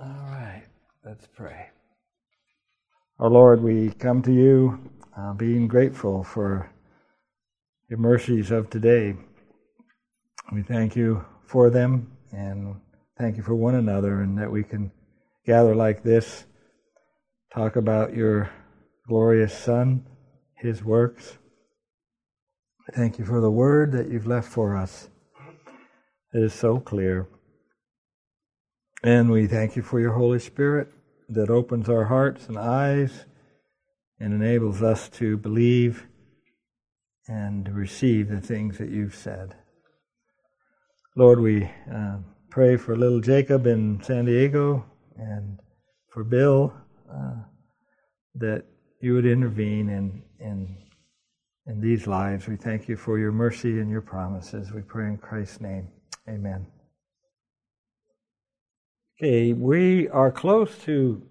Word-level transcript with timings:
All 0.00 0.26
right, 0.28 0.64
let's 1.04 1.28
pray. 1.36 1.68
Our 3.20 3.30
Lord, 3.30 3.62
we 3.62 3.90
come 3.90 4.22
to 4.22 4.32
you 4.32 4.90
uh, 5.16 5.34
being 5.34 5.68
grateful 5.68 6.24
for 6.24 6.68
your 7.88 8.00
mercies 8.00 8.50
of 8.50 8.68
today. 8.70 9.14
We 10.52 10.62
thank 10.62 10.96
you 10.96 11.24
for 11.46 11.70
them 11.70 12.10
and 12.32 12.74
thank 13.16 13.36
you 13.36 13.44
for 13.44 13.54
one 13.54 13.76
another 13.76 14.22
and 14.22 14.36
that 14.36 14.50
we 14.50 14.64
can 14.64 14.90
gather 15.46 15.76
like 15.76 16.02
this, 16.02 16.44
talk 17.54 17.76
about 17.76 18.16
your 18.16 18.50
glorious 19.06 19.56
Son, 19.56 20.04
his 20.56 20.82
works. 20.82 21.38
Thank 22.96 23.20
you 23.20 23.24
for 23.24 23.40
the 23.40 23.50
word 23.50 23.92
that 23.92 24.10
you've 24.10 24.26
left 24.26 24.48
for 24.48 24.76
us. 24.76 25.08
It 26.32 26.42
is 26.42 26.52
so 26.52 26.80
clear. 26.80 27.28
And 29.04 29.30
we 29.30 29.46
thank 29.46 29.76
you 29.76 29.82
for 29.82 30.00
your 30.00 30.14
Holy 30.14 30.38
Spirit 30.38 30.88
that 31.28 31.50
opens 31.50 31.90
our 31.90 32.06
hearts 32.06 32.48
and 32.48 32.56
eyes 32.56 33.26
and 34.18 34.32
enables 34.32 34.82
us 34.82 35.10
to 35.10 35.36
believe 35.36 36.06
and 37.28 37.68
receive 37.68 38.30
the 38.30 38.40
things 38.40 38.78
that 38.78 38.88
you've 38.88 39.14
said. 39.14 39.56
Lord, 41.16 41.38
we 41.38 41.70
uh, 41.94 42.16
pray 42.48 42.78
for 42.78 42.96
little 42.96 43.20
Jacob 43.20 43.66
in 43.66 44.02
San 44.02 44.24
Diego 44.24 44.86
and 45.18 45.60
for 46.10 46.24
Bill 46.24 46.72
uh, 47.12 47.42
that 48.36 48.64
you 49.02 49.12
would 49.12 49.26
intervene 49.26 49.90
in, 49.90 50.22
in, 50.40 50.78
in 51.66 51.78
these 51.78 52.06
lives. 52.06 52.48
We 52.48 52.56
thank 52.56 52.88
you 52.88 52.96
for 52.96 53.18
your 53.18 53.32
mercy 53.32 53.80
and 53.80 53.90
your 53.90 54.00
promises. 54.00 54.72
We 54.72 54.80
pray 54.80 55.08
in 55.08 55.18
Christ's 55.18 55.60
name. 55.60 55.88
Amen. 56.26 56.66
Okay, 59.22 59.52
we 59.52 60.08
are 60.08 60.32
close 60.32 60.76
to 60.78 61.22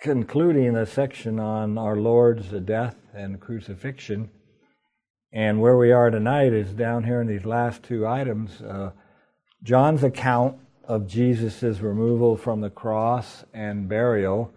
concluding 0.00 0.72
the 0.72 0.86
section 0.86 1.38
on 1.38 1.76
our 1.76 1.96
Lord's 1.96 2.48
death 2.48 2.96
and 3.12 3.38
crucifixion. 3.38 4.30
And 5.30 5.60
where 5.60 5.76
we 5.76 5.92
are 5.92 6.08
tonight 6.08 6.54
is 6.54 6.72
down 6.72 7.04
here 7.04 7.20
in 7.20 7.26
these 7.26 7.44
last 7.44 7.82
two 7.82 8.06
items. 8.06 8.62
Uh, 8.62 8.92
John's 9.62 10.02
account 10.02 10.56
of 10.84 11.06
Jesus' 11.06 11.80
removal 11.80 12.38
from 12.38 12.62
the 12.62 12.70
cross 12.70 13.44
and 13.52 13.86
burial 13.86 14.50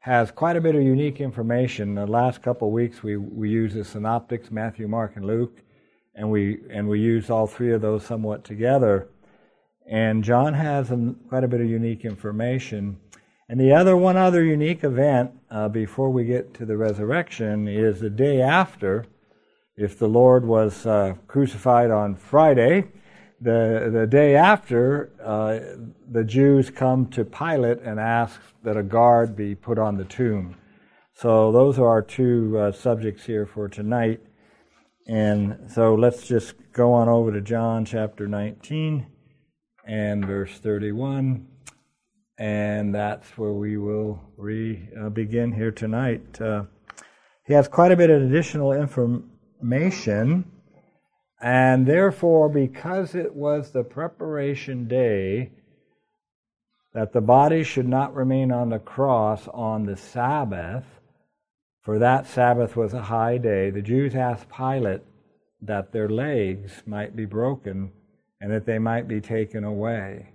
has 0.00 0.32
quite 0.32 0.56
a 0.56 0.60
bit 0.60 0.74
of 0.74 0.82
unique 0.82 1.20
information. 1.20 1.94
The 1.94 2.08
last 2.08 2.42
couple 2.42 2.66
of 2.66 2.74
weeks 2.74 3.04
we, 3.04 3.18
we 3.18 3.50
used 3.50 3.76
the 3.76 3.84
synoptics, 3.84 4.50
Matthew, 4.50 4.88
Mark, 4.88 5.12
and 5.14 5.24
Luke, 5.24 5.62
and 6.16 6.28
we, 6.28 6.58
and 6.70 6.88
we 6.88 6.98
used 6.98 7.30
all 7.30 7.46
three 7.46 7.72
of 7.72 7.82
those 7.82 8.04
somewhat 8.04 8.42
together. 8.42 9.06
And 9.90 10.22
John 10.22 10.54
has 10.54 10.92
quite 11.28 11.42
a 11.42 11.48
bit 11.48 11.60
of 11.60 11.68
unique 11.68 12.04
information. 12.04 13.00
And 13.48 13.58
the 13.58 13.72
other 13.72 13.96
one 13.96 14.16
other 14.16 14.44
unique 14.44 14.84
event 14.84 15.32
uh, 15.50 15.68
before 15.68 16.10
we 16.10 16.24
get 16.24 16.54
to 16.54 16.64
the 16.64 16.76
resurrection 16.76 17.66
is 17.66 17.98
the 17.98 18.08
day 18.08 18.40
after. 18.40 19.04
If 19.76 19.98
the 19.98 20.06
Lord 20.06 20.46
was 20.46 20.86
uh, 20.86 21.14
crucified 21.26 21.90
on 21.90 22.14
Friday, 22.14 22.84
the 23.40 23.90
the 23.92 24.06
day 24.06 24.36
after, 24.36 25.10
uh, 25.24 25.58
the 26.08 26.22
Jews 26.22 26.70
come 26.70 27.06
to 27.06 27.24
Pilate 27.24 27.80
and 27.80 27.98
ask 27.98 28.40
that 28.62 28.76
a 28.76 28.84
guard 28.84 29.34
be 29.34 29.56
put 29.56 29.78
on 29.78 29.96
the 29.96 30.04
tomb. 30.04 30.54
So 31.14 31.50
those 31.50 31.80
are 31.80 31.88
our 31.88 32.02
two 32.02 32.56
uh, 32.56 32.70
subjects 32.70 33.24
here 33.24 33.44
for 33.44 33.68
tonight. 33.68 34.20
And 35.08 35.68
so 35.68 35.96
let's 35.96 36.28
just 36.28 36.54
go 36.72 36.92
on 36.92 37.08
over 37.08 37.32
to 37.32 37.40
John 37.40 37.84
chapter 37.84 38.28
19 38.28 39.06
and 39.90 40.24
verse 40.24 40.56
31. 40.60 41.48
And 42.38 42.94
that's 42.94 43.36
where 43.36 43.52
we 43.52 43.76
will 43.76 44.20
re 44.36 44.88
uh, 44.98 45.08
begin 45.08 45.52
here 45.52 45.72
tonight. 45.72 46.40
Uh, 46.40 46.64
he 47.44 47.54
has 47.54 47.66
quite 47.66 47.90
a 47.90 47.96
bit 47.96 48.08
of 48.08 48.22
additional 48.22 48.72
information, 48.72 50.44
and 51.42 51.86
therefore, 51.86 52.48
because 52.48 53.16
it 53.16 53.34
was 53.34 53.72
the 53.72 53.82
preparation 53.82 54.86
day, 54.86 55.50
that 56.94 57.12
the 57.12 57.20
body 57.20 57.64
should 57.64 57.88
not 57.88 58.14
remain 58.14 58.52
on 58.52 58.70
the 58.70 58.78
cross 58.78 59.48
on 59.48 59.86
the 59.86 59.96
Sabbath, 59.96 60.84
for 61.82 61.98
that 61.98 62.26
Sabbath 62.26 62.76
was 62.76 62.94
a 62.94 63.02
high 63.02 63.38
day, 63.38 63.70
the 63.70 63.82
Jews 63.82 64.14
asked 64.14 64.46
Pilate 64.48 65.02
that 65.60 65.92
their 65.92 66.08
legs 66.08 66.84
might 66.86 67.16
be 67.16 67.24
broken 67.24 67.90
and 68.40 68.52
that 68.52 68.66
they 68.66 68.78
might 68.78 69.06
be 69.06 69.20
taken 69.20 69.64
away. 69.64 70.30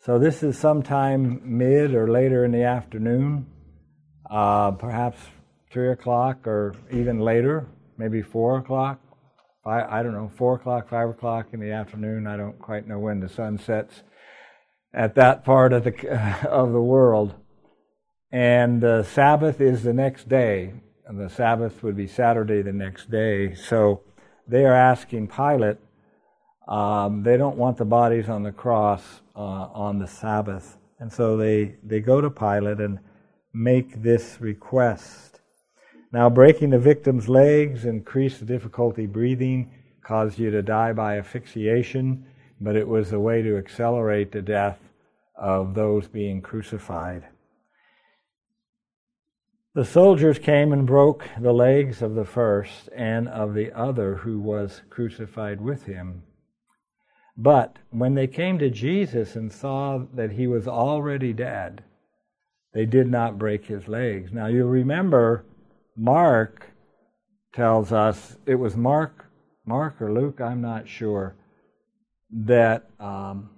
So 0.00 0.18
this 0.18 0.42
is 0.42 0.56
sometime 0.56 1.40
mid 1.44 1.94
or 1.94 2.08
later 2.08 2.44
in 2.44 2.52
the 2.52 2.62
afternoon, 2.62 3.46
uh, 4.30 4.70
perhaps 4.72 5.18
three 5.72 5.90
o'clock 5.90 6.46
or 6.46 6.74
even 6.92 7.18
later, 7.18 7.66
maybe 7.96 8.22
four 8.22 8.58
o'clock. 8.58 9.00
I, 9.66 9.98
I 9.98 10.02
don't 10.02 10.14
know, 10.14 10.30
four 10.36 10.54
o'clock, 10.54 10.88
five 10.88 11.08
o'clock 11.08 11.48
in 11.52 11.60
the 11.60 11.72
afternoon. 11.72 12.26
I 12.26 12.36
don't 12.36 12.58
quite 12.58 12.86
know 12.86 12.98
when 12.98 13.20
the 13.20 13.28
sun 13.28 13.58
sets 13.58 14.02
at 14.94 15.14
that 15.16 15.44
part 15.44 15.72
of 15.72 15.84
the 15.84 16.48
of 16.48 16.72
the 16.72 16.80
world. 16.80 17.34
And 18.30 18.80
the 18.80 19.02
Sabbath 19.02 19.60
is 19.60 19.82
the 19.82 19.92
next 19.92 20.28
day, 20.28 20.74
and 21.06 21.18
the 21.18 21.30
Sabbath 21.30 21.82
would 21.82 21.96
be 21.96 22.06
Saturday 22.06 22.62
the 22.62 22.72
next 22.72 23.10
day. 23.10 23.54
So 23.54 24.02
they 24.46 24.64
are 24.64 24.74
asking 24.74 25.28
Pilate 25.28 25.78
um, 26.68 27.22
they 27.22 27.38
don't 27.38 27.56
want 27.56 27.78
the 27.78 27.84
bodies 27.86 28.28
on 28.28 28.42
the 28.42 28.52
cross 28.52 29.02
uh, 29.34 29.38
on 29.38 29.98
the 29.98 30.06
Sabbath. 30.06 30.76
And 31.00 31.10
so 31.10 31.36
they, 31.36 31.76
they 31.82 32.00
go 32.00 32.20
to 32.20 32.28
Pilate 32.28 32.78
and 32.78 32.98
make 33.54 34.02
this 34.02 34.38
request. 34.40 35.40
Now, 36.12 36.28
breaking 36.28 36.70
the 36.70 36.78
victim's 36.78 37.28
legs 37.28 37.84
increased 37.84 38.40
the 38.40 38.46
difficulty 38.46 39.06
breathing, 39.06 39.70
caused 40.02 40.38
you 40.38 40.50
to 40.50 40.62
die 40.62 40.92
by 40.92 41.18
asphyxiation, 41.18 42.26
but 42.60 42.76
it 42.76 42.86
was 42.86 43.12
a 43.12 43.20
way 43.20 43.42
to 43.42 43.56
accelerate 43.56 44.32
the 44.32 44.42
death 44.42 44.78
of 45.36 45.74
those 45.74 46.06
being 46.08 46.42
crucified. 46.42 47.24
The 49.74 49.84
soldiers 49.84 50.38
came 50.38 50.72
and 50.72 50.86
broke 50.86 51.24
the 51.40 51.52
legs 51.52 52.02
of 52.02 52.14
the 52.14 52.24
first 52.24 52.88
and 52.94 53.28
of 53.28 53.54
the 53.54 53.72
other 53.72 54.16
who 54.16 54.40
was 54.40 54.82
crucified 54.90 55.60
with 55.60 55.84
him. 55.84 56.24
But 57.40 57.76
when 57.90 58.14
they 58.14 58.26
came 58.26 58.58
to 58.58 58.68
Jesus 58.68 59.36
and 59.36 59.52
saw 59.52 60.02
that 60.14 60.32
he 60.32 60.48
was 60.48 60.66
already 60.66 61.32
dead, 61.32 61.84
they 62.74 62.84
did 62.84 63.08
not 63.08 63.38
break 63.38 63.66
his 63.66 63.86
legs. 63.86 64.32
Now 64.32 64.48
you 64.48 64.66
remember, 64.66 65.44
Mark 65.96 66.66
tells 67.54 67.92
us 67.92 68.36
it 68.44 68.56
was 68.56 68.76
Mark, 68.76 69.26
Mark 69.64 70.02
or 70.02 70.12
Luke, 70.12 70.40
I'm 70.40 70.60
not 70.60 70.88
sure, 70.88 71.36
that 72.30 72.90
um, 72.98 73.50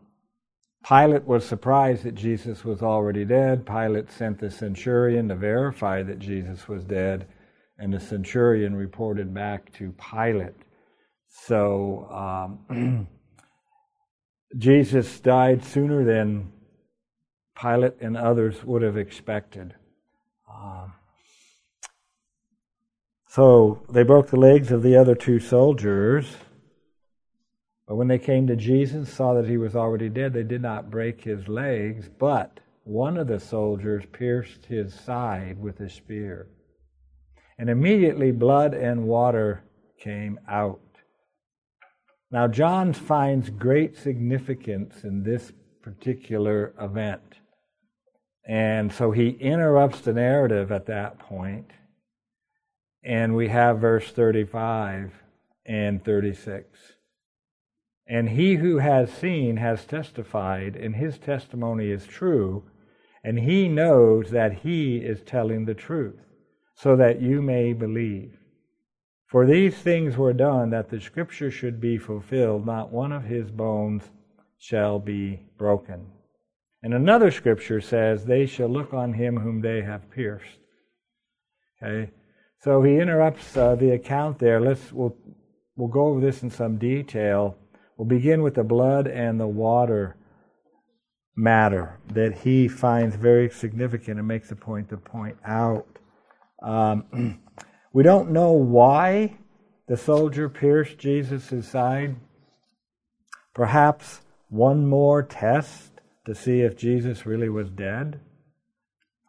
Pilate 0.87 1.25
was 1.25 1.47
surprised 1.47 2.03
that 2.05 2.15
Jesus 2.15 2.63
was 2.63 2.83
already 2.83 3.25
dead. 3.25 3.65
Pilate 3.65 4.11
sent 4.11 4.41
the 4.41 4.51
centurion 4.51 5.29
to 5.29 5.35
verify 5.35 6.03
that 6.03 6.19
Jesus 6.19 6.69
was 6.69 6.85
dead, 6.85 7.27
and 7.79 7.95
the 7.95 8.01
centurion 8.01 8.75
reported 8.75 9.33
back 9.33 9.73
to 9.73 9.95
Pilate. 9.95 10.55
So. 11.29 12.07
Um, 12.69 13.09
Jesus 14.57 15.21
died 15.21 15.65
sooner 15.65 16.05
than 16.05 16.53
Pilate 17.61 18.01
and 18.01 18.17
others 18.17 18.65
would 18.65 18.83
have 18.83 18.97
expected. 18.97 19.75
Um, 20.51 20.93
so 23.29 23.83
they 23.89 24.03
broke 24.03 24.31
the 24.31 24.41
legs 24.41 24.73
of 24.73 24.83
the 24.83 24.97
other 24.97 25.15
two 25.15 25.39
soldiers. 25.39 26.37
But 27.87 27.97
when 27.97 28.09
they 28.09 28.19
came 28.19 28.47
to 28.47 28.57
Jesus, 28.57 29.13
saw 29.13 29.35
that 29.35 29.49
he 29.49 29.57
was 29.57 29.77
already 29.77 30.09
dead, 30.09 30.33
they 30.33 30.43
did 30.43 30.63
not 30.63 30.91
break 30.91 31.23
his 31.23 31.49
legs, 31.49 32.09
but 32.09 32.61
one 32.85 33.17
of 33.17 33.27
the 33.27 33.41
soldiers 33.41 34.05
pierced 34.13 34.67
his 34.67 34.95
side 34.95 35.61
with 35.61 35.81
a 35.81 35.89
spear. 35.89 36.49
And 37.59 37.69
immediately 37.69 38.33
blood 38.33 38.75
and 38.75 39.05
water 39.05 39.63
came 39.99 40.41
out. 40.49 40.81
Now, 42.33 42.47
John 42.47 42.93
finds 42.93 43.51
great 43.51 43.97
significance 43.97 45.03
in 45.03 45.25
this 45.25 45.53
particular 45.83 46.73
event. 46.81 47.41
And 48.47 48.93
so 48.93 49.11
he 49.11 49.31
interrupts 49.31 50.01
the 50.01 50.13
narrative 50.13 50.71
at 50.71 50.87
that 50.87 51.19
point, 51.19 51.73
And 53.03 53.35
we 53.35 53.49
have 53.49 53.81
verse 53.81 54.11
35 54.11 55.13
and 55.65 56.05
36. 56.05 56.79
And 58.07 58.29
he 58.31 58.57
who 58.57 58.79
has 58.79 59.13
seen 59.13 59.57
has 59.57 59.85
testified, 59.85 60.77
and 60.77 60.97
his 60.97 61.17
testimony 61.17 61.91
is 61.91 62.07
true, 62.07 62.65
and 63.23 63.39
he 63.39 63.69
knows 63.69 64.31
that 64.31 64.61
he 64.61 64.99
is 64.99 65.23
telling 65.23 65.65
the 65.65 65.75
truth, 65.75 66.21
so 66.75 66.97
that 66.97 67.23
you 67.23 67.41
may 67.41 67.73
believe. 67.73 68.40
For 69.31 69.47
these 69.47 69.77
things 69.77 70.17
were 70.17 70.33
done 70.33 70.71
that 70.71 70.91
the 70.91 71.01
scripture 71.01 71.53
should 71.53 71.81
be 71.81 71.99
fulfilled, 71.99 72.67
not 72.67 72.93
one 72.93 73.13
of 73.13 73.25
his 73.25 73.51
bones 73.51 74.03
shall 74.59 74.99
be 74.99 75.47
broken. 75.57 76.07
And 76.83 76.95
another 76.95 77.31
scripture 77.31 77.81
says, 77.81 78.25
They 78.25 78.47
shall 78.47 78.69
look 78.69 78.93
on 78.93 79.13
him 79.13 79.37
whom 79.37 79.61
they 79.61 79.83
have 79.83 80.11
pierced. 80.11 80.59
Okay? 81.81 82.11
So 82.63 82.83
he 82.83 82.97
interrupts 82.97 83.57
uh, 83.57 83.77
the 83.77 83.91
account 83.91 84.39
there. 84.39 84.61
Let's 84.61 84.93
we'll 84.93 85.17
we'll 85.77 85.89
go 85.89 86.09
over 86.09 86.21
this 86.21 86.43
in 86.43 86.51
some 86.51 86.77
detail. 86.77 87.57
We'll 87.97 88.09
begin 88.09 88.43
with 88.43 88.55
the 88.55 88.65
blood 88.65 89.07
and 89.07 89.39
the 89.39 89.47
water 89.47 90.17
matter 91.37 91.99
that 92.13 92.39
he 92.39 92.69
finds 92.69 93.17
very 93.17 93.49
significant 93.49 94.19
and 94.19 94.27
makes 94.27 94.51
a 94.51 94.57
point 94.57 94.89
to 94.91 94.97
point 94.97 95.37
out. 95.47 95.87
Um, 96.63 97.41
we 97.93 98.03
don't 98.03 98.31
know 98.31 98.53
why 98.53 99.37
the 99.89 99.97
soldier 99.97 100.49
pierced 100.49 100.99
Jesus' 100.99 101.69
side. 101.69 102.17
Perhaps 103.55 104.21
one 104.49 104.87
more 104.87 105.23
test 105.23 106.01
to 106.27 106.35
see 106.35 106.61
if 106.61 106.77
Jesus 106.77 107.27
really 107.27 107.49
was 107.49 107.71
dead. 107.71 108.21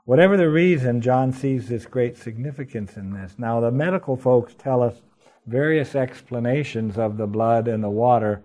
Whatever 0.05 0.37
the 0.37 0.49
reason, 0.49 1.01
John 1.01 1.31
sees 1.31 1.67
this 1.67 1.85
great 1.85 2.17
significance 2.17 2.97
in 2.97 3.13
this. 3.13 3.35
Now, 3.37 3.59
the 3.59 3.71
medical 3.71 4.17
folks 4.17 4.53
tell 4.53 4.83
us 4.83 5.01
various 5.47 5.95
explanations 5.95 6.97
of 6.97 7.17
the 7.17 7.27
blood 7.27 7.67
and 7.67 7.83
the 7.83 7.89
water 7.89 8.43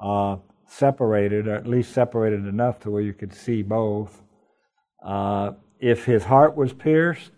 uh, 0.00 0.36
separated, 0.66 1.46
or 1.46 1.54
at 1.54 1.66
least 1.66 1.92
separated 1.92 2.46
enough 2.46 2.80
to 2.80 2.90
where 2.90 3.02
you 3.02 3.12
could 3.12 3.32
see 3.32 3.62
both. 3.62 4.22
Uh, 5.04 5.52
if 5.78 6.04
his 6.04 6.24
heart 6.24 6.56
was 6.56 6.72
pierced, 6.72 7.30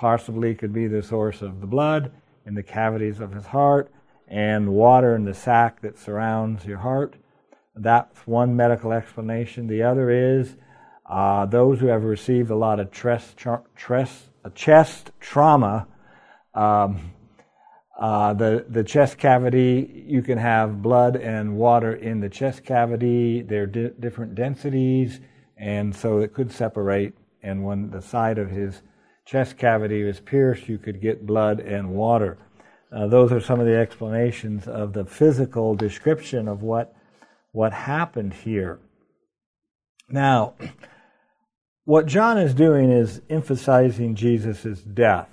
possibly 0.00 0.54
could 0.54 0.72
be 0.72 0.86
the 0.86 1.02
source 1.02 1.42
of 1.42 1.60
the 1.60 1.66
blood 1.66 2.10
in 2.46 2.54
the 2.54 2.62
cavities 2.62 3.20
of 3.20 3.34
his 3.34 3.44
heart 3.44 3.92
and 4.28 4.66
water 4.72 5.14
in 5.14 5.26
the 5.26 5.34
sac 5.34 5.82
that 5.82 5.98
surrounds 5.98 6.64
your 6.64 6.78
heart. 6.78 7.16
That's 7.76 8.26
one 8.26 8.56
medical 8.56 8.92
explanation. 8.92 9.66
The 9.66 9.82
other 9.82 10.10
is 10.10 10.56
uh, 11.04 11.44
those 11.44 11.80
who 11.80 11.88
have 11.88 12.04
received 12.04 12.50
a 12.50 12.56
lot 12.56 12.80
of 12.80 12.90
chest, 12.90 13.36
chest, 13.76 14.30
chest 14.54 15.10
trauma. 15.20 15.86
Um, 16.54 17.12
uh, 17.98 18.32
the 18.32 18.64
the 18.70 18.82
chest 18.82 19.18
cavity, 19.18 20.04
you 20.06 20.22
can 20.22 20.38
have 20.38 20.80
blood 20.80 21.16
and 21.16 21.58
water 21.58 21.94
in 21.94 22.20
the 22.20 22.30
chest 22.30 22.64
cavity. 22.64 23.42
They're 23.42 23.66
di- 23.66 23.92
different 24.00 24.34
densities, 24.34 25.20
and 25.58 25.94
so 25.94 26.20
it 26.20 26.32
could 26.32 26.50
separate. 26.50 27.12
And 27.42 27.64
when 27.66 27.90
the 27.90 28.00
side 28.00 28.38
of 28.38 28.50
his 28.50 28.80
chest 29.30 29.56
cavity 29.56 30.02
was 30.02 30.18
pierced, 30.18 30.68
you 30.68 30.76
could 30.76 31.00
get 31.00 31.24
blood 31.24 31.60
and 31.60 31.90
water. 31.90 32.36
Uh, 32.92 33.06
those 33.06 33.30
are 33.30 33.40
some 33.40 33.60
of 33.60 33.66
the 33.66 33.76
explanations 33.76 34.66
of 34.66 34.92
the 34.92 35.04
physical 35.04 35.76
description 35.76 36.48
of 36.48 36.62
what 36.62 36.94
what 37.52 37.72
happened 37.72 38.32
here. 38.32 38.80
Now, 40.08 40.54
what 41.84 42.06
John 42.06 42.38
is 42.38 42.54
doing 42.54 42.90
is 42.90 43.22
emphasizing 43.30 44.16
Jesus' 44.16 44.80
death 44.80 45.28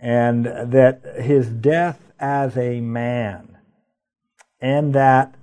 and 0.00 0.44
that 0.44 1.02
his 1.20 1.48
death 1.48 2.12
as 2.18 2.56
a 2.56 2.80
man 2.80 3.56
and 4.60 4.92
that 4.94 5.36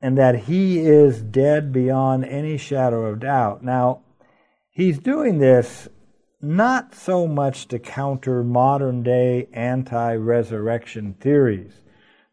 and 0.00 0.16
that 0.16 0.44
he 0.44 0.78
is 0.78 1.22
dead 1.22 1.72
beyond 1.72 2.24
any 2.24 2.56
shadow 2.56 3.06
of 3.06 3.18
doubt. 3.18 3.64
Now, 3.64 4.02
he's 4.70 5.00
doing 5.00 5.38
this 5.38 5.88
not 6.40 6.94
so 6.94 7.26
much 7.26 7.66
to 7.68 7.78
counter 7.78 8.44
modern 8.44 9.02
day 9.02 9.48
anti 9.52 10.14
resurrection 10.14 11.14
theories 11.20 11.72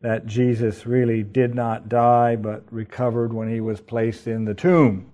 that 0.01 0.27
Jesus 0.27 0.85
really 0.85 1.23
did 1.23 1.55
not 1.55 1.89
die 1.89 2.35
but 2.35 2.63
recovered 2.71 3.33
when 3.33 3.51
he 3.51 3.59
was 3.59 3.81
placed 3.81 4.27
in 4.27 4.45
the 4.45 4.53
tomb. 4.53 5.11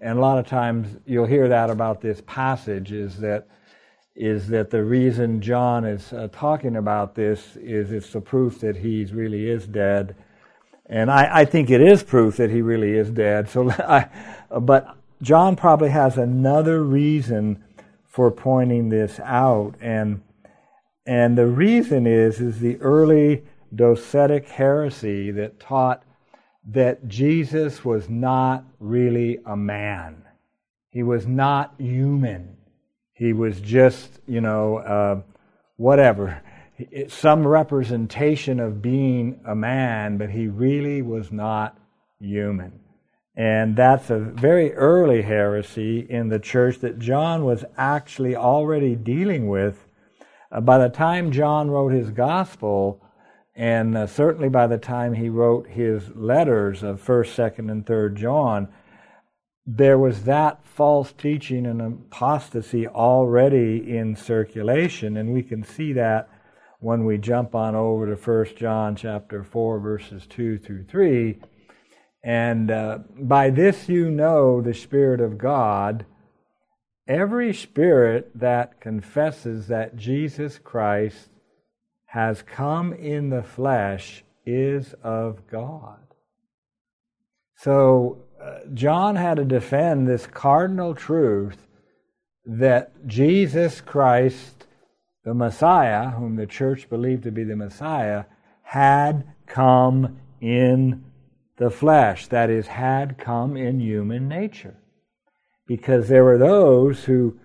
And 0.00 0.18
a 0.18 0.20
lot 0.20 0.38
of 0.38 0.46
times 0.46 0.96
you'll 1.06 1.26
hear 1.26 1.48
that 1.48 1.70
about 1.70 2.00
this 2.00 2.20
passage 2.26 2.92
is 2.92 3.18
that 3.18 3.48
is 4.14 4.48
that 4.48 4.70
the 4.70 4.84
reason 4.84 5.40
John 5.40 5.84
is 5.84 6.12
uh, 6.12 6.28
talking 6.30 6.76
about 6.76 7.14
this 7.14 7.56
is 7.56 7.90
it's 7.92 8.12
the 8.12 8.20
proof 8.20 8.60
that 8.60 8.76
he 8.76 9.04
really 9.06 9.48
is 9.48 9.66
dead. 9.66 10.14
And 10.86 11.10
I, 11.10 11.40
I, 11.40 11.44
think 11.46 11.70
it 11.70 11.80
is 11.80 12.02
proof 12.02 12.36
that 12.36 12.50
he 12.50 12.60
really 12.60 12.92
is 12.92 13.08
dead. 13.08 13.48
So, 13.48 13.70
I, 13.70 14.10
but 14.60 14.94
John 15.22 15.56
probably 15.56 15.88
has 15.88 16.18
another 16.18 16.82
reason 16.82 17.64
for 18.12 18.30
pointing 18.30 18.90
this 18.90 19.18
out, 19.20 19.74
and 19.80 20.20
and 21.06 21.36
the 21.36 21.46
reason 21.46 22.06
is 22.06 22.40
is 22.40 22.60
the 22.60 22.78
early 22.80 23.42
docetic 23.74 24.46
heresy 24.46 25.30
that 25.30 25.58
taught 25.58 26.04
that 26.68 27.08
Jesus 27.08 27.84
was 27.84 28.10
not 28.10 28.64
really 28.78 29.38
a 29.46 29.56
man. 29.56 30.22
He 30.90 31.02
was 31.02 31.26
not 31.26 31.74
human. 31.78 32.58
He 33.14 33.32
was 33.32 33.60
just, 33.60 34.20
you 34.26 34.42
know, 34.42 34.76
uh, 34.76 35.22
whatever, 35.76 36.42
some 37.08 37.46
representation 37.46 38.60
of 38.60 38.82
being 38.82 39.40
a 39.46 39.54
man, 39.54 40.18
but 40.18 40.28
he 40.28 40.48
really 40.48 41.00
was 41.00 41.32
not 41.32 41.78
human. 42.20 42.81
And 43.34 43.76
that's 43.76 44.10
a 44.10 44.18
very 44.18 44.74
early 44.74 45.22
heresy 45.22 46.00
in 46.00 46.28
the 46.28 46.38
church 46.38 46.78
that 46.80 46.98
John 46.98 47.44
was 47.44 47.64
actually 47.78 48.36
already 48.36 48.94
dealing 48.94 49.48
with. 49.48 49.86
Uh, 50.50 50.60
by 50.60 50.78
the 50.78 50.90
time 50.90 51.32
John 51.32 51.70
wrote 51.70 51.92
his 51.92 52.10
gospel, 52.10 53.02
and 53.54 53.96
uh, 53.96 54.06
certainly 54.06 54.50
by 54.50 54.66
the 54.66 54.78
time 54.78 55.14
he 55.14 55.30
wrote 55.30 55.68
his 55.68 56.10
letters 56.14 56.82
of 56.82 57.02
1st, 57.02 57.54
2nd, 57.54 57.70
and 57.70 57.86
3rd 57.86 58.14
John, 58.16 58.68
there 59.64 59.98
was 59.98 60.24
that 60.24 60.64
false 60.66 61.12
teaching 61.12 61.66
and 61.66 61.80
apostasy 61.80 62.86
already 62.86 63.96
in 63.96 64.16
circulation, 64.16 65.16
and 65.16 65.32
we 65.32 65.42
can 65.42 65.62
see 65.62 65.92
that 65.94 66.28
when 66.80 67.04
we 67.04 67.16
jump 67.16 67.54
on 67.54 67.74
over 67.74 68.14
to 68.14 68.20
1 68.20 68.56
John 68.56 68.96
chapter 68.96 69.44
4 69.44 69.78
verses 69.78 70.26
2 70.26 70.58
through 70.58 70.84
3. 70.84 71.38
And 72.22 72.70
uh, 72.70 72.98
by 73.18 73.50
this 73.50 73.88
you 73.88 74.10
know 74.10 74.60
the 74.60 74.74
Spirit 74.74 75.20
of 75.20 75.38
God. 75.38 76.06
Every 77.08 77.52
spirit 77.52 78.30
that 78.36 78.80
confesses 78.80 79.66
that 79.66 79.96
Jesus 79.96 80.58
Christ 80.58 81.28
has 82.06 82.42
come 82.42 82.92
in 82.92 83.30
the 83.30 83.42
flesh 83.42 84.22
is 84.46 84.94
of 85.02 85.46
God. 85.48 85.98
So 87.56 88.24
John 88.74 89.16
had 89.16 89.36
to 89.36 89.44
defend 89.44 90.06
this 90.06 90.26
cardinal 90.26 90.94
truth 90.94 91.66
that 92.44 93.06
Jesus 93.06 93.80
Christ, 93.80 94.66
the 95.24 95.34
Messiah, 95.34 96.10
whom 96.10 96.36
the 96.36 96.46
church 96.46 96.88
believed 96.88 97.22
to 97.24 97.30
be 97.30 97.44
the 97.44 97.56
Messiah, 97.56 98.24
had 98.62 99.24
come 99.46 100.18
in 100.40 101.04
the 101.62 101.70
flesh, 101.70 102.26
that 102.26 102.50
is, 102.50 102.66
had 102.66 103.16
come 103.16 103.56
in 103.56 103.78
human 103.78 104.26
nature. 104.26 104.76
Because 105.64 106.08
there 106.08 106.24
were 106.24 106.36
those 106.36 107.04
who, 107.04 107.38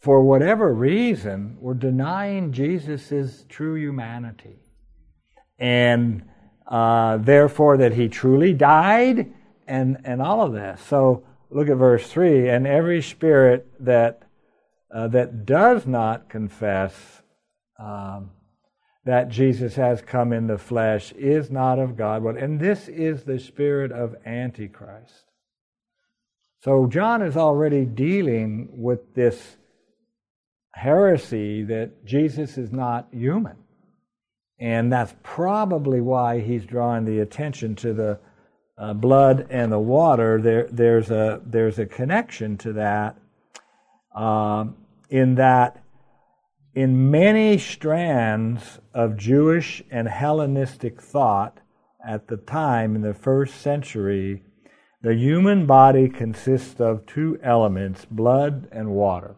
for 0.00 0.22
whatever 0.22 0.72
reason, 0.72 1.56
were 1.58 1.74
denying 1.74 2.52
Jesus' 2.52 3.44
true 3.48 3.74
humanity. 3.74 4.60
And 5.58 6.22
uh, 6.68 7.16
therefore, 7.16 7.78
that 7.78 7.94
he 7.94 8.08
truly 8.08 8.52
died 8.52 9.32
and, 9.66 9.98
and 10.04 10.22
all 10.22 10.42
of 10.42 10.52
this. 10.52 10.80
So 10.80 11.24
look 11.50 11.68
at 11.68 11.76
verse 11.76 12.06
3 12.06 12.48
and 12.48 12.64
every 12.64 13.02
spirit 13.02 13.66
that, 13.80 14.22
uh, 14.94 15.08
that 15.08 15.44
does 15.44 15.84
not 15.84 16.28
confess 16.28 17.22
um, 17.76 18.30
that 19.04 19.28
Jesus 19.28 19.74
has 19.74 20.00
come 20.00 20.32
in 20.32 20.46
the 20.46 20.58
flesh 20.58 21.12
is 21.12 21.50
not 21.50 21.78
of 21.78 21.96
God. 21.96 22.24
And 22.36 22.60
this 22.60 22.88
is 22.88 23.24
the 23.24 23.38
spirit 23.38 23.90
of 23.90 24.14
Antichrist. 24.24 25.24
So 26.62 26.86
John 26.86 27.22
is 27.22 27.36
already 27.36 27.84
dealing 27.84 28.68
with 28.72 29.14
this 29.14 29.56
heresy 30.74 31.64
that 31.64 32.04
Jesus 32.04 32.56
is 32.56 32.70
not 32.70 33.08
human. 33.12 33.56
And 34.60 34.92
that's 34.92 35.14
probably 35.24 36.00
why 36.00 36.40
he's 36.40 36.64
drawing 36.64 37.04
the 37.04 37.18
attention 37.18 37.74
to 37.76 37.92
the 37.92 38.20
uh, 38.78 38.94
blood 38.94 39.48
and 39.50 39.72
the 39.72 39.78
water, 39.78 40.40
there, 40.40 40.68
there's, 40.70 41.10
a, 41.10 41.40
there's 41.44 41.78
a 41.78 41.86
connection 41.86 42.56
to 42.58 42.72
that 42.74 43.16
um, 44.14 44.76
in 45.10 45.34
that 45.36 45.81
in 46.74 47.10
many 47.10 47.58
strands 47.58 48.78
of 48.94 49.16
Jewish 49.16 49.82
and 49.90 50.08
Hellenistic 50.08 51.00
thought 51.00 51.60
at 52.04 52.28
the 52.28 52.36
time 52.36 52.96
in 52.96 53.02
the 53.02 53.14
first 53.14 53.60
century, 53.60 54.42
the 55.02 55.14
human 55.14 55.66
body 55.66 56.08
consists 56.08 56.80
of 56.80 57.06
two 57.06 57.38
elements, 57.42 58.06
blood 58.10 58.68
and 58.72 58.90
water. 58.90 59.36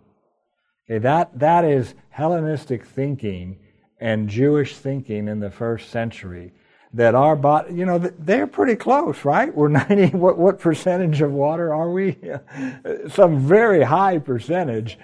Okay, 0.89 0.99
that, 0.99 1.39
that 1.39 1.65
is 1.65 1.95
Hellenistic 2.11 2.85
thinking 2.85 3.59
and 3.99 4.29
Jewish 4.29 4.77
thinking 4.77 5.29
in 5.29 5.41
the 5.41 5.51
first 5.51 5.91
century 5.91 6.53
that 6.93 7.15
our 7.15 7.35
body, 7.35 7.75
you 7.75 7.85
know, 7.85 7.99
they're 7.99 8.47
pretty 8.47 8.77
close, 8.77 9.25
right? 9.25 9.53
We're 9.55 9.69
90, 9.89 10.17
what, 10.17 10.39
what 10.39 10.59
percentage 10.59 11.21
of 11.21 11.33
water 11.33 11.75
are 11.75 11.91
we? 11.91 12.17
Some 13.09 13.41
very 13.41 13.83
high 13.83 14.19
percentage. 14.19 14.99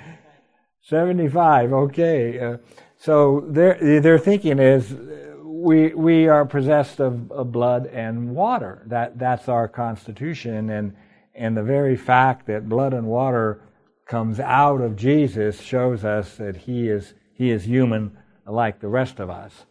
75, 0.90 1.72
okay. 1.72 2.38
Uh, 2.38 2.56
so 2.96 3.44
their, 3.48 4.00
their 4.00 4.18
thinking 4.18 4.58
is 4.58 4.92
we, 5.40 5.94
we 5.94 6.26
are 6.26 6.44
possessed 6.44 7.00
of, 7.00 7.30
of 7.30 7.52
blood 7.52 7.86
and 7.86 8.34
water. 8.34 8.82
That, 8.86 9.16
that's 9.16 9.48
our 9.48 9.68
constitution. 9.68 10.70
And, 10.70 10.96
and 11.34 11.56
the 11.56 11.62
very 11.62 11.96
fact 11.96 12.46
that 12.48 12.68
blood 12.68 12.92
and 12.92 13.06
water 13.06 13.62
comes 14.08 14.40
out 14.40 14.80
of 14.80 14.96
Jesus 14.96 15.60
shows 15.60 16.04
us 16.04 16.34
that 16.36 16.56
he 16.56 16.88
is, 16.88 17.14
he 17.34 17.50
is 17.50 17.64
human 17.64 18.18
like 18.44 18.80
the 18.80 18.88
rest 18.88 19.20
of 19.20 19.30
us. 19.30 19.66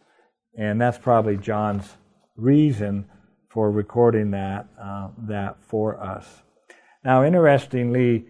And 0.56 0.80
that's 0.80 0.98
probably 0.98 1.36
John's 1.36 1.98
reason 2.36 3.04
for 3.50 3.70
recording 3.70 4.30
that, 4.30 4.68
uh, 4.82 5.08
that 5.18 5.62
for 5.62 6.02
us. 6.02 6.26
Now, 7.04 7.24
interestingly, 7.24 8.26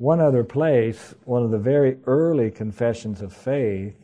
one 0.00 0.18
other 0.18 0.42
place, 0.42 1.14
one 1.24 1.42
of 1.42 1.50
the 1.50 1.58
very 1.58 1.98
early 2.06 2.50
confessions 2.50 3.20
of 3.20 3.34
faith 3.34 3.94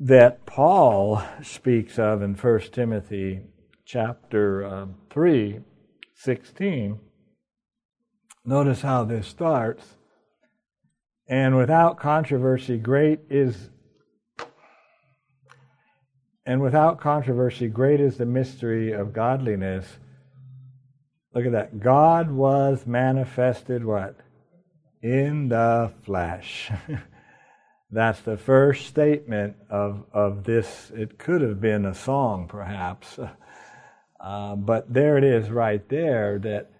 that 0.00 0.44
Paul 0.46 1.22
speaks 1.44 1.96
of 1.96 2.20
in 2.20 2.34
1 2.34 2.60
Timothy 2.72 3.42
chapter 3.84 4.66
uh, 4.66 4.86
3, 5.10 5.60
16. 6.12 6.98
Notice 8.44 8.80
how 8.82 9.04
this 9.04 9.28
starts. 9.28 9.94
And 11.28 11.56
without 11.56 11.96
controversy, 11.96 12.78
great 12.78 13.20
is 13.30 13.70
and 16.44 16.60
without 16.60 17.00
controversy, 17.00 17.68
great 17.68 18.00
is 18.00 18.16
the 18.16 18.26
mystery 18.26 18.90
of 18.90 19.12
godliness. 19.12 19.98
Look 21.34 21.46
at 21.46 21.52
that. 21.52 21.80
God 21.80 22.30
was 22.30 22.86
manifested 22.86 23.84
what? 23.84 24.16
In 25.02 25.48
the 25.48 25.92
flesh. 26.02 26.70
That's 27.90 28.20
the 28.20 28.36
first 28.36 28.86
statement 28.86 29.56
of, 29.68 30.04
of 30.12 30.44
this. 30.44 30.92
It 30.94 31.18
could 31.18 31.42
have 31.42 31.60
been 31.60 31.84
a 31.84 31.94
song, 31.94 32.48
perhaps. 32.48 33.18
Uh, 34.20 34.56
but 34.56 34.90
there 34.90 35.18
it 35.18 35.24
is 35.24 35.50
right 35.50 35.86
there 35.90 36.38
that 36.38 36.70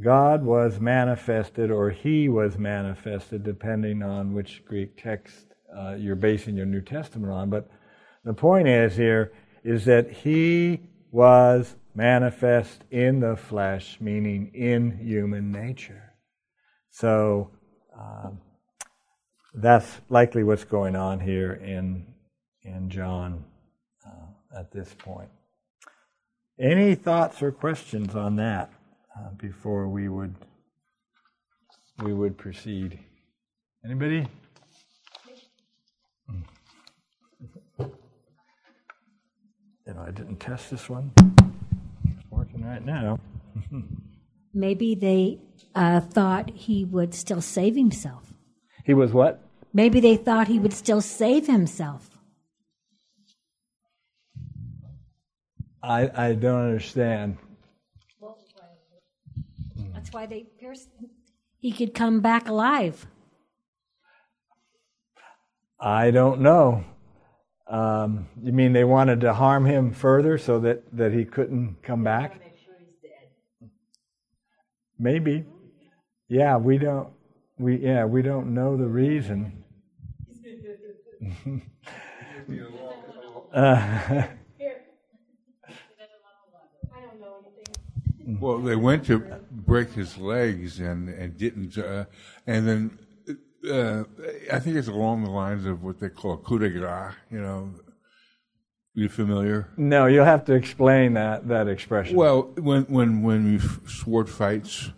God 0.00 0.44
was 0.44 0.78
manifested 0.78 1.72
or 1.72 1.90
He 1.90 2.28
was 2.28 2.56
manifested, 2.56 3.42
depending 3.42 4.00
on 4.00 4.32
which 4.32 4.62
Greek 4.64 5.02
text 5.02 5.46
uh, 5.76 5.96
you're 5.98 6.14
basing 6.14 6.56
your 6.56 6.66
New 6.66 6.82
Testament 6.82 7.32
on. 7.32 7.50
But 7.50 7.68
the 8.24 8.32
point 8.32 8.68
is 8.68 8.94
here 8.94 9.32
is 9.64 9.86
that 9.86 10.08
he 10.10 10.82
was 11.10 11.74
manifest 11.94 12.82
in 12.90 13.20
the 13.20 13.36
flesh, 13.36 13.98
meaning 14.00 14.50
in 14.54 14.98
human 14.98 15.52
nature. 15.52 16.14
So 16.90 17.50
um, 17.98 18.40
that's 19.54 20.00
likely 20.08 20.44
what's 20.44 20.64
going 20.64 20.96
on 20.96 21.20
here 21.20 21.52
in 21.52 22.06
in 22.62 22.88
John 22.88 23.44
uh, 24.06 24.58
at 24.58 24.72
this 24.72 24.94
point. 24.98 25.28
Any 26.58 26.94
thoughts 26.94 27.42
or 27.42 27.52
questions 27.52 28.14
on 28.14 28.36
that 28.36 28.70
uh, 29.16 29.30
before 29.36 29.88
we 29.88 30.08
would 30.08 30.34
we 32.02 32.12
would 32.12 32.36
proceed? 32.36 32.98
Anybody? 33.84 34.26
you 39.86 39.92
know, 39.92 40.04
I 40.06 40.10
didn't 40.10 40.36
test 40.36 40.70
this 40.70 40.88
one. 40.88 41.12
It's 42.64 42.84
working 42.84 42.84
right 42.84 42.84
now. 42.84 43.18
Maybe 44.54 44.94
they 44.94 45.38
uh, 45.74 46.00
thought 46.00 46.50
he 46.50 46.84
would 46.84 47.14
still 47.14 47.40
save 47.40 47.74
himself. 47.74 48.32
He 48.84 48.94
was 48.94 49.12
what? 49.12 49.40
Maybe 49.72 50.00
they 50.00 50.16
thought 50.16 50.48
he 50.48 50.58
would 50.58 50.72
still 50.72 51.00
save 51.00 51.46
himself. 51.46 52.10
I 55.82 56.10
I 56.14 56.32
don't 56.34 56.60
understand. 56.60 57.38
That's 59.92 60.12
why 60.12 60.26
they 60.26 60.44
pierced. 60.60 60.88
He 61.58 61.72
could 61.72 61.94
come 61.94 62.20
back 62.20 62.48
alive. 62.48 63.06
I 65.80 66.10
don't 66.10 66.40
know. 66.40 66.84
Um, 67.66 68.28
you 68.42 68.52
mean 68.52 68.72
they 68.72 68.84
wanted 68.84 69.22
to 69.22 69.32
harm 69.32 69.64
him 69.64 69.92
further 69.92 70.36
so 70.38 70.60
that, 70.60 70.82
that 70.96 71.12
he 71.12 71.24
couldn't 71.24 71.82
come 71.82 72.04
back? 72.04 72.38
Maybe. 74.98 75.44
Yeah, 76.28 76.56
we 76.56 76.78
don't. 76.78 77.08
We 77.58 77.76
yeah 77.76 78.04
we 78.04 78.22
don't 78.22 78.54
know 78.54 78.76
the 78.76 78.86
reason. 78.86 79.64
uh, 83.54 84.22
well, 88.40 88.58
they 88.58 88.76
went 88.76 89.04
to 89.06 89.18
break 89.50 89.92
his 89.92 90.18
legs 90.18 90.80
and 90.80 91.08
and 91.08 91.36
didn't, 91.36 91.78
uh, 91.78 92.04
and 92.46 92.68
then 92.68 92.98
uh, 93.70 94.04
I 94.52 94.58
think 94.58 94.76
it's 94.76 94.88
along 94.88 95.24
the 95.24 95.30
lines 95.30 95.66
of 95.66 95.82
what 95.82 95.98
they 96.00 96.08
call 96.08 96.36
coup 96.38 96.58
de 96.58 96.70
grace. 96.70 97.14
You 97.30 97.40
know, 97.40 97.70
you 98.94 99.08
familiar? 99.08 99.68
No, 99.76 100.06
you'll 100.06 100.24
have 100.24 100.44
to 100.46 100.54
explain 100.54 101.14
that 101.14 101.48
that 101.48 101.68
expression. 101.68 102.16
Well, 102.16 102.52
when 102.56 102.84
when 102.84 103.22
when 103.22 103.52
you 103.52 103.58
sword 103.88 104.28
fights, 104.30 104.90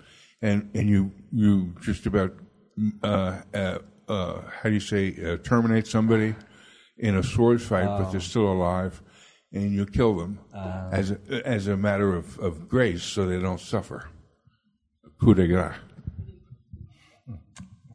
and 0.42 0.70
and 0.74 0.88
you 0.88 1.12
you 1.32 1.74
just 1.80 2.06
about 2.06 2.34
uh, 3.02 3.40
uh, 3.54 3.78
uh, 4.08 4.40
how 4.62 4.68
do 4.68 4.72
you 4.72 4.80
say 4.80 5.16
uh, 5.24 5.36
terminate 5.38 5.86
somebody 5.86 6.34
in 6.98 7.16
a 7.16 7.22
sword 7.22 7.62
fight, 7.62 7.86
oh. 7.86 7.98
but 7.98 8.10
they're 8.10 8.18
oh. 8.18 8.32
still 8.32 8.52
alive, 8.52 9.02
and 9.52 9.72
you 9.72 9.86
kill 9.86 10.14
them 10.16 10.38
oh. 10.54 10.88
as 10.92 11.10
a, 11.10 11.18
as 11.44 11.66
a 11.68 11.76
matter 11.76 12.14
of, 12.14 12.38
of 12.38 12.68
grace, 12.68 13.02
so 13.02 13.26
they 13.26 13.40
don't 13.40 13.60
suffer. 13.60 14.08
Coup 15.20 15.34
de 15.34 15.46
grace. 15.46 15.74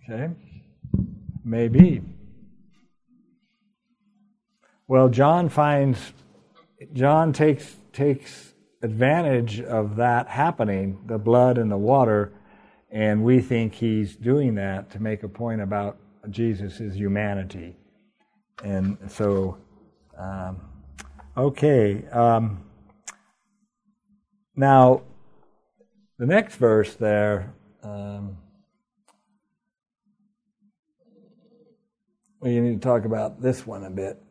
Okay. 0.03 0.33
Maybe. 1.43 2.01
Well, 4.91 5.07
John 5.07 5.47
finds, 5.47 6.11
John 6.91 7.31
takes, 7.31 7.77
takes 7.93 8.53
advantage 8.83 9.61
of 9.61 9.95
that 9.95 10.27
happening, 10.27 11.03
the 11.05 11.17
blood 11.17 11.57
and 11.57 11.71
the 11.71 11.77
water, 11.77 12.33
and 12.89 13.23
we 13.23 13.39
think 13.39 13.73
he's 13.73 14.17
doing 14.17 14.55
that 14.55 14.91
to 14.91 15.01
make 15.01 15.23
a 15.23 15.29
point 15.29 15.61
about 15.61 15.97
Jesus' 16.29 16.93
humanity. 16.93 17.77
And 18.65 18.97
so, 19.07 19.59
um, 20.19 20.59
okay. 21.37 22.05
Um, 22.09 22.61
now, 24.57 25.03
the 26.19 26.25
next 26.25 26.57
verse 26.57 26.95
there. 26.95 27.53
Um, 27.81 28.35
you 32.43 32.61
need 32.61 32.81
to 32.81 32.85
talk 32.85 33.05
about 33.05 33.41
this 33.41 33.65
one 33.65 33.85
a 33.85 33.89
bit. 33.89 34.21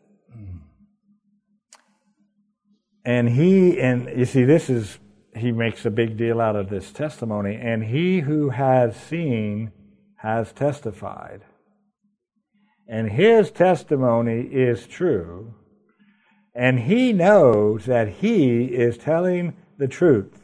And 3.05 3.31
he, 3.31 3.81
and 3.81 4.09
you 4.19 4.25
see, 4.27 4.45
this 4.45 4.69
is, 4.69 4.99
he 5.35 5.53
makes 5.53 5.85
a 5.87 5.91
big 5.91 6.17
deal 6.17 6.41
out 6.41 6.57
of 6.57 6.69
this 6.69 6.93
testimony. 6.93 7.59
And 7.61 7.85
he 7.85 8.21
who 8.21 8.51
has 8.51 8.95
seen 8.97 9.73
has 10.17 10.53
testified. 10.53 11.43
And 12.87 13.11
his 13.11 13.51
testimony 13.51 14.43
is 14.43 14.87
true. 14.87 15.55
And 16.55 16.81
he 16.81 17.13
knows 17.13 17.87
that 17.87 18.09
he 18.09 18.65
is 18.65 18.99
telling 18.99 19.57
the 19.79 19.89
truth. 19.89 20.40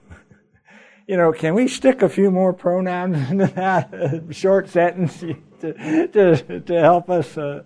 You 1.06 1.16
know, 1.16 1.32
can 1.32 1.54
we 1.54 1.68
stick 1.68 2.02
a 2.02 2.08
few 2.08 2.30
more 2.30 2.52
pronouns 2.52 3.16
into 3.30 3.46
that 3.46 4.24
short 4.30 4.68
sentence? 4.68 5.22
to, 5.60 6.08
to, 6.08 6.60
to 6.60 6.80
help 6.80 7.10
us 7.10 7.36
uh, 7.38 7.62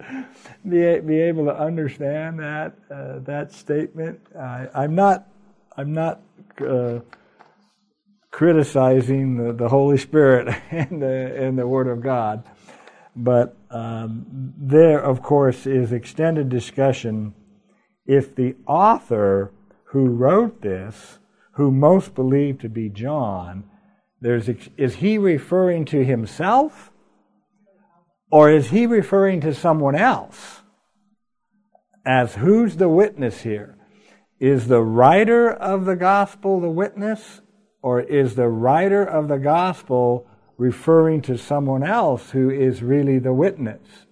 be, 0.68 1.00
be 1.00 1.20
able 1.20 1.46
to 1.46 1.56
understand 1.56 2.38
that 2.40 2.74
uh, 2.90 3.18
that 3.20 3.52
statement. 3.52 4.20
I, 4.38 4.68
I'm 4.74 4.94
not 4.94 5.28
I'm 5.76 5.92
not 5.92 6.20
uh, 6.60 7.00
criticizing 8.30 9.36
the, 9.36 9.52
the, 9.52 9.68
Holy 9.68 9.98
Spirit 9.98 10.54
and 10.70 11.02
the 11.02 11.34
and 11.36 11.58
the 11.58 11.66
Word 11.66 11.88
of 11.88 12.00
God, 12.00 12.44
but 13.16 13.56
um, 13.70 14.52
there, 14.56 15.00
of 15.00 15.22
course, 15.22 15.66
is 15.66 15.92
extended 15.92 16.48
discussion 16.48 17.34
if 18.06 18.34
the 18.34 18.56
author 18.66 19.52
who 19.84 20.06
wrote 20.06 20.62
this, 20.62 21.19
who 21.52 21.70
most 21.70 22.14
believe 22.14 22.58
to 22.60 22.68
be 22.68 22.88
John, 22.88 23.64
there's 24.20 24.48
is 24.76 24.96
he 24.96 25.18
referring 25.18 25.84
to 25.86 26.04
himself? 26.04 26.90
Or 28.30 28.50
is 28.50 28.70
he 28.70 28.86
referring 28.86 29.40
to 29.40 29.52
someone 29.52 29.96
else? 29.96 30.60
As 32.06 32.36
who's 32.36 32.76
the 32.76 32.88
witness 32.88 33.40
here? 33.40 33.76
is 34.40 34.68
the 34.68 34.80
writer 34.80 35.50
of 35.50 35.84
the 35.84 35.94
gospel 35.94 36.60
the 36.60 36.70
witness, 36.70 37.42
or 37.82 38.00
is 38.00 38.34
the 38.34 38.48
writer 38.48 39.04
of 39.04 39.28
the 39.28 39.38
gospel 39.38 40.26
referring 40.56 41.20
to 41.20 41.36
someone 41.36 41.82
else 41.82 42.30
who 42.30 42.50
is 42.50 42.82
really 42.82 43.18
the 43.18 43.34
witness? 43.34 44.06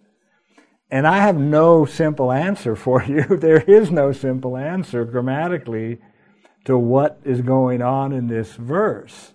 And 0.91 1.07
I 1.07 1.19
have 1.19 1.37
no 1.37 1.87
simple 1.87 2.31
answer 2.31 2.77
for 2.77 3.03
you. 3.09 3.25
There 3.25 3.63
is 3.63 3.91
no 3.91 4.13
simple 4.13 4.57
answer 4.57 5.05
grammatically 5.05 5.99
to 6.69 6.77
what 6.77 7.19
is 7.25 7.41
going 7.41 7.81
on 7.81 8.13
in 8.13 8.27
this 8.27 8.53
verse. 8.53 9.33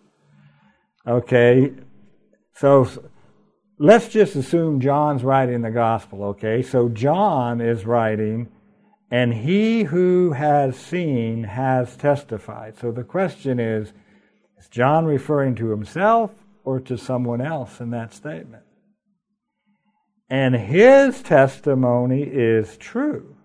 Okay, 1.08 1.74
so 2.54 2.88
let's 3.80 4.08
just 4.08 4.36
assume 4.36 4.80
John's 4.80 5.24
writing 5.24 5.63
the 5.63 5.72
gospel, 5.72 6.25
okay? 6.25 6.62
So 6.62 6.90
John 6.90 7.60
is 7.60 7.88
writing, 7.88 8.52
and 9.10 9.34
he 9.34 9.82
who 9.82 10.34
has 10.34 10.78
seen 10.78 11.46
has 11.46 11.98
testified. 11.98 12.78
So 12.78 12.92
the 12.92 13.04
question 13.04 13.60
is 13.60 13.94
is 14.60 14.68
John 14.68 15.06
referring 15.06 15.56
to 15.56 15.72
himself 15.72 16.30
or 16.63 16.80
to 16.82 17.00
someone 17.00 17.42
else 17.42 17.82
in 17.82 17.90
that 17.90 18.13
statement? 18.13 18.62
And 20.30 20.54
his 20.54 21.24
testimony 21.24 22.22
is 22.22 22.78
true. 22.78 23.36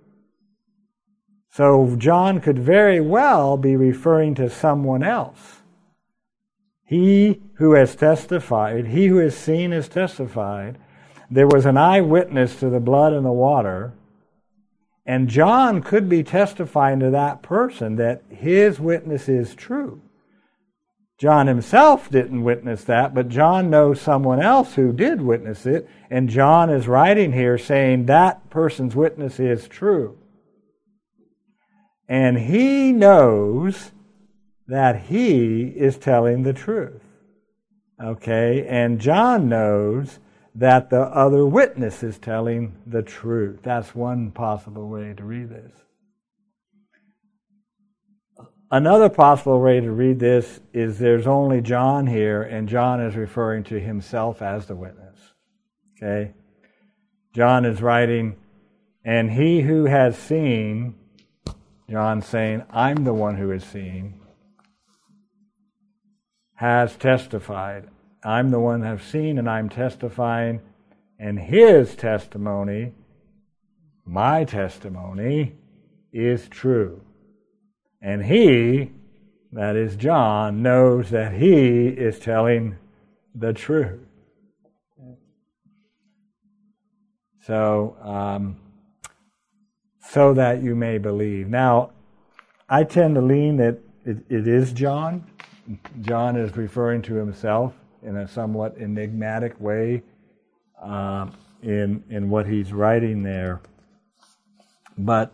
So 1.59 1.97
John 1.97 2.41
could 2.41 2.61
very 2.61 3.00
well 3.00 3.57
be 3.57 3.75
referring 3.75 4.37
to 4.37 4.49
someone 4.49 5.03
else. 5.03 5.57
He 6.85 7.43
who 7.55 7.73
has 7.73 7.97
testified, 7.97 8.87
he 8.87 9.09
who 9.09 9.17
has 9.17 9.37
seen 9.37 9.73
has 9.73 9.88
testified. 9.88 10.79
There 11.29 11.49
was 11.49 11.67
an 11.67 11.77
eyewitness 11.77 12.61
to 12.61 12.71
the 12.71 12.79
blood 12.79 13.12
and 13.12 13.27
the 13.27 13.33
water. 13.33 13.93
And 15.05 15.27
John 15.27 15.83
could 15.83 16.09
be 16.09 16.23
testifying 16.23 17.00
to 17.00 17.11
that 17.11 17.43
person 17.43 17.97
that 17.97 18.23
his 18.31 18.79
witness 18.79 19.29
is 19.29 19.57
true. 19.57 20.00
John 21.19 21.49
himself 21.49 22.09
didn't 22.09 22.45
witness 22.45 22.85
that, 22.85 23.15
but 23.15 23.29
John 23.29 23.69
knows 23.69 24.00
someone 24.00 24.41
else 24.41 24.75
who 24.77 24.93
did 24.93 25.23
witness 25.23 25.67
it, 25.67 25.88
and 26.09 26.29
John 26.29 26.71
is 26.71 26.87
writing 26.87 27.33
here 27.33 27.59
saying 27.59 28.07
that 28.07 28.49
person's 28.49 28.95
witness 28.95 29.41
is 29.41 29.67
true. 29.67 30.17
And 32.09 32.38
he 32.38 32.93
knows 32.93 33.93
that 34.67 35.03
he 35.05 35.65
is 35.65 35.99
telling 35.99 36.43
the 36.43 36.53
truth. 36.53 37.03
Okay? 38.03 38.67
And 38.67 39.00
John 39.00 39.49
knows 39.49 40.19
that 40.55 40.91
the 40.91 41.03
other 41.03 41.47
witness 41.47 42.03
is 42.03 42.19
telling 42.19 42.77
the 42.87 43.03
truth. 43.03 43.61
That's 43.62 43.95
one 43.95 44.31
possible 44.31 44.88
way 44.88 45.15
to 45.15 45.25
read 45.25 45.50
this. 45.50 45.73
Another 48.71 49.09
possible 49.09 49.61
way 49.61 49.81
to 49.81 49.91
read 49.91 50.19
this 50.19 50.61
is 50.75 50.99
there's 50.99 51.27
only 51.27 51.62
John 51.62 52.07
here, 52.07 52.43
and 52.43 52.69
John 52.69 53.00
is 53.00 53.17
referring 53.17 53.65
to 53.65 53.81
himself 53.81 54.43
as 54.43 54.67
the 54.67 54.77
witness. 54.77 55.19
Okay? 55.97 56.35
John 57.35 57.65
is 57.65 57.81
writing, 57.81 58.37
and 59.05 59.31
he 59.31 59.62
who 59.62 59.87
has 59.87 60.19
seen, 60.19 60.97
John 61.90 62.21
saying, 62.21 62.64
I'm 62.71 63.04
the 63.04 63.14
one 63.14 63.37
who 63.37 63.49
has 63.50 63.64
seen, 63.64 64.21
has 66.54 66.97
testified. 66.97 67.88
I'm 68.23 68.50
the 68.50 68.61
one 68.61 68.85
I've 68.85 69.02
seen 69.02 69.38
and 69.38 69.49
I'm 69.49 69.68
testifying, 69.68 70.61
and 71.18 71.38
his 71.38 71.95
testimony, 71.97 72.92
my 74.04 74.45
testimony, 74.45 75.54
is 76.12 76.49
true. 76.49 77.00
And 78.02 78.25
he, 78.25 78.92
that 79.52 79.75
is 79.75 79.97
John, 79.97 80.62
knows 80.62 81.11
that 81.11 81.33
he 81.33 81.88
is 81.88 82.18
telling 82.18 82.76
the 83.35 83.52
truth. 83.52 84.00
So, 87.40 87.96
um, 88.03 88.57
so 90.11 90.35
that 90.35 90.62
you 90.62 90.75
may 90.75 90.99
believe. 90.99 91.49
Now, 91.49 91.90
I 92.68 92.85
tend 92.85 93.14
to 93.16 93.21
lean 93.21 93.57
that 93.59 93.79
it, 94.05 94.18
it 94.29 94.49
is 94.49 94.73
John 94.73 95.25
John 96.01 96.37
is 96.37 96.57
referring 96.57 97.03
to 97.03 97.14
himself 97.14 97.75
in 98.03 98.16
a 98.16 98.27
somewhat 98.27 98.77
enigmatic 98.79 99.61
way 99.61 100.03
uh, 100.83 101.27
in 101.62 102.03
in 102.09 102.31
what 102.31 102.47
he's 102.47 102.73
writing 102.73 103.23
there. 103.23 103.61
But 104.97 105.33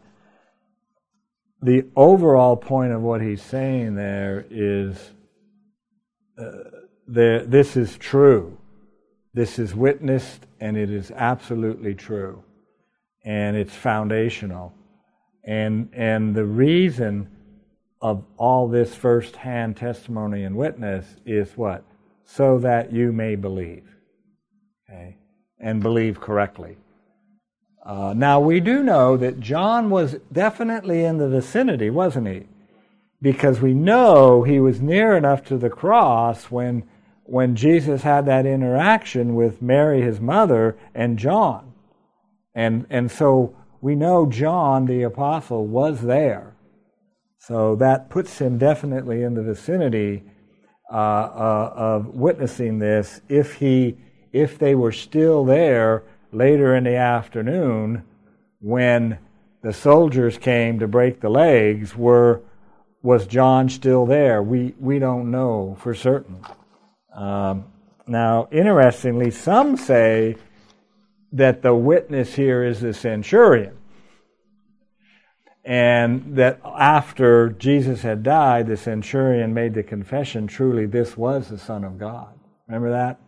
the 1.63 1.87
overall 1.97 2.57
point 2.57 2.93
of 2.93 3.01
what 3.01 3.23
he's 3.23 3.43
saying 3.43 3.95
there 3.95 4.45
is 4.51 5.13
uh, 6.37 6.51
this 7.07 7.77
is 7.77 7.97
true. 7.97 8.59
This 9.35 9.59
is 9.59 9.75
witnessed, 9.75 10.47
and 10.61 10.77
it 10.77 10.91
is 10.91 11.11
absolutely 11.11 11.95
true, 11.95 12.43
and 13.25 13.57
it's 13.57 13.75
foundational. 13.75 14.73
And 15.45 15.91
and 15.93 16.35
the 16.35 16.45
reason 16.45 17.29
of 18.01 18.25
all 18.37 18.69
this 18.69 18.95
first-hand 18.95 19.77
testimony 19.77 20.45
and 20.45 20.57
witness 20.57 21.17
is 21.25 21.51
what? 21.57 21.85
So 22.25 22.59
that 22.59 22.93
you 22.93 23.13
may 23.13 23.35
believe. 23.35 23.85
Okay? 24.89 25.17
And 25.59 25.83
believe 25.83 26.21
correctly. 26.21 26.77
Uh, 27.85 28.15
now, 28.17 28.41
we 28.41 28.61
do 28.61 28.83
know 28.83 29.17
that 29.19 29.41
John 29.41 29.91
was 29.91 30.17
definitely 30.33 31.05
in 31.05 31.19
the 31.19 31.29
vicinity, 31.29 31.91
wasn't 31.91 32.29
he? 32.29 32.47
Because 33.21 33.61
we 33.61 33.75
know 33.75 34.43
he 34.43 34.59
was 34.59 34.81
near 34.81 35.17
enough 35.17 35.45
to 35.45 35.59
the 35.59 35.69
cross 35.69 36.51
when, 36.51 36.85
when 37.25 37.57
Jesus 37.57 38.03
had 38.03 38.25
that 38.25 38.47
interaction 38.47 39.35
with 39.35 39.61
Mary, 39.61 40.01
his 40.01 40.19
mother, 40.19 40.77
and 40.95 41.19
John. 41.19 41.74
And, 42.55 42.87
and 42.91 43.11
so 43.11 43.57
we 43.81 43.95
know 43.95 44.27
John, 44.27 44.87
the 44.87 45.03
apostle, 45.03 45.67
was 45.67 46.01
there. 46.03 46.57
So 47.39 47.77
that 47.77 48.09
puts 48.09 48.39
him 48.39 48.57
definitely 48.57 49.23
in 49.23 49.35
the 49.35 49.43
vicinity 49.43 50.23
uh, 50.91 50.97
uh, 50.97 51.73
of 51.75 52.07
witnessing 52.15 52.79
this 52.79 53.21
if 53.29 53.55
he 53.55 53.97
if 54.33 54.59
they 54.59 54.75
were 54.75 54.93
still 54.93 55.45
there 55.45 56.03
later 56.33 56.75
in 56.75 56.85
the 56.85 56.97
afternoon 56.97 58.03
when 58.61 59.19
the 59.63 59.73
soldiers 59.73 60.37
came 60.39 60.79
to 60.79 60.89
break 60.89 61.21
the 61.21 61.29
legs 61.29 61.97
were 61.97 62.43
was 63.03 63.27
John 63.27 63.69
still 63.69 64.07
there? 64.07 64.43
We 64.43 64.75
we 64.81 64.99
don't 64.99 65.31
know 65.31 65.77
for 65.79 65.95
certain. 65.95 66.45
Um, 67.15 67.67
now, 68.07 68.49
interestingly, 68.51 69.31
some 69.31 69.77
say 69.77 70.37
that 71.35 71.63
the 71.63 71.75
witness 71.75 72.35
here 72.35 72.65
is 72.65 72.81
the 72.81 72.95
centurion 72.95 73.77
and 75.65 76.37
that 76.37 76.61
after 76.65 77.51
Jesus 77.51 78.03
had 78.03 78.23
died, 78.23 78.67
the 78.67 78.77
centurion 78.77 79.55
made 79.55 79.75
the 79.75 79.83
confession 79.83 80.47
truly, 80.47 80.85
this 80.85 81.17
was 81.17 81.49
the 81.49 81.59
Son 81.59 81.85
of 81.85 81.99
God. 81.99 82.39
Remember 82.69 82.91
that? 82.91 83.19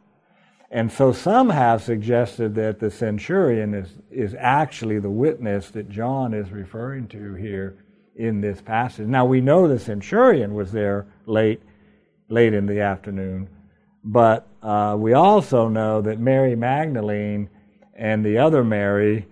And 0.70 0.92
so 0.92 1.12
some 1.12 1.48
have 1.48 1.82
suggested 1.82 2.54
that 2.56 2.78
the 2.78 2.90
centurion 2.90 3.72
is, 3.72 3.88
is 4.10 4.34
actually 4.38 4.98
the 4.98 5.10
witness 5.10 5.70
that 5.70 5.88
John 5.88 6.34
is 6.34 6.50
referring 6.50 7.08
to 7.08 7.34
here 7.34 7.78
in 8.16 8.40
this 8.40 8.60
passage. 8.60 9.06
Now 9.06 9.24
we 9.24 9.40
know 9.40 9.66
the 9.66 9.78
centurion 9.78 10.54
was 10.54 10.72
there 10.72 11.06
late, 11.24 11.62
late 12.28 12.52
in 12.52 12.66
the 12.66 12.80
afternoon, 12.80 13.48
but 14.04 14.46
uh, 14.62 14.96
we 14.98 15.14
also 15.14 15.68
know 15.68 16.02
that 16.02 16.18
Mary 16.18 16.56
Magdalene 16.56 17.48
and 17.96 18.24
the 18.24 18.38
other 18.38 18.62
Mary 18.62 19.26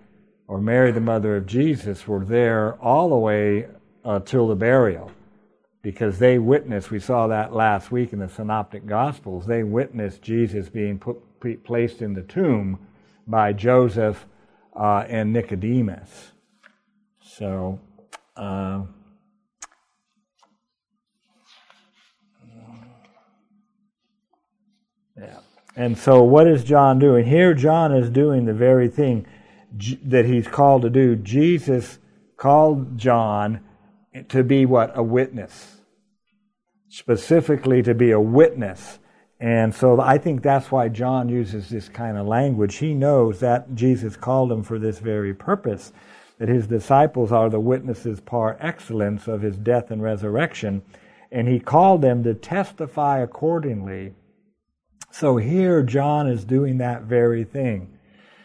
or 0.47 0.59
Mary, 0.59 0.91
the 0.91 1.01
mother 1.01 1.37
of 1.37 1.45
Jesus, 1.45 2.07
were 2.07 2.23
there 2.23 2.75
all 2.81 3.09
the 3.09 3.15
way 3.15 3.67
uh, 4.03 4.19
till 4.19 4.47
the 4.47 4.55
burial 4.55 5.11
because 5.85 6.17
they 6.17 6.39
witnessed, 6.39 6.89
we 6.89 6.99
saw 6.99 7.27
that 7.27 7.53
last 7.53 7.91
week 7.91 8.11
in 8.11 8.17
the 8.17 8.27
Synoptic 8.27 8.87
Gospels, 8.87 9.45
they 9.45 9.61
witnessed 9.61 10.19
Jesus 10.23 10.67
being 10.67 10.97
put, 10.97 11.21
placed 11.63 12.01
in 12.01 12.13
the 12.13 12.23
tomb 12.23 12.79
by 13.27 13.53
Joseph 13.53 14.25
uh, 14.75 15.05
and 15.07 15.31
Nicodemus. 15.31 16.31
So, 17.21 17.79
uh, 18.35 18.81
yeah. 25.15 25.39
And 25.75 25.97
so, 25.97 26.23
what 26.23 26.47
is 26.47 26.63
John 26.63 26.99
doing? 26.99 27.25
Here, 27.25 27.53
John 27.53 27.93
is 27.93 28.09
doing 28.09 28.45
the 28.45 28.53
very 28.53 28.87
thing 28.87 29.25
that 30.03 30.25
he's 30.25 30.47
called 30.47 30.83
to 30.83 30.89
do. 30.89 31.15
Jesus 31.17 31.99
called 32.37 32.97
John 32.97 33.59
to 34.29 34.43
be 34.43 34.65
what? 34.65 34.97
A 34.97 35.03
witness. 35.03 35.81
Specifically 36.87 37.83
to 37.83 37.93
be 37.93 38.11
a 38.11 38.19
witness. 38.19 38.99
And 39.39 39.75
so 39.75 39.99
I 39.99 40.17
think 40.17 40.41
that's 40.41 40.71
why 40.71 40.87
John 40.87 41.27
uses 41.27 41.69
this 41.69 41.89
kind 41.89 42.17
of 42.17 42.25
language. 42.25 42.77
He 42.77 42.93
knows 42.93 43.41
that 43.41 43.75
Jesus 43.75 44.15
called 44.15 44.49
him 44.51 44.63
for 44.63 44.79
this 44.79 44.99
very 44.99 45.33
purpose. 45.33 45.91
that 46.37 46.49
his 46.49 46.67
disciples 46.67 47.31
are 47.31 47.49
the 47.49 47.59
witnesses 47.59 48.19
par 48.19 48.57
excellence 48.59 49.27
of 49.27 49.41
his 49.41 49.57
death 49.57 49.89
and 49.89 50.03
resurrection, 50.03 50.81
and 51.31 51.47
he 51.47 51.59
called 51.59 52.01
them 52.01 52.23
to 52.23 52.33
testify 52.33 53.19
accordingly. 53.19 54.13
So 55.17 55.37
here 55.37 55.81
John 55.81 56.27
is 56.27 56.43
doing 56.43 56.79
that 56.79 57.03
very 57.03 57.45
thing. 57.45 57.97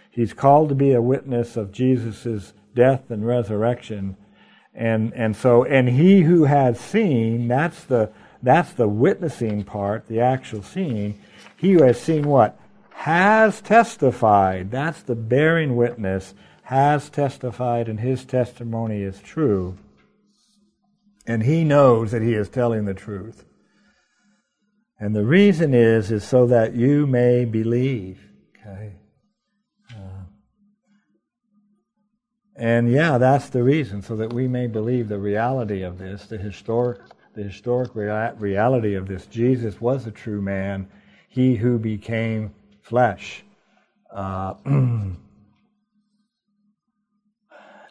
He's 0.08 0.32
called 0.32 0.68
to 0.68 0.76
be 0.76 0.92
a 0.92 1.02
witness 1.02 1.56
of 1.56 1.72
Jesus' 1.72 2.52
death 2.76 3.10
and 3.10 3.26
resurrection. 3.26 4.16
And, 4.72 5.12
and 5.14 5.34
so, 5.34 5.64
and 5.64 5.88
he 5.88 6.20
who 6.20 6.44
has 6.44 6.78
seen, 6.78 7.48
that's 7.48 7.82
the, 7.82 8.12
that's 8.40 8.72
the 8.72 8.86
witnessing 8.86 9.64
part, 9.64 10.06
the 10.06 10.20
actual 10.20 10.62
seeing. 10.62 11.20
He 11.56 11.72
who 11.72 11.82
has 11.82 12.00
seen 12.00 12.22
what? 12.22 12.56
Has 12.90 13.60
testified. 13.60 14.70
That's 14.70 15.02
the 15.02 15.16
bearing 15.16 15.74
witness. 15.74 16.34
Has 16.62 17.10
testified, 17.10 17.88
and 17.88 17.98
his 17.98 18.24
testimony 18.24 19.02
is 19.02 19.18
true. 19.18 19.76
And 21.26 21.42
he 21.42 21.64
knows 21.64 22.12
that 22.12 22.22
he 22.22 22.34
is 22.34 22.48
telling 22.48 22.84
the 22.84 22.94
truth. 22.94 23.44
And 25.00 25.16
the 25.16 25.24
reason 25.24 25.72
is, 25.72 26.12
is 26.12 26.22
so 26.24 26.46
that 26.46 26.74
you 26.74 27.06
may 27.06 27.46
believe. 27.46 28.20
Okay. 28.60 28.92
And 32.60 32.92
yeah, 32.92 33.16
that's 33.16 33.48
the 33.48 33.62
reason, 33.62 34.02
so 34.02 34.14
that 34.16 34.34
we 34.34 34.46
may 34.46 34.66
believe 34.66 35.08
the 35.08 35.18
reality 35.18 35.80
of 35.80 35.96
this, 35.96 36.26
the 36.26 36.36
historic, 36.36 37.00
the 37.34 37.44
historic 37.44 37.94
rea- 37.94 38.34
reality 38.36 38.94
of 38.96 39.08
this. 39.08 39.24
Jesus 39.24 39.80
was 39.80 40.06
a 40.06 40.10
true 40.10 40.42
man, 40.42 40.86
he 41.26 41.56
who 41.56 41.78
became 41.78 42.52
flesh. 42.82 43.44
Uh, 44.14 44.52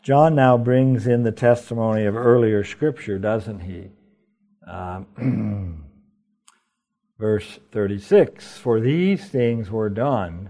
John 0.04 0.36
now 0.36 0.56
brings 0.56 1.08
in 1.08 1.24
the 1.24 1.32
testimony 1.32 2.06
of 2.06 2.16
earlier 2.16 2.64
scripture, 2.64 3.18
doesn't 3.18 3.62
he? 3.62 3.90
Um, 4.68 5.84
verse 7.20 7.60
36 7.72 8.58
For 8.58 8.80
these 8.80 9.26
things 9.30 9.70
were 9.70 9.90
done 9.90 10.50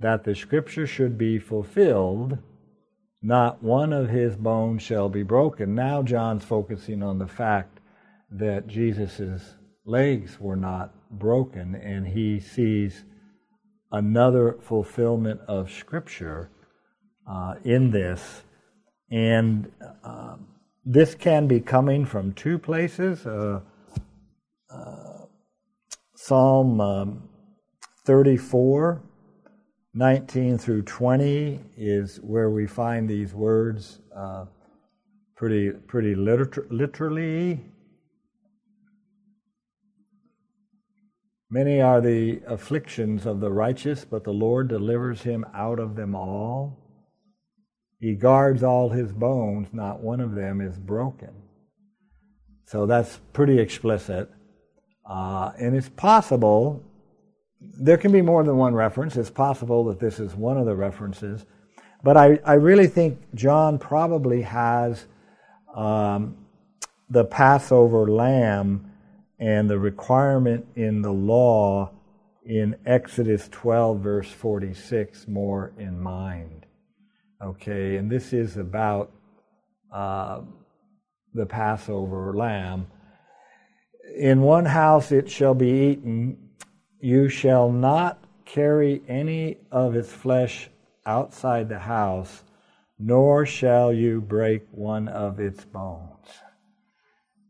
that 0.00 0.24
the 0.24 0.34
scripture 0.34 0.86
should 0.86 1.16
be 1.16 1.38
fulfilled 1.38 2.38
not 3.24 3.62
one 3.62 3.94
of 3.94 4.10
his 4.10 4.36
bones 4.36 4.82
shall 4.82 5.08
be 5.08 5.22
broken. 5.22 5.74
Now 5.74 6.02
John's 6.02 6.44
focusing 6.44 7.02
on 7.02 7.18
the 7.18 7.26
fact 7.26 7.80
that 8.30 8.66
Jesus' 8.66 9.54
legs 9.86 10.38
were 10.38 10.56
not 10.56 10.92
broken, 11.10 11.74
and 11.74 12.06
he 12.06 12.38
sees 12.38 13.02
another 13.90 14.58
fulfillment 14.60 15.40
of 15.48 15.70
Scripture 15.70 16.50
uh, 17.26 17.54
in 17.64 17.90
this. 17.90 18.42
And 19.10 19.72
uh, 20.04 20.36
this 20.84 21.14
can 21.14 21.46
be 21.46 21.60
coming 21.60 22.04
from 22.04 22.34
two 22.34 22.58
places. 22.58 23.24
Uh, 23.26 23.60
uh 24.70 25.13
Psalm 26.26 26.80
um, 26.80 27.28
34 28.06 29.02
19 29.92 30.56
through 30.56 30.80
20 30.80 31.60
is 31.76 32.16
where 32.22 32.48
we 32.48 32.66
find 32.66 33.06
these 33.06 33.34
words 33.34 34.00
uh, 34.16 34.46
pretty, 35.36 35.70
pretty 35.70 36.14
liter- 36.14 36.66
literally. 36.70 37.60
Many 41.50 41.82
are 41.82 42.00
the 42.00 42.40
afflictions 42.46 43.26
of 43.26 43.40
the 43.40 43.52
righteous, 43.52 44.06
but 44.06 44.24
the 44.24 44.32
Lord 44.32 44.68
delivers 44.68 45.20
him 45.20 45.44
out 45.54 45.78
of 45.78 45.94
them 45.94 46.14
all. 46.14 46.78
He 48.00 48.14
guards 48.14 48.62
all 48.62 48.88
his 48.88 49.12
bones, 49.12 49.68
not 49.74 50.00
one 50.00 50.22
of 50.22 50.34
them 50.34 50.62
is 50.62 50.78
broken. 50.78 51.34
So 52.64 52.86
that's 52.86 53.20
pretty 53.34 53.58
explicit. 53.58 54.30
Uh, 55.06 55.52
and 55.58 55.76
it's 55.76 55.88
possible 55.90 56.82
there 57.60 57.96
can 57.96 58.12
be 58.12 58.22
more 58.22 58.44
than 58.44 58.56
one 58.56 58.74
reference. 58.74 59.16
It's 59.16 59.30
possible 59.30 59.84
that 59.84 59.98
this 59.98 60.20
is 60.20 60.34
one 60.34 60.58
of 60.58 60.66
the 60.66 60.74
references. 60.74 61.44
But 62.02 62.16
I, 62.16 62.38
I 62.44 62.54
really 62.54 62.86
think 62.86 63.18
John 63.34 63.78
probably 63.78 64.42
has 64.42 65.06
um, 65.74 66.36
the 67.08 67.24
Passover 67.24 68.10
lamb 68.10 68.92
and 69.38 69.68
the 69.68 69.78
requirement 69.78 70.66
in 70.76 71.02
the 71.02 71.12
law 71.12 71.90
in 72.44 72.76
Exodus 72.84 73.48
12, 73.50 74.00
verse 74.00 74.30
46, 74.30 75.26
more 75.26 75.72
in 75.78 75.98
mind. 75.98 76.66
Okay, 77.42 77.96
and 77.96 78.10
this 78.10 78.32
is 78.32 78.56
about 78.58 79.10
uh, 79.92 80.42
the 81.32 81.46
Passover 81.46 82.34
lamb. 82.34 82.86
In 84.16 84.42
one 84.42 84.64
house 84.64 85.12
it 85.12 85.30
shall 85.30 85.54
be 85.54 85.90
eaten, 85.90 86.36
you 87.00 87.28
shall 87.28 87.70
not 87.70 88.24
carry 88.44 89.02
any 89.08 89.58
of 89.70 89.96
its 89.96 90.12
flesh 90.12 90.70
outside 91.06 91.68
the 91.68 91.78
house, 91.78 92.42
nor 92.98 93.44
shall 93.44 93.92
you 93.92 94.20
break 94.20 94.66
one 94.70 95.08
of 95.08 95.40
its 95.40 95.64
bones. 95.64 96.10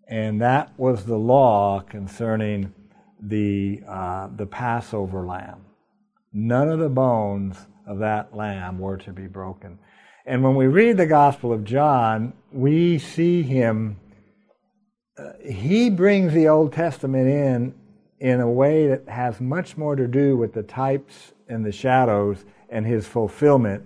And 0.09 0.41
that 0.41 0.73
was 0.79 1.05
the 1.05 1.19
law 1.19 1.81
concerning 1.81 2.73
the, 3.21 3.83
uh, 3.87 4.29
the 4.35 4.47
Passover 4.47 5.25
lamb. 5.25 5.65
None 6.33 6.69
of 6.69 6.79
the 6.79 6.89
bones 6.89 7.57
of 7.87 7.99
that 7.99 8.35
lamb 8.35 8.79
were 8.79 8.97
to 8.99 9.13
be 9.13 9.27
broken. 9.27 9.79
And 10.27 10.43
when 10.43 10.57
we 10.57 10.67
read 10.67 10.97
the 10.97 11.07
Gospel 11.07 11.53
of 11.53 11.65
John, 11.65 12.33
we 12.51 12.99
see 12.99 13.43
him, 13.43 13.99
uh, 15.17 15.33
he 15.45 15.91
brings 15.91 16.33
the 16.33 16.49
Old 16.49 16.73
Testament 16.73 17.29
in 17.29 17.75
in 18.21 18.41
a 18.41 18.51
way 18.51 18.89
that 18.89 19.09
has 19.09 19.41
much 19.41 19.77
more 19.77 19.97
to 19.97 20.07
do 20.07 20.37
with 20.37 20.53
the 20.55 20.63
types 20.63 21.33
and 21.49 21.65
the 21.65 21.73
shadows 21.73 22.45
and 22.71 22.87
his 22.87 23.07
fulfillment 23.07 23.85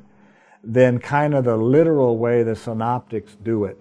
than 0.62 0.98
kind 0.98 1.34
of 1.34 1.44
the 1.44 1.56
literal 1.56 2.18
way 2.18 2.42
the 2.42 2.54
synoptics 2.54 3.36
do 3.42 3.64
it. 3.64 3.80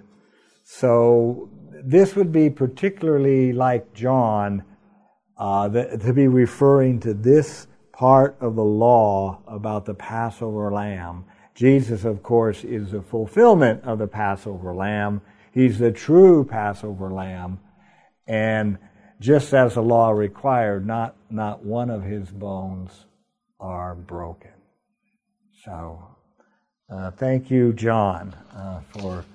So 0.64 1.50
this 1.84 2.16
would 2.16 2.32
be 2.32 2.50
particularly 2.50 3.54
like 3.54 3.94
John 3.94 4.64
uh, 5.38 5.70
to 5.70 6.14
be 6.14 6.28
referring 6.28 7.00
to 7.02 7.14
this 7.14 7.68
part 7.92 8.38
of 8.42 8.56
the 8.56 8.64
law 8.64 9.42
about 9.48 9.86
the 9.86 9.94
Passover 9.94 10.72
lamb. 10.72 11.26
Jesus, 11.56 12.04
of 12.04 12.22
course, 12.24 12.64
is 12.64 12.92
the 12.92 13.02
fulfillment 13.02 13.84
of 13.84 14.00
the 14.00 14.08
Passover 14.08 14.74
lamb. 14.74 15.22
He's 15.58 15.80
the 15.80 15.92
true 15.92 16.46
Passover 16.46 17.12
lamb. 17.12 17.60
And 18.28 18.78
just 19.20 19.56
as 19.56 19.74
the 19.74 19.82
law 19.82 20.12
required, 20.12 20.86
not, 20.86 21.16
not 21.32 21.66
one 21.66 21.90
of 21.90 22.04
his 22.04 22.30
bones 22.30 22.92
are 23.60 23.96
broken. 23.96 24.52
So, 25.66 26.10
uh, 26.94 27.10
thank 27.10 27.50
you, 27.50 27.74
John, 27.74 28.36
uh, 28.56 28.82
for 28.82 29.26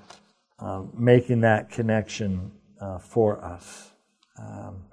uh, 0.60 0.84
making 0.96 1.40
that 1.40 1.70
connection 1.70 2.52
uh, 2.80 2.98
for 2.98 3.44
us. 3.44 3.90
Um, 4.38 4.84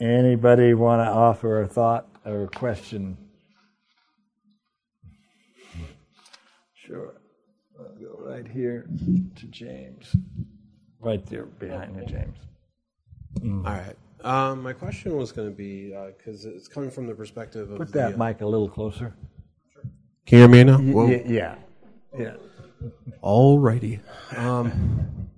anybody 0.00 0.72
want 0.72 1.00
to 1.00 1.12
offer 1.12 1.60
a 1.60 1.66
thought 1.66 2.08
or 2.24 2.44
a 2.44 2.48
question? 2.48 3.18
Sure. 6.86 7.12
I'll 8.28 8.34
go 8.34 8.42
right 8.42 8.50
here 8.50 8.86
to 9.36 9.46
James. 9.46 10.14
Right 11.00 11.24
there 11.26 11.46
behind 11.46 11.96
you, 11.96 12.06
James. 12.06 12.38
Mm. 13.40 13.66
All 13.66 13.72
right. 13.72 13.96
Um, 14.24 14.62
my 14.62 14.72
question 14.72 15.16
was 15.16 15.30
going 15.32 15.48
to 15.48 15.54
be 15.54 15.94
because 16.16 16.44
uh, 16.44 16.50
it's 16.50 16.68
coming 16.68 16.90
from 16.90 17.06
the 17.06 17.14
perspective 17.14 17.70
of 17.70 17.78
Put 17.78 17.92
that 17.92 18.10
the, 18.10 18.22
uh, 18.22 18.26
mic 18.26 18.40
a 18.40 18.46
little 18.46 18.68
closer. 18.68 19.14
Can 20.26 20.38
you 20.38 20.38
hear 20.38 20.48
me 20.48 20.64
now? 20.64 20.80
Y- 20.80 21.22
yeah. 21.26 21.54
Yeah. 22.18 22.34
Alrighty. 23.22 24.00
Um, 24.36 25.30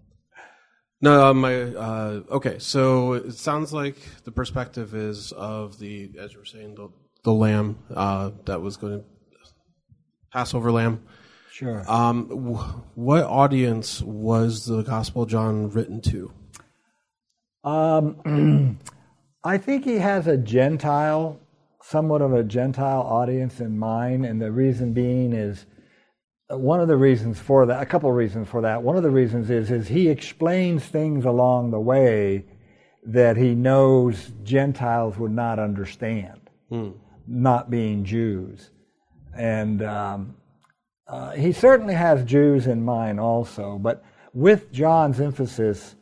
no, 1.00 1.26
uh, 1.26 1.34
my 1.34 1.62
uh, 1.62 2.22
okay. 2.30 2.58
So 2.58 3.14
it 3.14 3.34
sounds 3.34 3.72
like 3.72 3.96
the 4.24 4.32
perspective 4.32 4.94
is 4.94 5.32
of 5.32 5.78
the, 5.78 6.10
as 6.18 6.32
you 6.32 6.38
were 6.38 6.44
saying, 6.44 6.74
the 6.74 6.88
the 7.22 7.32
lamb 7.32 7.78
uh, 7.94 8.30
that 8.46 8.62
was 8.62 8.76
going 8.76 9.00
to 9.00 9.04
Passover 10.32 10.72
lamb. 10.72 11.02
Sure. 11.60 11.84
Um, 11.86 12.26
w- 12.28 12.82
what 12.94 13.24
audience 13.24 14.00
was 14.00 14.64
the 14.64 14.80
Gospel 14.80 15.26
John 15.26 15.68
written 15.68 16.00
to? 16.00 16.32
Um, 17.62 18.78
I 19.44 19.58
think 19.58 19.84
he 19.84 19.96
has 19.96 20.26
a 20.26 20.38
Gentile, 20.38 21.38
somewhat 21.82 22.22
of 22.22 22.32
a 22.32 22.42
Gentile 22.42 23.02
audience 23.02 23.60
in 23.60 23.78
mind, 23.78 24.24
and 24.24 24.40
the 24.40 24.50
reason 24.50 24.94
being 24.94 25.34
is 25.34 25.66
uh, 26.50 26.56
one 26.56 26.80
of 26.80 26.88
the 26.88 26.96
reasons 26.96 27.38
for 27.38 27.66
that. 27.66 27.82
A 27.82 27.86
couple 27.86 28.08
of 28.08 28.16
reasons 28.16 28.48
for 28.48 28.62
that. 28.62 28.82
One 28.82 28.96
of 28.96 29.02
the 29.02 29.10
reasons 29.10 29.50
is 29.50 29.70
is 29.70 29.88
he 29.88 30.08
explains 30.08 30.86
things 30.86 31.26
along 31.26 31.72
the 31.72 31.80
way 31.80 32.46
that 33.04 33.36
he 33.36 33.54
knows 33.54 34.32
Gentiles 34.44 35.18
would 35.18 35.32
not 35.32 35.58
understand, 35.58 36.40
hmm. 36.70 36.92
not 37.26 37.68
being 37.68 38.06
Jews, 38.06 38.70
and 39.36 39.82
um, 39.82 40.36
uh, 41.10 41.32
he 41.32 41.50
certainly 41.50 41.94
has 41.94 42.24
Jews 42.24 42.68
in 42.68 42.84
mind 42.84 43.18
also, 43.18 43.78
but 43.78 44.04
with 44.32 44.70
John's 44.70 45.20
emphasis 45.20 45.96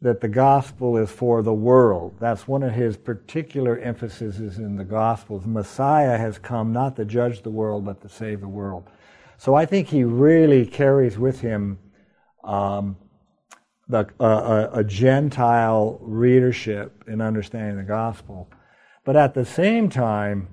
that 0.00 0.22
the 0.22 0.28
gospel 0.28 0.96
is 0.96 1.10
for 1.10 1.42
the 1.42 1.52
world. 1.52 2.16
That's 2.18 2.48
one 2.48 2.62
of 2.62 2.72
his 2.72 2.96
particular 2.96 3.78
emphases 3.78 4.58
in 4.58 4.76
the 4.76 4.84
gospels. 4.84 5.44
Messiah 5.44 6.16
has 6.16 6.38
come 6.38 6.72
not 6.72 6.96
to 6.96 7.04
judge 7.04 7.42
the 7.42 7.50
world, 7.50 7.84
but 7.84 8.00
to 8.00 8.08
save 8.08 8.40
the 8.40 8.48
world. 8.48 8.88
So 9.36 9.54
I 9.54 9.66
think 9.66 9.88
he 9.88 10.02
really 10.02 10.64
carries 10.64 11.18
with 11.18 11.40
him 11.40 11.78
um, 12.42 12.96
the, 13.86 14.06
uh, 14.18 14.68
a, 14.72 14.78
a 14.78 14.84
Gentile 14.84 15.98
readership 16.00 17.04
in 17.06 17.20
understanding 17.20 17.76
the 17.76 17.82
gospel. 17.82 18.48
But 19.04 19.16
at 19.16 19.34
the 19.34 19.44
same 19.44 19.90
time, 19.90 20.48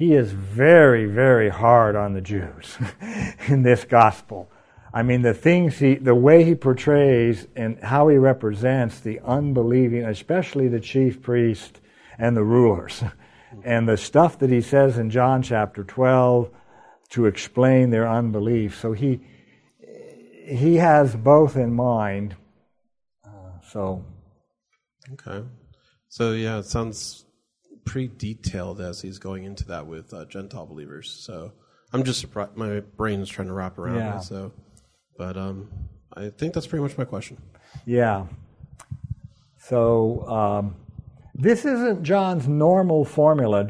he 0.00 0.14
is 0.14 0.32
very, 0.32 1.04
very 1.04 1.50
hard 1.50 1.94
on 1.94 2.14
the 2.14 2.22
Jews 2.22 2.78
in 3.48 3.64
this 3.64 3.84
gospel. 3.84 4.50
I 4.94 5.02
mean, 5.02 5.20
the 5.20 5.34
things 5.34 5.76
he, 5.76 5.96
the 5.96 6.14
way 6.14 6.42
he 6.42 6.54
portrays 6.54 7.46
and 7.54 7.78
how 7.80 8.08
he 8.08 8.16
represents 8.16 8.98
the 8.98 9.20
unbelieving, 9.20 10.06
especially 10.06 10.68
the 10.68 10.80
chief 10.80 11.20
priest 11.20 11.82
and 12.16 12.34
the 12.34 12.42
rulers, 12.42 13.04
and 13.62 13.86
the 13.86 13.98
stuff 13.98 14.38
that 14.38 14.48
he 14.48 14.62
says 14.62 14.96
in 14.96 15.10
John 15.10 15.42
chapter 15.42 15.84
12 15.84 16.48
to 17.10 17.26
explain 17.26 17.90
their 17.90 18.08
unbelief. 18.08 18.80
So 18.80 18.94
he, 18.94 19.20
he 20.46 20.76
has 20.76 21.14
both 21.14 21.56
in 21.56 21.74
mind. 21.74 22.36
Uh, 23.22 23.60
so. 23.70 24.02
Okay. 25.12 25.46
So, 26.08 26.32
yeah, 26.32 26.60
it 26.60 26.64
sounds 26.64 27.26
pretty 27.90 28.10
detailed 28.16 28.80
as 28.80 29.02
he's 29.02 29.18
going 29.18 29.44
into 29.44 29.64
that 29.66 29.86
with 29.86 30.14
uh, 30.14 30.24
Gentile 30.26 30.66
believers. 30.66 31.10
So 31.10 31.52
I'm 31.92 32.04
just 32.04 32.20
surprised. 32.20 32.56
My 32.56 32.80
brain 32.80 33.20
is 33.20 33.28
trying 33.28 33.48
to 33.48 33.54
wrap 33.54 33.78
around 33.78 33.96
yeah. 33.96 34.18
it. 34.18 34.22
So 34.22 34.52
but 35.20 35.36
um, 35.36 35.68
I 36.14 36.30
think 36.30 36.54
that's 36.54 36.66
pretty 36.66 36.82
much 36.82 36.96
my 36.96 37.04
question. 37.04 37.36
Yeah. 37.84 38.24
So 39.58 40.26
um, 40.26 40.76
this 41.34 41.66
isn't 41.66 42.02
John's 42.04 42.48
normal 42.48 43.04
formula. 43.04 43.68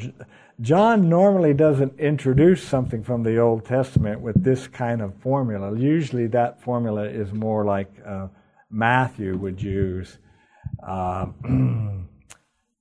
John 0.61 1.09
normally 1.09 1.55
doesn't 1.55 1.99
introduce 1.99 2.63
something 2.63 3.03
from 3.03 3.25
the 3.25 3.39
Old 3.39 3.65
Testament 3.65 4.21
with 4.21 4.45
this 4.45 4.69
kind 4.69 5.03
of 5.03 5.13
formula. 5.17 5.77
Usually, 5.77 6.29
that 6.29 6.63
formula 6.63 7.03
is 7.03 7.33
more 7.33 7.65
like 7.65 7.91
uh, 8.07 8.29
Matthew 8.71 9.37
would 9.37 9.61
use. 9.61 10.19
Uh, 10.87 11.27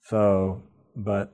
so, 0.04 0.62
but 1.04 1.34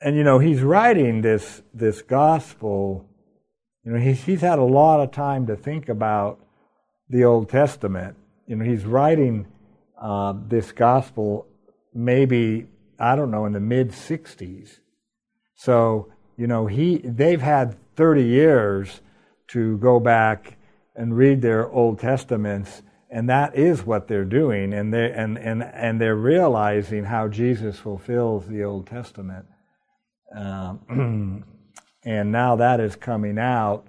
and 0.00 0.16
you 0.16 0.24
know 0.24 0.38
he's 0.38 0.62
writing 0.62 1.22
this 1.22 1.62
this 1.72 2.02
gospel 2.02 3.08
you 3.84 3.92
know, 3.92 4.00
he's, 4.00 4.24
he's 4.24 4.40
had 4.40 4.58
a 4.58 4.64
lot 4.64 5.00
of 5.00 5.10
time 5.10 5.46
to 5.46 5.56
think 5.56 5.88
about 5.88 6.40
the 7.10 7.24
Old 7.24 7.50
Testament. 7.50 8.16
You 8.46 8.56
know, 8.56 8.64
he's 8.64 8.84
writing 8.84 9.46
uh, 10.00 10.34
this 10.48 10.72
gospel 10.72 11.46
maybe, 11.92 12.66
I 12.98 13.14
don't 13.14 13.30
know, 13.30 13.44
in 13.44 13.52
the 13.52 13.60
mid 13.60 13.90
60s. 13.90 14.78
So, 15.54 16.12
you 16.36 16.46
know, 16.46 16.66
he, 16.66 16.98
they've 16.98 17.40
had 17.40 17.76
30 17.94 18.24
years 18.24 19.02
to 19.48 19.76
go 19.78 20.00
back 20.00 20.56
and 20.96 21.16
read 21.16 21.42
their 21.42 21.70
Old 21.70 21.98
Testaments, 21.98 22.82
and 23.14 23.28
that 23.28 23.54
is 23.54 23.86
what 23.86 24.08
they're 24.08 24.24
doing, 24.24 24.74
and 24.74 24.92
they 24.92 25.12
and 25.12 25.38
and 25.38 25.62
and 25.62 26.00
they're 26.00 26.16
realizing 26.16 27.04
how 27.04 27.28
Jesus 27.28 27.78
fulfills 27.78 28.48
the 28.48 28.64
Old 28.64 28.88
Testament. 28.88 29.46
Um, 30.34 31.44
and 32.04 32.32
now 32.32 32.56
that 32.56 32.80
is 32.80 32.96
coming 32.96 33.38
out 33.38 33.86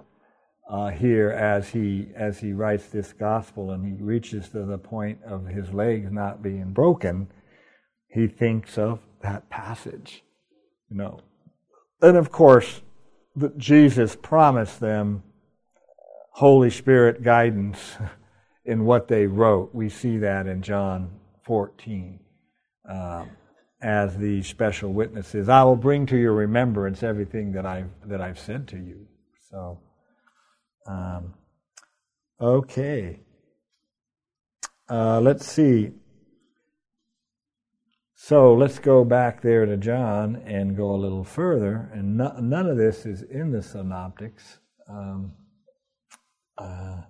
uh, 0.69 0.89
here 0.89 1.31
as 1.31 1.69
he 1.69 2.09
as 2.15 2.39
he 2.39 2.53
writes 2.53 2.85
this 2.87 3.13
gospel 3.13 3.71
and 3.71 3.85
he 3.85 4.01
reaches 4.01 4.49
to 4.49 4.63
the 4.63 4.77
point 4.77 5.19
of 5.23 5.47
his 5.47 5.71
legs 5.73 6.11
not 6.11 6.41
being 6.41 6.71
broken 6.71 7.27
he 8.07 8.27
thinks 8.27 8.77
of 8.77 8.99
that 9.21 9.49
passage 9.49 10.23
you 10.89 10.97
know. 10.97 11.19
And 12.01 12.17
of 12.17 12.31
course 12.31 12.81
that 13.35 13.57
jesus 13.57 14.15
promised 14.15 14.79
them 14.79 15.23
holy 16.31 16.69
spirit 16.69 17.21
guidance 17.21 17.97
in 18.65 18.85
what 18.85 19.07
they 19.07 19.27
wrote 19.27 19.73
we 19.73 19.89
see 19.89 20.17
that 20.17 20.47
in 20.47 20.61
john 20.61 21.09
14 21.43 22.19
um, 22.89 23.29
as 23.81 24.17
the 24.17 24.41
special 24.41 24.93
witnesses. 24.93 25.49
I 25.49 25.63
will 25.63 25.75
bring 25.75 26.05
to 26.07 26.17
your 26.17 26.33
remembrance 26.33 27.03
everything 27.03 27.51
that 27.53 27.65
I've 27.65 27.89
that 28.07 28.21
I've 28.21 28.39
said 28.39 28.67
to 28.69 28.77
you. 28.77 29.07
So, 29.51 29.79
um, 30.87 31.33
okay. 32.41 33.19
Uh, 34.89 35.19
let's 35.21 35.45
see. 35.45 35.91
So 38.15 38.55
let's 38.55 38.79
go 38.79 39.03
back 39.03 39.41
there 39.41 39.65
to 39.65 39.77
John 39.77 40.37
and 40.45 40.75
go 40.75 40.95
a 40.95 40.97
little 40.97 41.23
further. 41.23 41.91
And 41.93 42.17
no, 42.17 42.35
none 42.39 42.67
of 42.67 42.77
this 42.77 43.05
is 43.05 43.21
in 43.21 43.51
the 43.51 43.61
synoptics. 43.61 44.59
Um, 44.89 45.33
uh, 46.57 47.01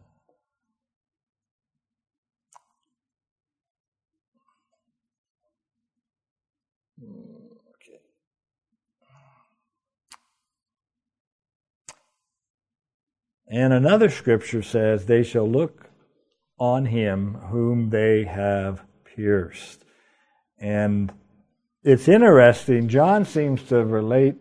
Hmm, 6.99 7.47
okay. 7.75 7.99
And 13.47 13.73
another 13.73 14.10
scripture 14.10 14.62
says, 14.62 15.05
They 15.05 15.23
shall 15.23 15.49
look 15.49 15.89
on 16.58 16.86
him 16.86 17.36
whom 17.49 17.89
they 17.89 18.23
have 18.23 18.84
pierced. 19.15 19.84
And 20.60 21.12
it's 21.84 22.08
interesting, 22.08 22.88
John 22.88 23.25
seems 23.25 23.62
to 23.63 23.84
relate 23.86 24.38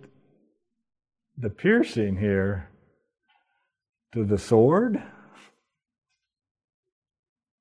the 1.37 1.51
piercing 1.51 2.17
here 2.17 2.71
to 4.13 4.25
the 4.25 4.39
sword. 4.39 5.03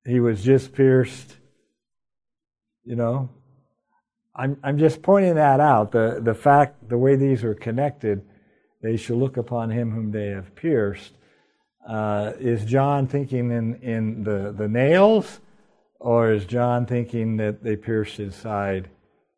He 0.06 0.19
was 0.19 0.43
just 0.43 0.73
pierced, 0.73 1.36
you 2.84 2.95
know, 2.95 3.29
I'm, 4.35 4.57
I'm 4.63 4.79
just 4.79 5.01
pointing 5.01 5.35
that 5.35 5.59
out. 5.59 5.91
The, 5.91 6.19
the 6.21 6.33
fact, 6.33 6.89
the 6.89 6.97
way 6.97 7.15
these 7.15 7.43
are 7.43 7.53
connected, 7.53 8.23
they 8.81 8.97
shall 8.97 9.17
look 9.17 9.37
upon 9.37 9.69
him 9.69 9.91
whom 9.91 10.11
they 10.11 10.27
have 10.27 10.55
pierced. 10.55 11.13
Uh, 11.87 12.31
is 12.39 12.65
John 12.65 13.07
thinking 13.07 13.51
in, 13.51 13.75
in 13.81 14.23
the, 14.23 14.53
the 14.57 14.67
nails, 14.67 15.39
or 15.99 16.31
is 16.31 16.45
John 16.45 16.85
thinking 16.85 17.37
that 17.37 17.63
they 17.63 17.75
pierced 17.75 18.17
his 18.17 18.35
side 18.35 18.89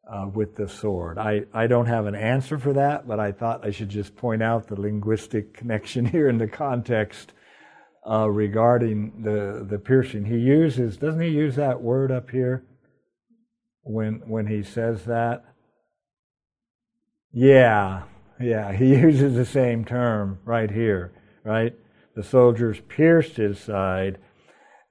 uh, 0.10 0.27
with 0.34 0.55
the 0.55 0.69
sword? 0.69 1.17
I, 1.17 1.43
I 1.53 1.67
don't 1.67 1.88
have 1.88 2.05
an 2.05 2.15
answer 2.15 2.58
for 2.58 2.73
that, 2.73 3.08
but 3.08 3.19
I 3.19 3.31
thought 3.31 3.65
I 3.65 3.71
should 3.71 3.89
just 3.89 4.15
point 4.15 4.41
out 4.41 4.67
the 4.67 4.79
linguistic 4.79 5.53
connection 5.53 6.05
here 6.15 6.29
in 6.29 6.38
the 6.38 6.47
context 6.47 7.34
uh, 8.10 8.29
regarding 8.29 9.23
the, 9.23 9.65
the 9.69 9.79
piercing. 9.79 10.23
He 10.25 10.38
uses, 10.38 10.95
doesn't 10.95 11.21
he 11.21 11.29
use 11.29 11.55
that 11.55 11.81
word 11.81 12.12
up 12.12 12.29
here? 12.29 12.63
When 13.86 14.21
when 14.26 14.48
he 14.48 14.63
says 14.63 15.06
that? 15.06 15.45
Yeah, 17.32 18.04
yeah, 18.39 18.74
he 18.74 18.95
uses 18.95 19.36
the 19.36 19.45
same 19.45 19.86
term 19.86 20.39
right 20.43 20.69
here, 20.69 21.13
right? 21.43 21.74
The 22.15 22.24
soldiers 22.24 22.80
pierced 22.88 23.38
his 23.38 23.60
side, 23.60 24.17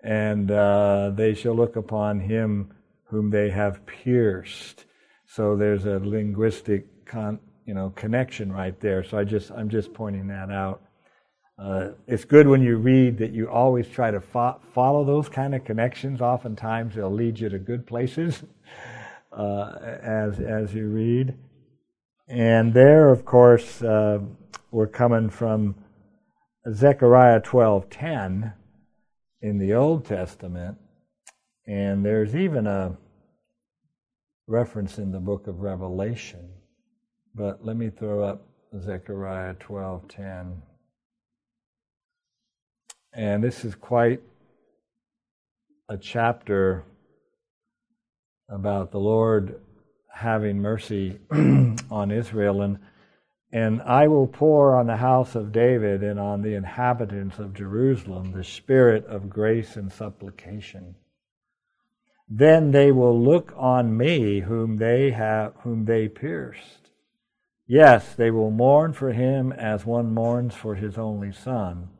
and 0.02 0.50
uh, 0.50 1.11
they 1.14 1.35
shall 1.35 1.54
look 1.54 1.76
upon 1.76 2.20
him 2.20 2.72
whom 3.04 3.30
they 3.30 3.50
have 3.50 3.85
pierced. 3.87 4.85
So 5.26 5.57
there's 5.57 5.87
a 5.87 5.98
linguistic 5.98 7.07
con, 7.07 7.40
you 7.66 7.74
know 7.74 7.90
connection 7.90 8.52
right 8.52 8.78
there. 8.80 9.02
So 9.02 9.18
I 9.18 9.24
just 9.24 9.50
I'm 9.50 9.68
just 9.68 9.92
pointing 9.92 10.28
that 10.28 10.50
out. 10.50 10.83
Uh, 11.56 11.90
it's 12.08 12.24
good 12.24 12.48
when 12.48 12.62
you 12.62 12.76
read 12.76 13.18
that 13.18 13.30
you 13.30 13.48
always 13.48 13.88
try 13.88 14.10
to 14.10 14.20
fo- 14.20 14.60
follow 14.72 15.04
those 15.04 15.28
kind 15.28 15.54
of 15.54 15.64
connections. 15.64 16.20
Oftentimes, 16.20 16.96
they'll 16.96 17.12
lead 17.12 17.38
you 17.38 17.48
to 17.48 17.58
good 17.58 17.86
places 17.86 18.42
uh, 19.32 19.72
as 20.02 20.40
as 20.40 20.74
you 20.74 20.88
read. 20.88 21.36
And 22.26 22.74
there, 22.74 23.10
of 23.10 23.24
course, 23.24 23.82
uh, 23.82 24.20
we're 24.72 24.88
coming 24.88 25.30
from 25.30 25.76
Zechariah 26.72 27.40
twelve 27.40 27.88
ten 27.88 28.54
in 29.40 29.58
the 29.58 29.74
Old 29.74 30.04
Testament, 30.06 30.76
and 31.68 32.04
there's 32.04 32.34
even 32.34 32.66
a 32.66 32.96
reference 34.48 34.98
in 34.98 35.12
the 35.12 35.20
book 35.20 35.46
of 35.46 35.60
Revelation. 35.60 36.50
But 37.32 37.64
let 37.64 37.76
me 37.76 37.90
throw 37.90 38.24
up 38.24 38.44
Zechariah 38.76 39.54
twelve 39.54 40.08
ten. 40.08 40.62
And 43.14 43.44
this 43.44 43.64
is 43.64 43.74
quite 43.74 44.20
a 45.88 45.96
chapter 45.96 46.85
about 48.48 48.90
the 48.90 48.98
Lord 48.98 49.61
having 50.11 50.61
mercy 50.61 51.18
on 51.90 52.11
Israel. 52.11 52.62
And 52.62 52.79
And 53.53 53.83
I 53.83 54.09
will 54.09 54.27
pour 54.27 54.77
on 54.77 54.88
the 54.88 54.96
house 54.96 55.37
of 55.37 55.53
David 55.53 56.03
and 56.03 56.18
on 56.18 56.42
the 56.42 56.55
inhabitants 56.55 57.38
of 57.38 57.55
Jerusalem 57.55 58.33
the 58.33 58.42
spirit 58.42 59.07
of 59.07 59.31
grace 59.31 59.77
and 59.77 59.92
supplication. 59.92 60.96
Then 62.29 62.72
they 62.72 62.90
will 62.90 63.16
look 63.22 63.53
on 63.57 63.96
me 63.96 64.40
whom 64.40 64.79
they 64.79 65.12
have 65.12 65.53
whom 65.61 65.85
they 65.85 66.09
pierced. 66.09 66.90
Yes, 67.66 68.14
they 68.14 68.33
will 68.33 68.50
mourn 68.50 68.92
for 68.92 69.12
him 69.12 69.53
as 69.53 69.87
one 69.87 70.12
mourns 70.12 70.55
for 70.55 70.74
his 70.74 70.98
only 70.98 71.33
son, 71.33 71.90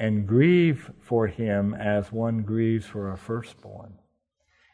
and 0.00 0.26
grieve 0.26 0.90
for 0.98 1.28
him 1.28 1.74
as 1.74 2.10
one 2.10 2.42
grieves 2.42 2.86
for 2.86 3.12
a 3.12 3.16
firstborn. 3.16 3.92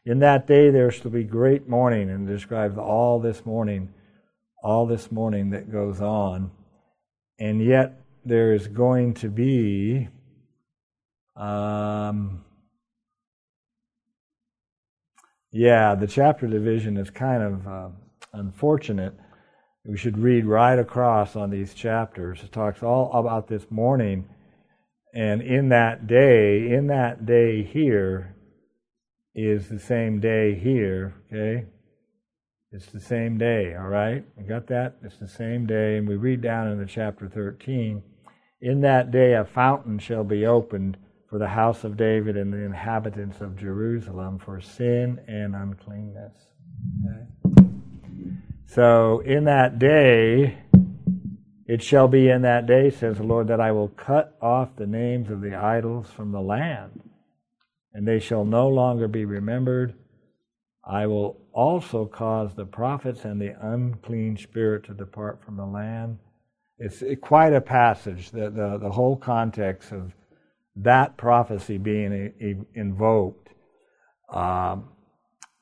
In 0.06 0.20
that 0.20 0.46
day 0.46 0.70
there 0.70 0.90
shall 0.90 1.10
be 1.10 1.24
great 1.24 1.68
mourning, 1.68 2.08
and 2.08 2.26
describes 2.26 2.78
all 2.78 3.18
this 3.20 3.44
mourning, 3.44 3.92
all 4.62 4.86
this 4.86 5.10
mourning 5.10 5.50
that 5.50 5.70
goes 5.70 6.00
on. 6.00 6.52
And 7.40 7.62
yet 7.62 8.00
there 8.24 8.54
is 8.54 8.68
going 8.68 9.14
to 9.14 9.28
be 9.28 10.08
um, 11.34 12.44
yeah, 15.52 15.94
the 15.94 16.06
chapter 16.06 16.46
division 16.46 16.96
is 16.96 17.10
kind 17.10 17.42
of 17.42 17.66
uh, 17.66 17.88
unfortunate. 18.32 19.14
We 19.84 19.96
should 19.96 20.18
read 20.18 20.44
right 20.46 20.78
across 20.78 21.34
on 21.34 21.50
these 21.50 21.74
chapters. 21.74 22.42
It 22.42 22.52
talks 22.52 22.82
all 22.82 23.12
about 23.12 23.48
this 23.48 23.66
mourning. 23.70 24.28
And 25.16 25.40
in 25.40 25.70
that 25.70 26.06
day, 26.06 26.70
in 26.70 26.88
that 26.88 27.24
day 27.24 27.62
here, 27.62 28.36
is 29.34 29.70
the 29.70 29.78
same 29.78 30.20
day 30.20 30.54
here, 30.54 31.14
okay? 31.32 31.64
It's 32.70 32.84
the 32.92 33.00
same 33.00 33.38
day, 33.38 33.74
all 33.74 33.88
right? 33.88 34.22
You 34.38 34.46
got 34.46 34.66
that? 34.66 34.96
It's 35.02 35.16
the 35.16 35.26
same 35.26 35.64
day. 35.64 35.96
And 35.96 36.06
we 36.06 36.16
read 36.16 36.42
down 36.42 36.68
in 36.70 36.78
the 36.78 36.84
chapter 36.84 37.28
13 37.28 38.02
In 38.60 38.82
that 38.82 39.10
day 39.10 39.32
a 39.32 39.46
fountain 39.46 39.98
shall 39.98 40.22
be 40.22 40.44
opened 40.44 40.98
for 41.30 41.38
the 41.38 41.48
house 41.48 41.82
of 41.82 41.96
David 41.96 42.36
and 42.36 42.52
the 42.52 42.62
inhabitants 42.62 43.40
of 43.40 43.56
Jerusalem 43.56 44.38
for 44.38 44.60
sin 44.60 45.18
and 45.26 45.56
uncleanness. 45.56 46.36
Okay? 47.06 47.66
So, 48.66 49.20
in 49.20 49.44
that 49.44 49.78
day, 49.78 50.58
it 51.66 51.82
shall 51.82 52.08
be 52.08 52.28
in 52.28 52.42
that 52.42 52.66
day, 52.66 52.90
says 52.90 53.18
the 53.18 53.24
Lord, 53.24 53.48
that 53.48 53.60
I 53.60 53.72
will 53.72 53.88
cut 53.88 54.36
off 54.40 54.76
the 54.76 54.86
names 54.86 55.30
of 55.30 55.40
the 55.40 55.54
idols 55.54 56.08
from 56.10 56.32
the 56.32 56.40
land, 56.40 57.00
and 57.92 58.06
they 58.06 58.20
shall 58.20 58.44
no 58.44 58.68
longer 58.68 59.08
be 59.08 59.24
remembered. 59.24 59.94
I 60.84 61.06
will 61.06 61.40
also 61.52 62.06
cause 62.06 62.54
the 62.54 62.66
prophets 62.66 63.24
and 63.24 63.40
the 63.40 63.54
unclean 63.60 64.36
spirit 64.36 64.84
to 64.84 64.94
depart 64.94 65.42
from 65.44 65.56
the 65.56 65.66
land. 65.66 66.18
It's 66.78 67.02
quite 67.20 67.52
a 67.52 67.60
passage, 67.60 68.30
the, 68.30 68.50
the, 68.50 68.78
the 68.80 68.90
whole 68.90 69.16
context 69.16 69.90
of 69.90 70.12
that 70.76 71.16
prophecy 71.16 71.78
being 71.78 72.66
invoked, 72.74 73.48
um, 74.32 74.90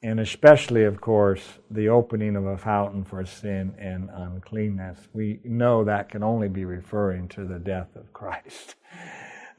and 0.05 0.21
especially, 0.21 0.85
of 0.85 1.01
course, 1.01 1.43
the 1.71 1.89
opening 1.89 2.37
of 2.37 2.45
a 2.45 2.59
fountain 2.59 3.05
for 3.05 3.25
sin 3.25 3.75
and 3.79 4.11
uncleanness. 4.13 4.99
We 5.15 5.41
know 5.45 5.83
that 5.85 6.11
can 6.11 6.23
only 6.23 6.49
be 6.49 6.67
referring 6.67 7.29
to 7.29 7.47
the 7.47 7.59
death 7.59 7.89
of 7.97 8.13
Christ. 8.13 8.75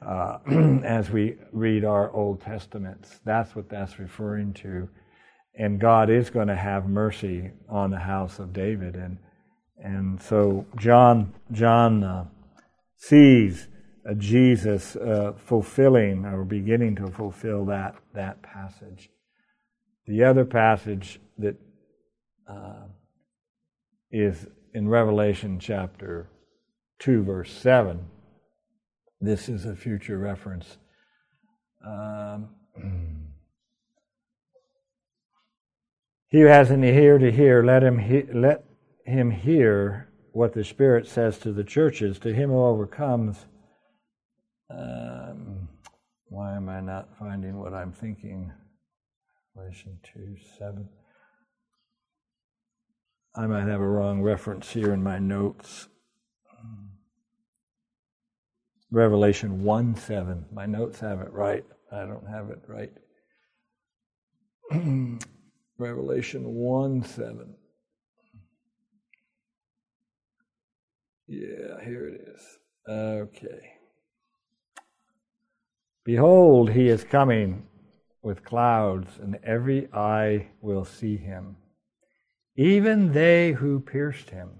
Uh, 0.00 0.38
as 0.84 1.10
we 1.10 1.34
read 1.50 1.84
our 1.84 2.12
Old 2.12 2.40
Testaments, 2.40 3.18
that's 3.24 3.56
what 3.56 3.68
that's 3.68 3.98
referring 3.98 4.52
to. 4.54 4.88
And 5.58 5.80
God 5.80 6.10
is 6.10 6.30
going 6.30 6.46
to 6.46 6.54
have 6.54 6.86
mercy 6.86 7.50
on 7.68 7.90
the 7.90 7.98
house 7.98 8.38
of 8.38 8.52
David, 8.52 8.94
and 8.94 9.18
and 9.82 10.22
so 10.22 10.64
John 10.76 11.34
John 11.50 12.04
uh, 12.04 12.26
sees 12.96 13.66
uh, 14.08 14.14
Jesus 14.14 14.94
uh, 14.94 15.32
fulfilling 15.36 16.24
or 16.24 16.44
beginning 16.44 16.94
to 16.96 17.08
fulfill 17.08 17.64
that, 17.64 17.96
that 18.14 18.42
passage. 18.42 19.10
The 20.06 20.22
other 20.22 20.44
passage 20.44 21.20
that 21.38 21.56
uh, 22.48 22.84
is 24.10 24.46
in 24.72 24.88
Revelation 24.88 25.58
chapter 25.58 26.30
2, 27.00 27.24
verse 27.24 27.52
7. 27.52 28.06
This 29.20 29.48
is 29.48 29.64
a 29.64 29.74
future 29.74 30.18
reference. 30.18 30.76
Um, 31.84 32.50
he 36.28 36.40
who 36.40 36.46
has 36.46 36.70
an 36.70 36.84
ear 36.84 37.18
to 37.18 37.32
hear, 37.32 37.64
let 37.64 37.82
him, 37.82 37.98
he- 37.98 38.32
let 38.32 38.64
him 39.04 39.30
hear 39.32 40.08
what 40.32 40.52
the 40.52 40.62
Spirit 40.62 41.08
says 41.08 41.38
to 41.38 41.52
the 41.52 41.64
churches. 41.64 42.20
To 42.20 42.32
him 42.32 42.50
who 42.50 42.64
overcomes, 42.64 43.46
um, 44.70 45.68
why 46.28 46.54
am 46.54 46.68
I 46.68 46.80
not 46.80 47.08
finding 47.18 47.58
what 47.58 47.74
I'm 47.74 47.92
thinking? 47.92 48.52
Revelation 49.56 49.98
2 50.14 50.36
7. 50.58 50.88
I 53.34 53.46
might 53.46 53.66
have 53.66 53.80
a 53.80 53.88
wrong 53.88 54.20
reference 54.22 54.70
here 54.70 54.92
in 54.92 55.02
my 55.02 55.18
notes. 55.18 55.88
Revelation 58.90 59.62
1 59.64 59.96
7. 59.96 60.46
My 60.52 60.66
notes 60.66 61.00
have 61.00 61.20
it 61.20 61.32
right. 61.32 61.64
I 61.90 62.00
don't 62.00 62.28
have 62.28 62.50
it 62.50 62.62
right. 62.66 62.92
Revelation 65.78 66.44
1 66.44 67.04
7. 67.04 67.54
Yeah, 71.28 71.82
here 71.82 72.08
it 72.08 72.20
is. 72.34 72.42
Okay. 72.88 73.72
Behold, 76.04 76.70
he 76.70 76.88
is 76.88 77.04
coming 77.04 77.66
with 78.26 78.42
clouds, 78.42 79.20
and 79.22 79.38
every 79.44 79.86
eye 79.92 80.48
will 80.60 80.84
see 80.84 81.16
him, 81.16 81.54
even 82.56 83.12
they 83.12 83.52
who 83.52 83.78
pierced 83.78 84.30
him. 84.30 84.50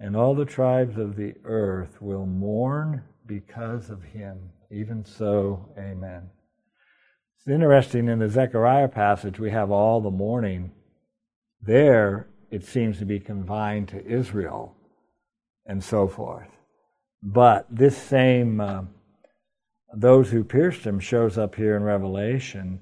And 0.00 0.16
all 0.16 0.34
the 0.34 0.44
tribes 0.44 0.98
of 0.98 1.14
the 1.14 1.34
earth 1.44 2.02
will 2.02 2.26
mourn 2.26 3.04
because 3.24 3.88
of 3.88 4.02
him. 4.02 4.50
Even 4.68 5.04
so, 5.04 5.72
amen. 5.78 6.28
It's 7.36 7.46
interesting 7.46 8.08
in 8.08 8.18
the 8.18 8.28
Zechariah 8.28 8.88
passage, 8.88 9.38
we 9.38 9.52
have 9.52 9.70
all 9.70 10.00
the 10.00 10.10
mourning. 10.10 10.72
There, 11.62 12.26
it 12.50 12.64
seems 12.64 12.98
to 12.98 13.04
be 13.04 13.20
confined 13.20 13.86
to 13.90 14.04
Israel 14.04 14.74
and 15.66 15.84
so 15.84 16.08
forth. 16.08 16.50
But 17.22 17.68
this 17.70 17.96
same. 17.96 18.60
Uh, 18.60 18.82
those 19.96 20.30
who 20.30 20.44
pierced 20.44 20.84
him 20.84 21.00
shows 21.00 21.38
up 21.38 21.54
here 21.54 21.76
in 21.76 21.82
Revelation, 21.82 22.80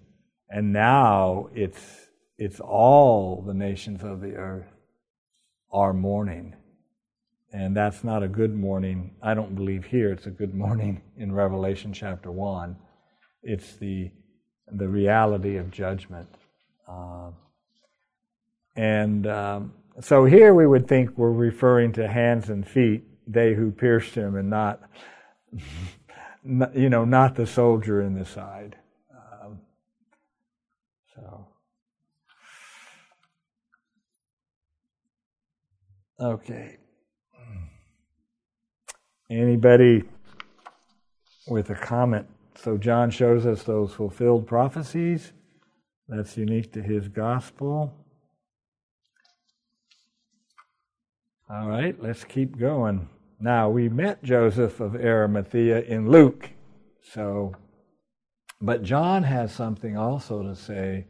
and 0.48 0.72
now 0.72 1.48
it's 1.54 2.08
it's 2.38 2.60
all 2.60 3.42
the 3.42 3.54
nations 3.54 4.02
of 4.02 4.20
the 4.20 4.34
earth 4.34 4.66
are 5.70 5.92
mourning. 5.92 6.54
And 7.52 7.76
that's 7.76 8.02
not 8.02 8.22
a 8.22 8.28
good 8.28 8.54
mourning. 8.54 9.14
I 9.22 9.34
don't 9.34 9.54
believe 9.54 9.84
here 9.84 10.10
it's 10.10 10.26
a 10.26 10.30
good 10.30 10.54
mourning 10.54 11.02
in 11.16 11.32
Revelation 11.32 11.92
chapter 11.92 12.30
1. 12.30 12.76
It's 13.42 13.76
the, 13.76 14.10
the 14.66 14.88
reality 14.88 15.56
of 15.56 15.70
judgment. 15.70 16.28
Uh, 16.88 17.30
and 18.74 19.26
um, 19.26 19.74
so 20.00 20.24
here 20.24 20.54
we 20.54 20.66
would 20.66 20.88
think 20.88 21.10
we're 21.16 21.30
referring 21.30 21.92
to 21.92 22.08
hands 22.08 22.48
and 22.48 22.66
feet, 22.66 23.04
they 23.26 23.54
who 23.54 23.70
pierced 23.70 24.14
him, 24.14 24.36
and 24.36 24.48
not 24.48 24.80
you 26.44 26.88
know, 26.88 27.04
not 27.04 27.34
the 27.34 27.46
soldier 27.46 28.02
in 28.02 28.14
the 28.14 28.24
side. 28.24 28.76
Um, 29.12 29.60
so, 31.14 31.46
okay. 36.20 36.78
Anybody 39.30 40.04
with 41.48 41.70
a 41.70 41.74
comment? 41.74 42.26
So 42.56 42.76
John 42.76 43.10
shows 43.10 43.46
us 43.46 43.62
those 43.62 43.94
fulfilled 43.94 44.46
prophecies. 44.46 45.32
That's 46.06 46.36
unique 46.36 46.72
to 46.74 46.82
his 46.82 47.08
gospel. 47.08 47.94
All 51.48 51.68
right, 51.68 52.00
let's 52.02 52.24
keep 52.24 52.58
going. 52.58 53.08
Now, 53.44 53.70
we 53.70 53.88
met 53.88 54.22
Joseph 54.22 54.78
of 54.78 54.94
Arimathea 54.94 55.80
in 55.80 56.08
Luke, 56.08 56.50
so, 57.02 57.56
but 58.60 58.84
John 58.84 59.24
has 59.24 59.52
something 59.52 59.96
also 59.96 60.44
to 60.44 60.54
say 60.54 61.06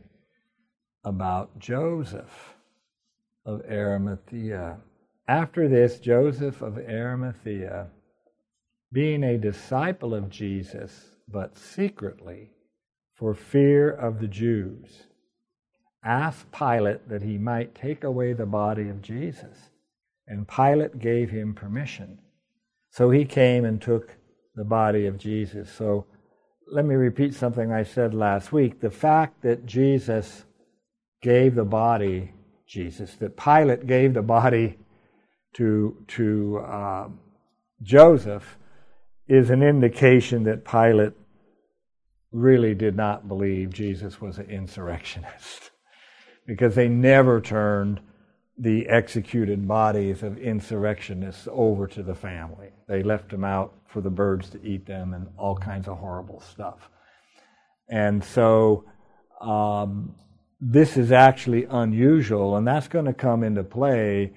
about 1.04 1.58
Joseph 1.58 2.54
of 3.44 3.60
Arimathea. 3.70 4.78
After 5.28 5.68
this, 5.68 5.98
Joseph 5.98 6.62
of 6.62 6.78
Arimathea, 6.78 7.88
being 8.90 9.24
a 9.24 9.36
disciple 9.36 10.14
of 10.14 10.30
Jesus, 10.30 11.16
but 11.28 11.58
secretly 11.58 12.52
for 13.12 13.34
fear 13.34 13.90
of 13.90 14.20
the 14.20 14.28
Jews, 14.28 15.02
asked 16.02 16.50
Pilate 16.50 17.10
that 17.10 17.20
he 17.20 17.36
might 17.36 17.74
take 17.74 18.04
away 18.04 18.32
the 18.32 18.46
body 18.46 18.88
of 18.88 19.02
Jesus. 19.02 19.68
And 20.26 20.48
Pilate 20.48 20.98
gave 20.98 21.30
him 21.30 21.54
permission. 21.54 22.18
So 22.90 23.10
he 23.10 23.24
came 23.24 23.64
and 23.64 23.80
took 23.80 24.16
the 24.54 24.64
body 24.64 25.06
of 25.06 25.18
Jesus. 25.18 25.70
So 25.72 26.06
let 26.70 26.84
me 26.84 26.94
repeat 26.94 27.34
something 27.34 27.72
I 27.72 27.82
said 27.82 28.14
last 28.14 28.52
week. 28.52 28.80
The 28.80 28.90
fact 28.90 29.42
that 29.42 29.66
Jesus 29.66 30.44
gave 31.22 31.54
the 31.54 31.64
body, 31.64 32.32
Jesus, 32.66 33.14
that 33.16 33.36
Pilate 33.36 33.86
gave 33.86 34.14
the 34.14 34.22
body 34.22 34.78
to, 35.54 35.96
to 36.08 36.58
uh, 36.58 37.08
Joseph 37.82 38.56
is 39.28 39.50
an 39.50 39.62
indication 39.62 40.44
that 40.44 40.64
Pilate 40.64 41.14
really 42.32 42.74
did 42.74 42.96
not 42.96 43.28
believe 43.28 43.72
Jesus 43.72 44.20
was 44.20 44.38
an 44.38 44.50
insurrectionist 44.50 45.70
because 46.46 46.74
they 46.74 46.88
never 46.88 47.40
turned 47.40 48.00
the 48.62 48.88
executed 48.88 49.66
bodies 49.66 50.22
of 50.22 50.38
insurrectionists 50.38 51.48
over 51.50 51.88
to 51.88 52.00
the 52.00 52.14
family. 52.14 52.68
They 52.86 53.02
left 53.02 53.30
them 53.30 53.42
out 53.42 53.74
for 53.88 54.00
the 54.00 54.10
birds 54.10 54.50
to 54.50 54.64
eat 54.64 54.86
them 54.86 55.14
and 55.14 55.26
all 55.36 55.56
kinds 55.56 55.88
of 55.88 55.98
horrible 55.98 56.40
stuff. 56.40 56.88
And 57.88 58.22
so 58.22 58.84
um, 59.40 60.14
this 60.60 60.96
is 60.96 61.10
actually 61.10 61.64
unusual, 61.64 62.56
and 62.56 62.64
that's 62.64 62.86
going 62.86 63.06
to 63.06 63.12
come 63.12 63.42
into 63.42 63.64
play 63.64 64.32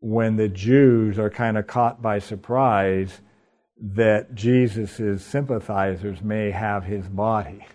when 0.00 0.36
the 0.36 0.48
Jews 0.48 1.18
are 1.18 1.30
kind 1.30 1.56
of 1.56 1.66
caught 1.66 2.02
by 2.02 2.18
surprise 2.18 3.22
that 3.80 4.34
Jesus' 4.34 5.24
sympathizers 5.24 6.20
may 6.20 6.50
have 6.50 6.84
his 6.84 7.08
body. 7.08 7.66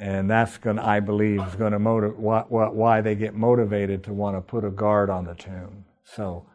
And 0.00 0.30
that's 0.30 0.56
going 0.56 0.76
to, 0.76 0.86
I 0.86 1.00
believe, 1.00 1.46
is 1.46 1.54
going 1.56 1.72
to 1.72 1.78
motivate 1.78 2.18
why 2.18 3.00
they 3.02 3.14
get 3.14 3.34
motivated 3.34 4.02
to 4.04 4.14
want 4.14 4.34
to 4.34 4.40
put 4.40 4.64
a 4.64 4.70
guard 4.70 5.10
on 5.10 5.26
the 5.26 5.34
tomb. 5.34 5.84
So 6.04 6.46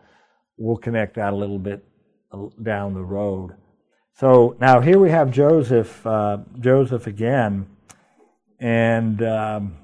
we'll 0.58 0.78
connect 0.78 1.16
that 1.16 1.32
a 1.32 1.36
little 1.36 1.60
bit 1.60 1.86
uh, 2.32 2.48
down 2.64 2.96
the 2.96 3.04
road. 3.04 3.52
So 4.18 4.58
now 4.60 4.80
here 4.80 4.98
we 4.98 5.12
have 5.12 5.30
Joseph, 5.30 6.06
uh, 6.08 6.39
Joseph 6.60 7.06
again, 7.06 7.68
and 8.60 9.22
um, 9.22 9.78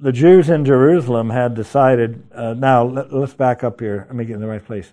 the 0.00 0.12
Jews 0.12 0.50
in 0.50 0.64
Jerusalem 0.64 1.30
had 1.30 1.54
decided. 1.54 2.22
Uh, 2.34 2.54
now 2.54 2.84
let, 2.84 3.12
us 3.12 3.34
back 3.34 3.62
up 3.62 3.80
here. 3.80 4.04
Let 4.08 4.16
me 4.16 4.24
get 4.24 4.34
in 4.34 4.40
the 4.40 4.48
right 4.48 4.64
place. 4.64 4.92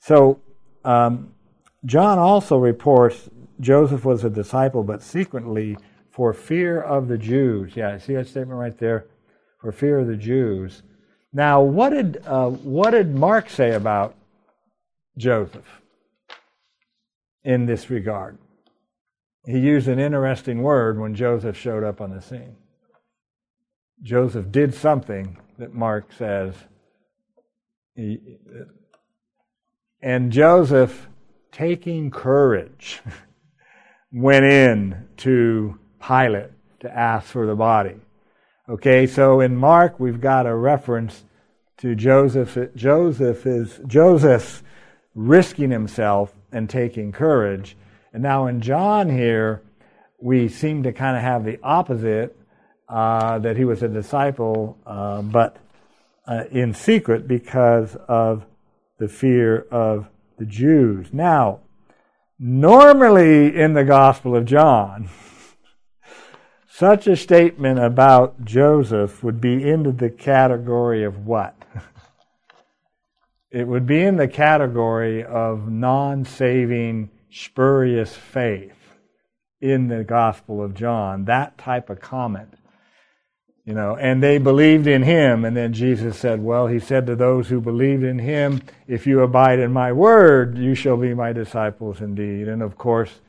So 0.00 0.40
um, 0.84 1.34
John 1.84 2.18
also 2.18 2.56
reports 2.56 3.28
Joseph 3.60 4.04
was 4.04 4.24
a 4.24 4.30
disciple, 4.30 4.82
but 4.82 5.02
secretly 5.02 5.76
for 6.10 6.32
fear 6.32 6.80
of 6.80 7.08
the 7.08 7.18
Jews. 7.18 7.76
Yeah, 7.76 7.98
see 7.98 8.14
that 8.14 8.28
statement 8.28 8.58
right 8.58 8.76
there? 8.78 9.06
For 9.58 9.72
fear 9.72 10.00
of 10.00 10.06
the 10.06 10.16
Jews. 10.16 10.82
Now, 11.32 11.60
what 11.62 11.90
did, 11.90 12.22
uh, 12.26 12.50
what 12.50 12.90
did 12.92 13.14
Mark 13.14 13.50
say 13.50 13.72
about 13.72 14.14
Joseph 15.16 15.80
in 17.42 17.66
this 17.66 17.90
regard? 17.90 18.38
He 19.46 19.58
used 19.58 19.88
an 19.88 19.98
interesting 19.98 20.62
word 20.62 20.98
when 20.98 21.14
Joseph 21.14 21.56
showed 21.56 21.84
up 21.84 22.00
on 22.00 22.10
the 22.14 22.22
scene. 22.22 22.56
Joseph 24.02 24.50
did 24.52 24.74
something 24.74 25.36
that 25.58 25.74
Mark 25.74 26.12
says. 26.12 26.54
He, 27.94 28.38
and 30.00 30.30
Joseph, 30.30 31.08
taking 31.52 32.10
courage, 32.10 33.02
went 34.14 34.44
in 34.44 35.08
to 35.16 35.76
Pilate 36.00 36.50
to 36.78 36.96
ask 36.96 37.26
for 37.26 37.46
the 37.46 37.56
body. 37.56 37.96
Okay, 38.68 39.06
so 39.08 39.40
in 39.40 39.56
Mark 39.56 39.98
we've 39.98 40.20
got 40.20 40.46
a 40.46 40.54
reference 40.54 41.24
to 41.78 41.96
Joseph. 41.96 42.56
Joseph 42.76 43.44
is 43.44 43.80
Joseph 43.88 44.62
risking 45.14 45.70
himself 45.70 46.32
and 46.52 46.70
taking 46.70 47.10
courage. 47.10 47.76
And 48.12 48.22
now 48.22 48.46
in 48.46 48.60
John 48.60 49.10
here, 49.10 49.62
we 50.20 50.48
seem 50.48 50.84
to 50.84 50.92
kind 50.92 51.16
of 51.16 51.22
have 51.22 51.44
the 51.44 51.58
opposite 51.62 52.38
uh, 52.88 53.40
that 53.40 53.56
he 53.56 53.64
was 53.64 53.82
a 53.82 53.88
disciple, 53.88 54.78
uh, 54.86 55.22
but 55.22 55.56
uh, 56.26 56.44
in 56.52 56.72
secret 56.72 57.26
because 57.26 57.96
of 58.08 58.46
the 58.98 59.08
fear 59.08 59.66
of 59.70 60.08
the 60.38 60.46
Jews. 60.46 61.08
Now, 61.12 61.60
normally 62.44 63.56
in 63.58 63.72
the 63.72 63.84
Gospel 63.84 64.36
of 64.36 64.44
John, 64.44 65.08
such 66.68 67.06
a 67.06 67.16
statement 67.16 67.78
about 67.78 68.44
Joseph 68.44 69.24
would 69.24 69.40
be 69.40 69.66
into 69.66 69.92
the 69.92 70.10
category 70.10 71.04
of 71.04 71.26
what? 71.26 71.56
it 73.50 73.66
would 73.66 73.86
be 73.86 74.02
in 74.02 74.16
the 74.16 74.28
category 74.28 75.24
of 75.24 75.70
non 75.70 76.26
saving, 76.26 77.08
spurious 77.30 78.14
faith 78.14 78.76
in 79.62 79.88
the 79.88 80.04
Gospel 80.04 80.62
of 80.62 80.74
John, 80.74 81.24
that 81.24 81.56
type 81.56 81.88
of 81.88 82.02
comment. 82.02 82.52
You 83.64 83.72
know, 83.72 83.96
and 83.96 84.22
they 84.22 84.36
believed 84.36 84.86
in 84.86 85.02
him. 85.02 85.44
And 85.44 85.56
then 85.56 85.72
Jesus 85.72 86.18
said, 86.18 86.42
Well, 86.42 86.66
he 86.66 86.78
said 86.78 87.06
to 87.06 87.16
those 87.16 87.48
who 87.48 87.60
believed 87.60 88.04
in 88.04 88.18
him, 88.18 88.60
If 88.86 89.06
you 89.06 89.20
abide 89.20 89.58
in 89.58 89.72
my 89.72 89.90
word, 89.92 90.58
you 90.58 90.74
shall 90.74 90.98
be 90.98 91.14
my 91.14 91.32
disciples 91.32 92.00
indeed. 92.00 92.46
And 92.46 92.62
of 92.62 92.76
course, 92.76 93.20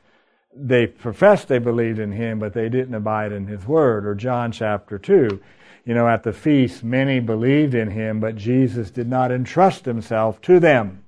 they 0.54 0.86
professed 0.86 1.48
they 1.48 1.58
believed 1.58 1.98
in 1.98 2.12
him, 2.12 2.38
but 2.38 2.52
they 2.52 2.68
didn't 2.68 2.94
abide 2.94 3.32
in 3.32 3.46
his 3.46 3.66
word. 3.66 4.06
Or 4.06 4.14
John 4.14 4.52
chapter 4.52 4.98
2. 4.98 5.40
You 5.86 5.94
know, 5.94 6.08
at 6.08 6.22
the 6.22 6.32
feast, 6.32 6.82
many 6.82 7.20
believed 7.20 7.74
in 7.74 7.90
him, 7.90 8.20
but 8.20 8.36
Jesus 8.36 8.90
did 8.90 9.08
not 9.08 9.30
entrust 9.30 9.84
himself 9.84 10.40
to 10.42 10.58
them. 10.58 11.04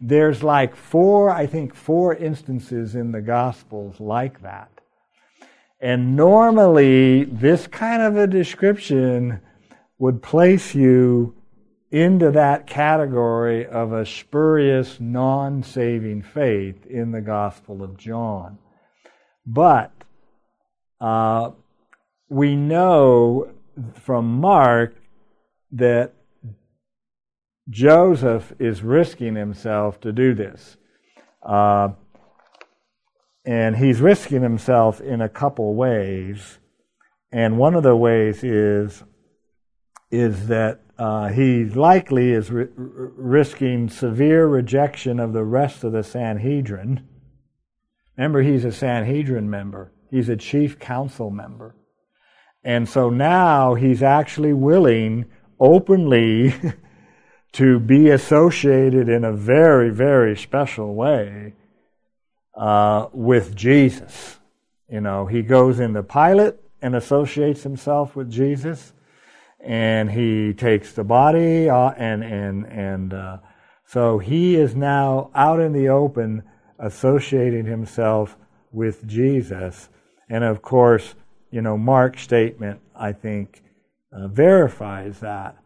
There's 0.00 0.42
like 0.42 0.74
four, 0.74 1.30
I 1.30 1.46
think, 1.46 1.74
four 1.74 2.14
instances 2.14 2.94
in 2.94 3.12
the 3.12 3.20
Gospels 3.20 4.00
like 4.00 4.42
that. 4.42 4.77
And 5.80 6.16
normally, 6.16 7.24
this 7.24 7.66
kind 7.66 8.02
of 8.02 8.16
a 8.16 8.26
description 8.26 9.40
would 9.98 10.22
place 10.22 10.74
you 10.74 11.34
into 11.90 12.30
that 12.32 12.66
category 12.66 13.64
of 13.66 13.92
a 13.92 14.04
spurious, 14.04 14.98
non 15.00 15.62
saving 15.62 16.22
faith 16.22 16.84
in 16.86 17.12
the 17.12 17.20
Gospel 17.20 17.82
of 17.82 17.96
John. 17.96 18.58
But 19.46 19.92
uh, 21.00 21.52
we 22.28 22.56
know 22.56 23.52
from 23.94 24.40
Mark 24.40 24.94
that 25.72 26.12
Joseph 27.70 28.52
is 28.58 28.82
risking 28.82 29.36
himself 29.36 30.00
to 30.00 30.12
do 30.12 30.34
this. 30.34 30.76
Uh, 31.42 31.90
and 33.48 33.78
he's 33.78 34.02
risking 34.02 34.42
himself 34.42 35.00
in 35.00 35.22
a 35.22 35.28
couple 35.28 35.74
ways. 35.74 36.58
And 37.32 37.56
one 37.56 37.74
of 37.74 37.82
the 37.82 37.96
ways 37.96 38.44
is 38.44 39.02
is 40.10 40.48
that 40.48 40.82
uh, 40.98 41.28
he 41.28 41.64
likely 41.64 42.32
is 42.32 42.50
ri- 42.50 42.68
risking 42.76 43.88
severe 43.88 44.46
rejection 44.46 45.18
of 45.18 45.32
the 45.32 45.44
rest 45.44 45.82
of 45.82 45.92
the 45.92 46.02
Sanhedrin. 46.02 47.08
Remember, 48.18 48.42
he's 48.42 48.66
a 48.66 48.72
Sanhedrin 48.72 49.48
member. 49.48 49.92
He's 50.10 50.28
a 50.28 50.36
chief 50.36 50.78
council 50.78 51.30
member. 51.30 51.74
And 52.62 52.86
so 52.86 53.08
now 53.08 53.74
he's 53.74 54.02
actually 54.02 54.52
willing 54.52 55.24
openly 55.58 56.54
to 57.52 57.80
be 57.80 58.10
associated 58.10 59.08
in 59.08 59.24
a 59.24 59.32
very, 59.32 59.88
very 59.88 60.36
special 60.36 60.94
way 60.94 61.54
uh, 62.58 63.08
with 63.12 63.54
Jesus. 63.54 64.38
You 64.90 65.00
know, 65.00 65.26
he 65.26 65.42
goes 65.42 65.80
into 65.80 66.02
Pilate 66.02 66.56
and 66.82 66.94
associates 66.94 67.62
himself 67.62 68.16
with 68.16 68.30
Jesus, 68.30 68.92
and 69.60 70.10
he 70.10 70.52
takes 70.52 70.92
the 70.92 71.04
body, 71.04 71.70
uh, 71.70 71.90
and 71.90 72.22
and 72.24 72.66
and 72.66 73.14
uh, 73.14 73.38
so 73.86 74.18
he 74.18 74.56
is 74.56 74.74
now 74.74 75.30
out 75.34 75.60
in 75.60 75.72
the 75.72 75.88
open, 75.88 76.42
associating 76.78 77.66
himself 77.66 78.36
with 78.72 79.06
Jesus, 79.06 79.88
and 80.28 80.44
of 80.44 80.60
course, 80.60 81.14
you 81.50 81.62
know, 81.62 81.78
Mark's 81.78 82.22
statement 82.22 82.80
I 82.94 83.12
think 83.12 83.62
uh, 84.12 84.28
verifies 84.28 85.20
that. 85.20 85.56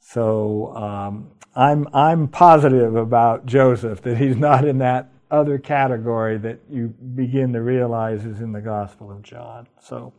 So 0.00 0.74
um, 0.76 1.32
I'm 1.54 1.88
I'm 1.92 2.28
positive 2.28 2.94
about 2.94 3.46
Joseph 3.46 4.02
that 4.02 4.18
he's 4.18 4.36
not 4.36 4.64
in 4.64 4.78
that 4.78 5.10
other 5.30 5.58
category 5.58 6.38
that 6.38 6.60
you 6.70 6.88
begin 6.88 7.52
to 7.52 7.62
realize 7.62 8.24
is 8.24 8.40
in 8.40 8.52
the 8.52 8.60
Gospel 8.60 9.10
of 9.10 9.22
John. 9.22 9.66
So 9.80 10.12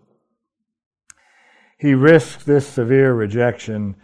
he 1.78 1.94
risks 1.94 2.44
this 2.44 2.68
severe 2.68 3.14
rejection. 3.14 3.96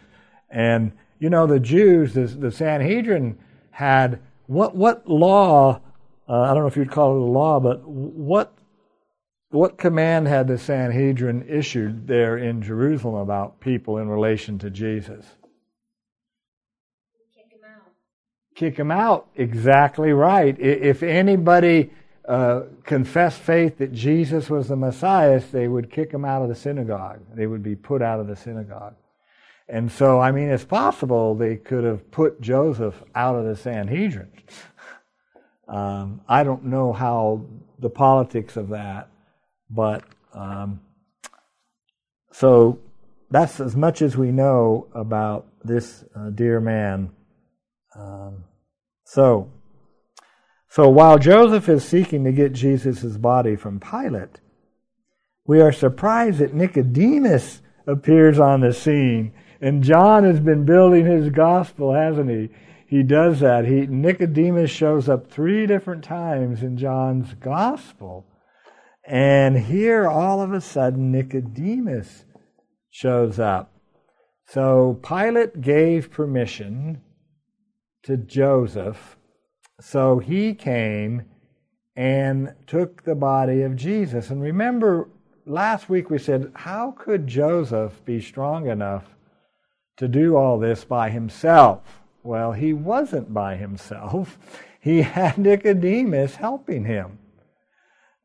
And, 0.50 0.94
you 1.20 1.30
know, 1.30 1.48
the 1.48 1.60
Jews, 1.60 2.14
the, 2.14 2.26
the 2.28 2.52
Sanhedrin 2.52 3.38
had 3.72 4.20
what, 4.46 4.76
what 4.76 5.08
law, 5.10 5.82
uh, 6.30 6.42
I 6.42 6.48
don't 6.48 6.60
know 6.60 6.68
if 6.68 6.78
you'd 6.78 6.92
call 6.92 7.16
it 7.16 7.22
a 7.22 7.32
law, 7.32 7.60
but 7.60 7.88
what, 7.88 8.54
what 9.50 9.78
command 9.78 10.28
had 10.28 10.48
the 10.48 10.58
Sanhedrin 10.58 11.46
issued 11.50 12.08
there 12.08 12.38
in 12.38 12.62
Jerusalem 12.62 13.16
about 13.16 13.60
people 13.60 13.98
in 13.98 14.08
relation 14.08 14.60
to 14.60 14.70
Jesus? 14.70 15.26
Kick 18.56 18.78
him 18.78 18.92
out. 18.92 19.28
Exactly 19.36 20.12
right. 20.12 20.58
If 20.60 21.04
anybody 21.04 21.92
uh, 22.28 22.64
confessed 22.84 23.40
faith 23.40 23.78
that 23.80 23.92
Jesus 23.92 24.50
was 24.50 24.68
the 24.68 24.76
Messiah, 24.76 25.42
they 25.52 25.68
would 25.68 25.92
kick 25.92 26.12
him 26.12 26.26
out 26.26 26.42
of 26.42 26.50
the 26.50 26.56
synagogue. 26.56 27.20
They 27.34 27.48
would 27.48 27.64
be 27.64 27.76
put 27.76 28.02
out 28.02 28.20
of 28.20 28.28
the 28.28 28.36
synagogue. 28.36 28.96
And 29.68 29.92
so, 29.92 30.20
I 30.20 30.32
mean, 30.32 30.50
it's 30.50 30.66
possible 30.66 31.36
they 31.36 31.56
could 31.56 31.84
have 31.84 32.12
put 32.12 32.42
Joseph 32.42 33.02
out 33.16 33.36
of 33.36 33.46
the 33.46 33.56
Sanhedrin. 33.56 34.32
Um, 35.66 36.22
I 36.28 36.44
don't 36.44 36.66
know 36.66 36.92
how 36.92 37.46
the 37.80 37.90
politics 37.90 38.58
of 38.58 38.70
that, 38.70 39.10
but 39.70 40.04
um, 40.34 40.82
so 42.34 42.80
that's 43.32 43.60
as 43.62 43.76
much 43.76 44.02
as 44.02 44.18
we 44.18 44.32
know 44.32 44.88
about 44.94 45.48
this 45.64 46.04
uh, 46.16 46.30
dear 46.32 46.60
man. 46.60 47.12
Um, 47.96 48.46
so, 49.04 49.52
so 50.70 50.90
while 50.90 51.20
Joseph 51.20 51.70
is 51.70 51.84
seeking 51.84 52.24
to 52.24 52.32
get 52.32 52.54
Jesus' 52.54 53.18
body 53.18 53.56
from 53.56 53.80
Pilate, 53.80 54.40
we 55.46 55.62
are 55.62 55.72
surprised 55.72 56.40
that 56.40 56.54
Nicodemus 56.54 57.62
appears 57.86 58.40
on 58.40 58.62
the 58.62 58.74
scene. 58.74 59.34
And 59.62 59.84
John 59.84 60.24
has 60.24 60.40
been 60.40 60.66
building 60.66 61.06
his 61.06 61.30
gospel, 61.30 61.94
hasn't 61.94 62.30
he? 62.30 62.50
He 62.88 63.04
does 63.04 63.40
that. 63.40 63.66
He 63.66 63.88
Nicodemus 63.88 64.70
shows 64.70 65.10
up 65.10 65.32
three 65.32 65.66
different 65.66 66.04
times 66.04 66.62
in 66.62 66.78
John's 66.78 67.34
gospel. 67.36 68.26
And 69.06 69.58
here 69.58 70.08
all 70.08 70.42
of 70.42 70.54
a 70.54 70.62
sudden 70.62 71.12
Nicodemus 71.12 72.26
shows 72.90 73.40
up. 73.40 73.74
So 74.48 75.00
Pilate 75.02 75.62
gave 75.62 76.12
permission 76.12 77.02
to 78.04 78.18
Joseph. 78.18 79.18
So 79.80 80.20
he 80.20 80.54
came 80.54 81.24
and 81.96 82.54
took 82.68 83.04
the 83.04 83.16
body 83.16 83.62
of 83.62 83.76
Jesus. 83.76 84.30
And 84.30 84.42
remember, 84.42 85.10
last 85.46 85.90
week 85.90 86.10
we 86.10 86.18
said, 86.18 86.52
how 86.56 86.92
could 86.98 87.28
Joseph 87.28 88.04
be 88.06 88.22
strong 88.22 88.68
enough 88.68 89.06
to 89.98 90.08
do 90.08 90.36
all 90.36 90.60
this 90.60 90.84
by 90.84 91.10
himself? 91.10 92.02
Well, 92.24 92.54
he 92.54 92.74
wasn't 92.74 93.34
by 93.34 93.56
himself. 93.56 94.38
He 94.84 95.04
had 95.04 95.38
Nicodemus 95.38 96.36
helping 96.36 96.84
him. 96.84 97.20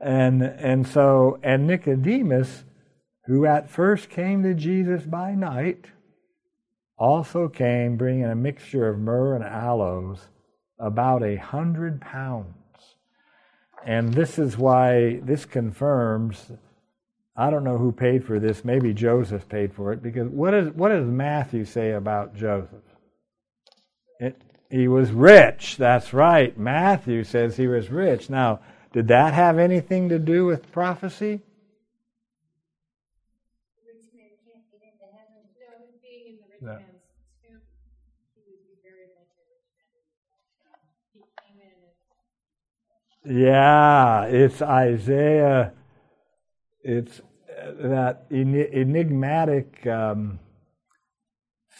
And, 0.01 0.43
and 0.43 0.85
so, 0.85 1.39
and 1.41 1.68
Nicodemus, 1.68 2.64
who 3.26 3.47
at 3.47 3.70
first 3.70 4.11
came 4.11 4.43
to 4.43 4.55
Jesus 4.55 5.05
by 5.05 5.37
night, 5.37 5.87
also 6.99 7.49
came 7.49 7.96
bringing 7.96 8.24
a 8.24 8.34
mixture 8.34 8.88
of 8.88 8.99
myrrh 8.99 9.36
and 9.36 9.44
aloes, 9.44 10.28
about 10.78 11.22
a 11.22 11.36
hundred 11.36 12.01
pounds. 12.01 12.55
And 13.84 14.12
this 14.12 14.38
is 14.38 14.59
why 14.59 15.20
this 15.22 15.44
confirms. 15.44 16.53
I 17.36 17.51
don't 17.51 17.64
know 17.64 17.78
who 17.78 17.92
paid 17.92 18.24
for 18.24 18.40
this. 18.40 18.64
Maybe 18.64 18.92
Joseph 18.92 19.49
paid 19.49 19.72
for 19.72 19.92
it 19.92 20.03
because 20.03 20.28
what, 20.28 20.55
is, 20.55 20.70
what 20.70 20.88
does 20.88 21.07
Matthew 21.07 21.64
say 21.64 21.92
about 21.92 22.34
Joseph? 22.34 22.82
It, 24.18 24.40
he 24.70 24.88
was 24.88 25.12
rich. 25.12 25.76
That's 25.76 26.12
right. 26.12 26.59
Matthew 26.59 27.22
says 27.24 27.57
he 27.57 27.68
was 27.68 27.90
rich. 27.90 28.28
Now, 28.28 28.61
did 28.92 29.09
that 29.09 29.34
have 29.34 29.59
anything 29.59 30.09
to 30.09 30.18
do 30.18 30.44
with 30.44 30.72
prophecy? 30.72 31.42
No. 36.61 36.78
Yeah, 43.29 44.24
it's 44.24 44.62
Isaiah. 44.62 45.72
It's 46.83 47.20
that 47.81 48.24
enigmatic 48.31 49.87
um, 49.87 50.39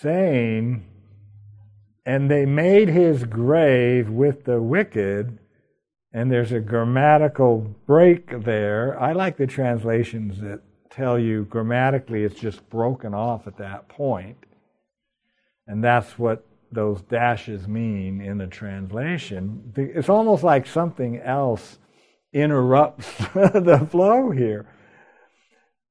saying, 0.03 0.85
and 2.05 2.31
they 2.31 2.45
made 2.45 2.91
his 2.91 3.25
grave 3.25 4.11
with 4.11 4.45
the 4.45 4.61
wicked, 4.61 5.39
and 6.13 6.31
there's 6.31 6.53
a 6.53 6.61
grammatical 6.61 7.75
break 7.87 8.45
there. 8.45 9.01
I 9.01 9.13
like 9.13 9.39
the 9.39 9.47
translations 9.47 10.41
that 10.43 10.61
tell 10.91 11.19
you 11.19 11.45
grammatically 11.45 12.25
it's 12.25 12.39
just 12.39 12.69
broken 12.69 13.15
off 13.15 13.47
at 13.47 13.57
that. 13.57 13.89
And 15.67 15.83
that's 15.83 16.19
what 16.19 16.45
those 16.71 17.01
dashes 17.03 17.67
mean 17.67 18.21
in 18.21 18.39
the 18.39 18.47
translation. 18.47 19.73
It's 19.77 20.09
almost 20.09 20.43
like 20.43 20.67
something 20.67 21.19
else 21.19 21.79
interrupts 22.33 23.07
the 23.35 23.87
flow 23.91 24.31
here. 24.31 24.71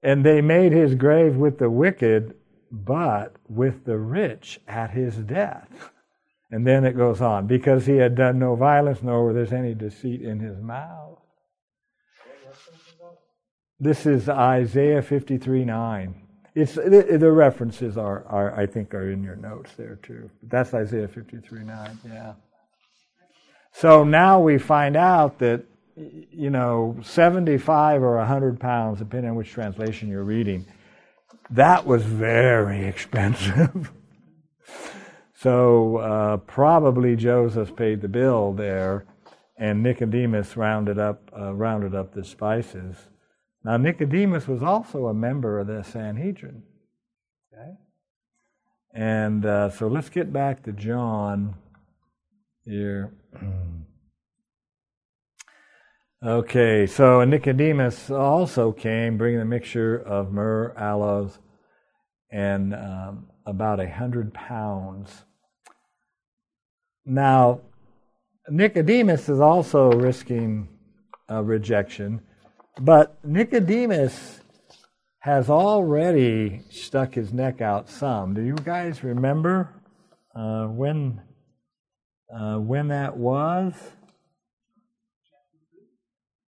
And 0.04 0.24
they 0.24 0.42
made 0.42 0.72
his 0.72 0.96
grave 0.96 1.36
with 1.36 1.58
the 1.58 1.70
wicked, 1.70 2.36
but 2.72 3.36
with 3.50 3.86
the 3.86 3.98
rich 3.98 4.60
at 4.68 4.92
his 4.92 5.16
death. 5.16 5.92
And 6.52 6.66
then 6.66 6.86
it 6.86 6.96
goes 6.96 7.22
on, 7.22 7.48
because 7.48 7.86
he 7.86 7.98
had 7.98 8.16
done 8.16 8.40
no 8.40 8.56
violence, 8.56 9.04
nor 9.04 9.26
were 9.26 9.34
there 9.34 9.54
any 9.58 9.74
deceit 9.74 10.22
in 10.22 10.40
his 10.40 10.58
mouth. 10.60 11.20
This 13.80 14.06
is 14.06 14.30
Isaiah 14.30 15.02
53 15.02 15.66
9. 15.66 16.27
It's 16.58 16.74
the, 16.74 17.18
the 17.20 17.32
references 17.32 18.00
are, 18.00 18.26
are 18.26 18.60
I 18.60 18.66
think 18.66 18.96
are 18.96 19.12
in 19.12 19.22
your 19.22 19.36
notes 19.36 19.74
there 19.78 20.00
too. 20.02 20.32
That's 20.42 20.74
Isaiah 20.74 21.08
53 21.08 21.64
9. 21.64 22.00
Yeah. 22.04 22.34
So 23.74 24.04
now 24.04 24.40
we 24.40 24.58
find 24.58 24.98
out 24.98 25.38
that 25.38 25.66
you 25.96 26.50
know 26.50 26.98
75 27.04 28.02
or 28.02 28.18
100 28.18 28.60
pounds, 28.60 28.98
depending 28.98 29.30
on 29.30 29.36
which 29.36 29.52
translation 29.52 30.10
you're 30.10 30.24
reading, 30.24 30.66
that 31.52 31.86
was 31.86 32.02
very 32.02 32.86
expensive. 32.94 33.92
so 35.36 35.98
uh, 35.98 36.38
probably 36.38 37.16
Joseph 37.16 37.76
paid 37.76 38.02
the 38.02 38.08
bill 38.08 38.52
there, 38.52 39.06
and 39.60 39.84
Nicodemus 39.84 40.58
rounded 40.58 40.98
up 40.98 41.30
uh, 41.40 41.54
rounded 41.54 41.94
up 41.94 42.16
the 42.16 42.24
spices. 42.24 42.96
Now, 43.64 43.78
Nicodemus 43.78 44.48
was 44.48 44.64
also 44.64 45.08
a 45.08 45.14
member 45.14 45.60
of 45.60 45.68
the 45.68 45.84
Sanhedrin. 45.84 46.64
Okay? 47.52 47.72
And 48.94 49.46
uh, 49.46 49.70
so 49.70 49.88
let's 49.88 50.10
get 50.10 50.32
back 50.32 50.64
to 50.64 50.72
John 50.72 51.56
here. 52.66 53.14
okay, 56.26 56.88
so 56.88 57.24
Nicodemus 57.24 58.10
also 58.10 58.72
came 58.72 59.18
bringing 59.18 59.42
a 59.42 59.46
mixture 59.46 59.98
of 59.98 60.32
myrrh, 60.32 60.74
aloes, 60.78 61.40
and 62.32 62.74
um, 62.74 63.28
about 63.46 63.80
a 63.80 63.90
hundred 63.90 64.34
pounds. 64.34 65.24
Now, 67.06 67.62
Nicodemus 68.50 69.30
is 69.30 69.40
also 69.40 69.92
risking 69.92 70.70
rejection 71.30 72.22
but 72.80 73.18
Nicodemus 73.24 74.42
has 75.20 75.50
already 75.50 76.62
stuck 76.70 77.14
his 77.14 77.34
neck 77.34 77.62
out 77.62 77.90
some. 77.90 78.34
Do 78.34 78.42
you 78.42 78.56
guys 78.56 79.04
remember 79.04 79.70
uh, 80.36 80.68
when 80.68 81.22
uh, 82.34 82.58
when 82.58 82.90
that 82.90 83.18
was? 83.18 83.74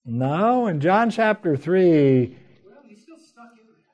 No, 0.05 0.67
in 0.67 0.81
John 0.81 1.11
chapter 1.11 1.57
three. 1.57 2.37
Well, 2.65 2.83
he 2.87 2.97
still 2.97 3.19
stuck. 3.19 3.47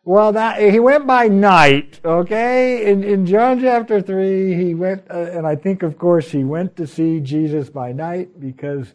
Well, 0.04 0.32
that 0.32 0.60
he 0.60 0.78
went 0.78 1.06
by 1.06 1.28
night, 1.28 2.00
okay. 2.04 2.90
In 2.90 3.02
in 3.02 3.26
John 3.26 3.60
chapter 3.60 4.02
three, 4.02 4.54
he 4.54 4.74
went, 4.74 5.10
uh, 5.10 5.30
and 5.32 5.46
I 5.46 5.56
think, 5.56 5.82
of 5.82 5.98
course, 5.98 6.30
he 6.30 6.44
went 6.44 6.76
to 6.76 6.86
see 6.86 7.20
Jesus 7.20 7.70
by 7.70 7.92
night 7.92 8.38
because 8.38 8.92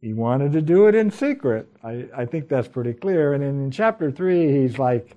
he 0.00 0.12
wanted 0.12 0.52
to 0.52 0.62
do 0.62 0.86
it 0.86 0.94
in 0.94 1.10
secret. 1.10 1.68
I, 1.82 2.08
I 2.16 2.24
think 2.24 2.48
that's 2.48 2.68
pretty 2.68 2.92
clear. 2.92 3.34
And 3.34 3.42
in, 3.42 3.64
in 3.64 3.70
chapter 3.70 4.10
3, 4.10 4.52
he's 4.52 4.78
like, 4.78 5.16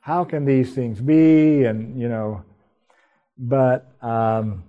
how 0.00 0.24
can 0.24 0.44
these 0.44 0.74
things 0.74 1.00
be? 1.00 1.64
And, 1.64 1.98
you 1.98 2.08
know, 2.08 2.44
but 3.38 3.90
um, 4.02 4.64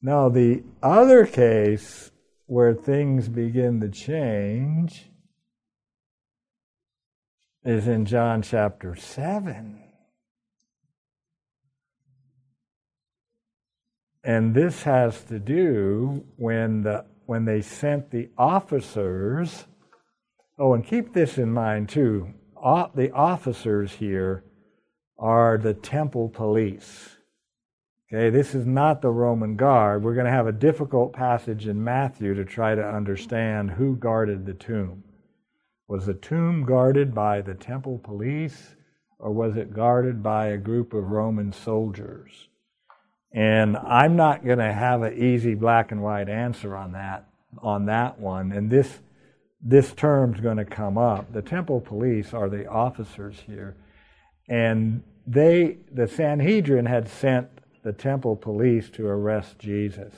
no, 0.00 0.30
the 0.30 0.62
other 0.82 1.26
case 1.26 2.10
where 2.46 2.74
things 2.74 3.28
begin 3.28 3.80
to 3.80 3.88
change 3.88 5.10
is 7.64 7.88
in 7.88 8.06
John 8.06 8.42
chapter 8.42 8.94
7. 8.94 9.82
And 14.22 14.54
this 14.54 14.84
has 14.84 15.22
to 15.24 15.38
do 15.38 16.24
when 16.36 16.82
the 16.82 17.04
when 17.26 17.44
they 17.44 17.60
sent 17.60 18.10
the 18.10 18.30
officers. 18.38 19.66
Oh, 20.58 20.74
and 20.74 20.86
keep 20.86 21.12
this 21.12 21.38
in 21.38 21.52
mind 21.52 21.88
too. 21.88 22.32
The 22.62 23.10
officers 23.12 23.92
here 23.92 24.44
are 25.18 25.58
the 25.58 25.74
temple 25.74 26.28
police. 26.28 27.10
Okay, 28.08 28.30
this 28.30 28.54
is 28.54 28.66
not 28.66 29.02
the 29.02 29.10
Roman 29.10 29.56
guard. 29.56 30.02
We're 30.02 30.14
going 30.14 30.26
to 30.26 30.32
have 30.32 30.46
a 30.46 30.52
difficult 30.52 31.12
passage 31.12 31.66
in 31.66 31.82
Matthew 31.82 32.34
to 32.34 32.44
try 32.44 32.74
to 32.74 32.88
understand 32.88 33.72
who 33.72 33.96
guarded 33.96 34.46
the 34.46 34.54
tomb. 34.54 35.02
Was 35.88 36.06
the 36.06 36.14
tomb 36.14 36.64
guarded 36.64 37.14
by 37.14 37.42
the 37.42 37.54
temple 37.54 37.98
police 37.98 38.76
or 39.18 39.32
was 39.32 39.56
it 39.56 39.74
guarded 39.74 40.22
by 40.22 40.48
a 40.48 40.58
group 40.58 40.92
of 40.92 41.10
Roman 41.10 41.52
soldiers? 41.52 42.48
And 43.36 43.76
I'm 43.76 44.16
not 44.16 44.46
going 44.46 44.58
to 44.58 44.72
have 44.72 45.02
an 45.02 45.12
easy 45.12 45.54
black 45.54 45.92
and 45.92 46.02
white 46.02 46.30
answer 46.30 46.74
on 46.74 46.92
that 46.92 47.28
on 47.62 47.84
that 47.86 48.18
one. 48.18 48.50
And 48.50 48.70
this 48.70 49.00
this 49.60 49.92
term's 49.92 50.40
going 50.40 50.56
to 50.56 50.64
come 50.64 50.96
up. 50.96 51.32
The 51.34 51.42
temple 51.42 51.82
police 51.82 52.32
are 52.32 52.48
the 52.48 52.66
officers 52.66 53.42
here, 53.46 53.76
and 54.48 55.02
they 55.26 55.76
the 55.92 56.08
Sanhedrin 56.08 56.86
had 56.86 57.08
sent 57.08 57.48
the 57.84 57.92
temple 57.92 58.36
police 58.36 58.88
to 58.90 59.06
arrest 59.06 59.58
Jesus. 59.58 60.14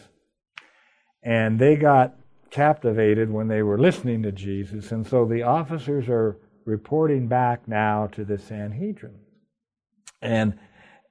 And 1.21 1.59
they 1.59 1.75
got 1.75 2.14
captivated 2.51 3.33
when 3.33 3.49
they 3.49 3.62
were 3.62 3.79
listening 3.79 4.23
to 4.23 4.33
Jesus. 4.33 4.93
And 4.93 5.05
so 5.05 5.25
the 5.25 5.43
officers 5.43 6.09
are 6.09 6.39
reporting 6.64 7.27
back 7.27 7.66
now 7.66 8.07
to 8.12 8.25
the 8.25 8.39
Sanhedrin. 8.39 9.19
And 10.23 10.59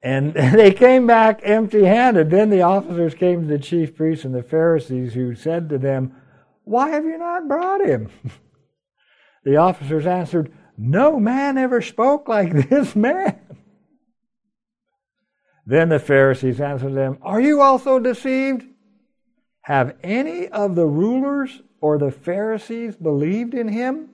and 0.02 0.34
they 0.34 0.72
came 0.72 1.08
back 1.08 1.42
empty 1.44 1.86
handed. 1.86 2.30
Then 2.30 2.50
the 2.50 2.62
officers 2.62 3.14
came 3.14 3.42
to 3.42 3.48
the 3.48 3.60
chief 3.60 3.96
priests 3.96 4.26
and 4.26 4.36
the 4.36 4.44
Pharisees, 4.44 5.14
who 5.14 5.36
said 5.36 5.70
to 5.70 5.78
them, 5.78 6.16
Why 6.64 6.90
have 6.90 7.06
you 7.06 7.18
not 7.18 7.48
brought 7.48 7.86
him? 7.86 8.10
the 9.44 9.58
officers 9.58 10.06
answered, 10.06 10.52
No 10.78 11.20
man 11.20 11.58
ever 11.58 11.82
spoke 11.82 12.28
like 12.28 12.52
this 12.70 12.96
man. 12.96 13.40
Then 15.66 15.90
the 15.90 16.00
Pharisees 16.00 16.62
answered 16.62 16.94
them, 16.94 17.18
Are 17.22 17.42
you 17.42 17.62
also 17.62 18.00
deceived? 18.00 18.64
Have 19.62 19.98
any 20.02 20.48
of 20.48 20.76
the 20.76 20.86
rulers 20.86 21.62
or 21.82 21.98
the 21.98 22.12
Pharisees 22.12 22.96
believed 22.96 23.54
in 23.54 23.68
him? 23.68 24.12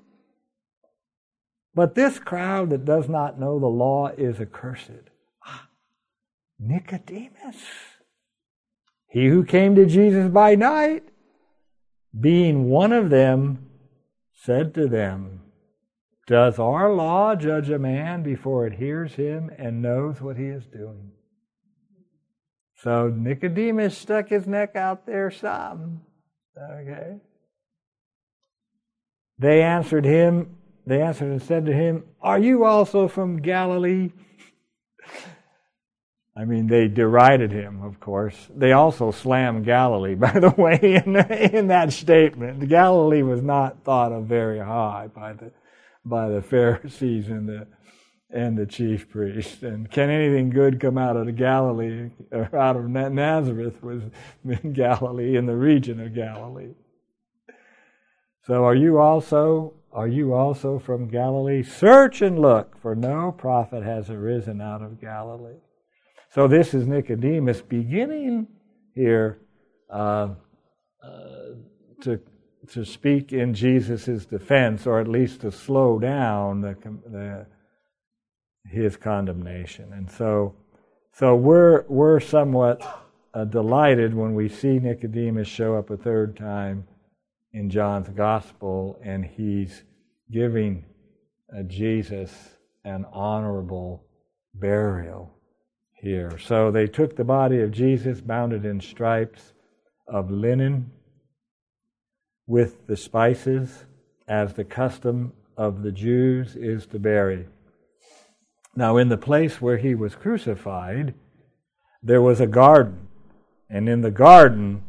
But 1.76 1.94
this 1.94 2.18
crowd 2.18 2.72
that 2.72 2.86
does 2.86 3.08
not 3.08 3.40
know 3.40 3.60
the 3.60 3.68
law 3.68 4.08
is 4.08 4.40
accursed. 4.40 5.12
Nicodemus, 6.60 7.64
he 9.08 9.28
who 9.28 9.44
came 9.44 9.76
to 9.76 9.86
Jesus 9.86 10.30
by 10.30 10.56
night, 10.56 11.04
being 12.20 12.70
one 12.70 12.92
of 12.92 13.10
them, 13.10 13.70
said 14.34 14.74
to 14.74 14.88
them, 14.88 15.42
Does 16.28 16.60
our 16.60 16.92
law 16.94 17.36
judge 17.36 17.70
a 17.70 17.80
man 17.80 18.24
before 18.24 18.68
it 18.68 18.74
hears 18.74 19.16
him 19.16 19.50
and 19.58 19.82
knows 19.82 20.22
what 20.22 20.38
he 20.38 20.46
is 20.46 20.66
doing? 20.66 21.12
So 22.76 23.08
Nicodemus 23.08 23.98
stuck 23.98 24.30
his 24.30 24.46
neck 24.46 24.76
out 24.76 25.06
there 25.06 25.32
some. 25.32 26.02
Okay. 26.58 27.18
They 29.40 29.62
answered 29.62 30.06
him, 30.06 30.58
they 30.86 31.02
answered 31.02 31.32
and 31.32 31.42
said 31.42 31.66
to 31.66 31.74
him, 31.74 32.04
Are 32.22 32.40
you 32.40 32.66
also 32.66 33.08
from 33.08 33.42
Galilee? 33.42 34.12
I 36.36 36.46
mean, 36.46 36.66
they 36.66 36.88
derided 36.88 37.52
him, 37.52 37.84
of 37.84 38.00
course. 38.00 38.36
They 38.56 38.72
also 38.72 39.12
slammed 39.12 39.66
Galilee, 39.66 40.16
by 40.28 40.40
the 40.40 40.50
way, 40.50 40.80
in, 40.82 41.16
in 41.16 41.68
that 41.68 41.94
statement. 41.94 42.68
Galilee 42.68 43.22
was 43.22 43.44
not 43.44 43.84
thought 43.84 44.12
of 44.12 44.26
very 44.26 44.60
high 44.60 45.10
by 45.14 45.34
the, 45.34 45.52
by 46.04 46.30
the 46.30 46.42
Pharisees 46.50 47.28
and 47.28 47.48
the, 47.48 47.68
and 48.32 48.58
the 48.58 48.66
chief 48.66 49.10
priest. 49.10 49.62
And 49.62 49.90
can 49.92 50.10
anything 50.10 50.50
good 50.50 50.80
come 50.80 50.98
out 50.98 51.16
of 51.16 51.28
the 51.28 51.32
Galilee 51.32 52.10
or 52.32 52.56
out 52.56 52.78
of 52.78 52.86
Nazareth 52.90 53.84
was 53.84 54.02
in 54.44 54.74
Galilee, 54.74 55.38
in 55.38 55.46
the 55.46 55.56
region 55.56 56.00
of 56.00 56.16
Galilee. 56.16 56.74
So 58.46 58.66
are 58.66 58.76
you 58.76 58.98
also 58.98 59.74
are 59.94 60.08
you 60.08 60.34
also 60.34 60.80
from 60.80 61.08
Galilee? 61.08 61.62
Search 61.62 62.24
and 62.24 62.40
look, 62.40 62.76
for 62.82 62.96
no 62.96 63.32
prophet 63.32 63.84
has 63.84 64.10
arisen 64.10 64.60
out 64.60 64.82
of 64.82 65.00
Galilee. 65.00 65.60
So 66.34 66.48
this 66.48 66.74
is 66.74 66.88
Nicodemus 66.88 67.62
beginning 67.62 68.48
here 68.96 69.40
uh, 69.90 70.30
uh, 71.04 71.30
to 72.02 72.20
to 72.70 72.86
speak 72.86 73.34
in 73.34 73.54
Jesus' 73.54 74.26
defense, 74.26 74.88
or 74.88 75.00
at 75.00 75.08
least 75.08 75.42
to 75.42 75.52
slow 75.52 76.00
down 76.00 76.62
the, 76.62 76.78
the 77.06 77.46
his 78.70 78.96
condemnation. 78.96 79.92
And 79.94 80.10
so, 80.10 80.56
so 81.12 81.36
we're, 81.36 81.84
we're 81.88 82.20
somewhat 82.20 82.82
uh, 83.34 83.46
delighted 83.46 84.14
when 84.14 84.34
we 84.34 84.48
see 84.48 84.80
Nicodemus 84.80 85.48
show 85.48 85.76
up 85.76 85.90
a 85.90 85.98
third 85.98 86.38
time 86.38 86.88
in 87.52 87.70
John's 87.70 88.10
gospel 88.10 89.00
and 89.04 89.26
he's 89.26 89.84
giving 90.32 90.86
uh, 91.56 91.64
Jesus 91.64 92.32
an 92.86 93.06
honorable 93.12 94.06
burial 94.54 95.33
here. 96.04 96.38
So 96.38 96.70
they 96.70 96.86
took 96.86 97.16
the 97.16 97.24
body 97.24 97.62
of 97.62 97.72
Jesus, 97.72 98.22
bound 98.22 98.54
it 98.54 98.66
in 98.66 98.82
stripes 98.82 99.54
of 100.08 100.30
linen 100.30 100.92
with 102.46 102.86
the 102.88 102.98
spices, 102.98 103.86
as 104.28 104.54
the 104.54 104.66
custom 104.66 105.32
of 105.58 105.82
the 105.82 105.92
Jews 105.92 106.56
is 106.56 106.86
to 106.88 107.00
bury. 107.00 107.48
Now, 108.76 108.98
in 108.98 109.10
the 109.10 109.18
place 109.18 109.62
where 109.62 109.78
he 109.78 109.96
was 109.96 110.16
crucified, 110.16 111.14
there 112.02 112.22
was 112.22 112.42
a 112.42 112.48
garden, 112.48 113.08
and 113.70 113.88
in 113.88 114.02
the 114.02 114.12
garden, 114.12 114.84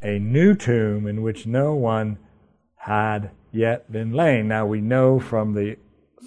a 0.00 0.18
new 0.18 0.54
tomb 0.54 1.06
in 1.06 1.22
which 1.22 1.46
no 1.46 1.74
one 1.74 2.18
had 2.76 3.30
yet 3.50 3.90
been 3.90 4.12
laid. 4.12 4.44
Now, 4.44 4.66
we 4.66 4.80
know 4.80 5.18
from 5.18 5.54
the 5.54 5.76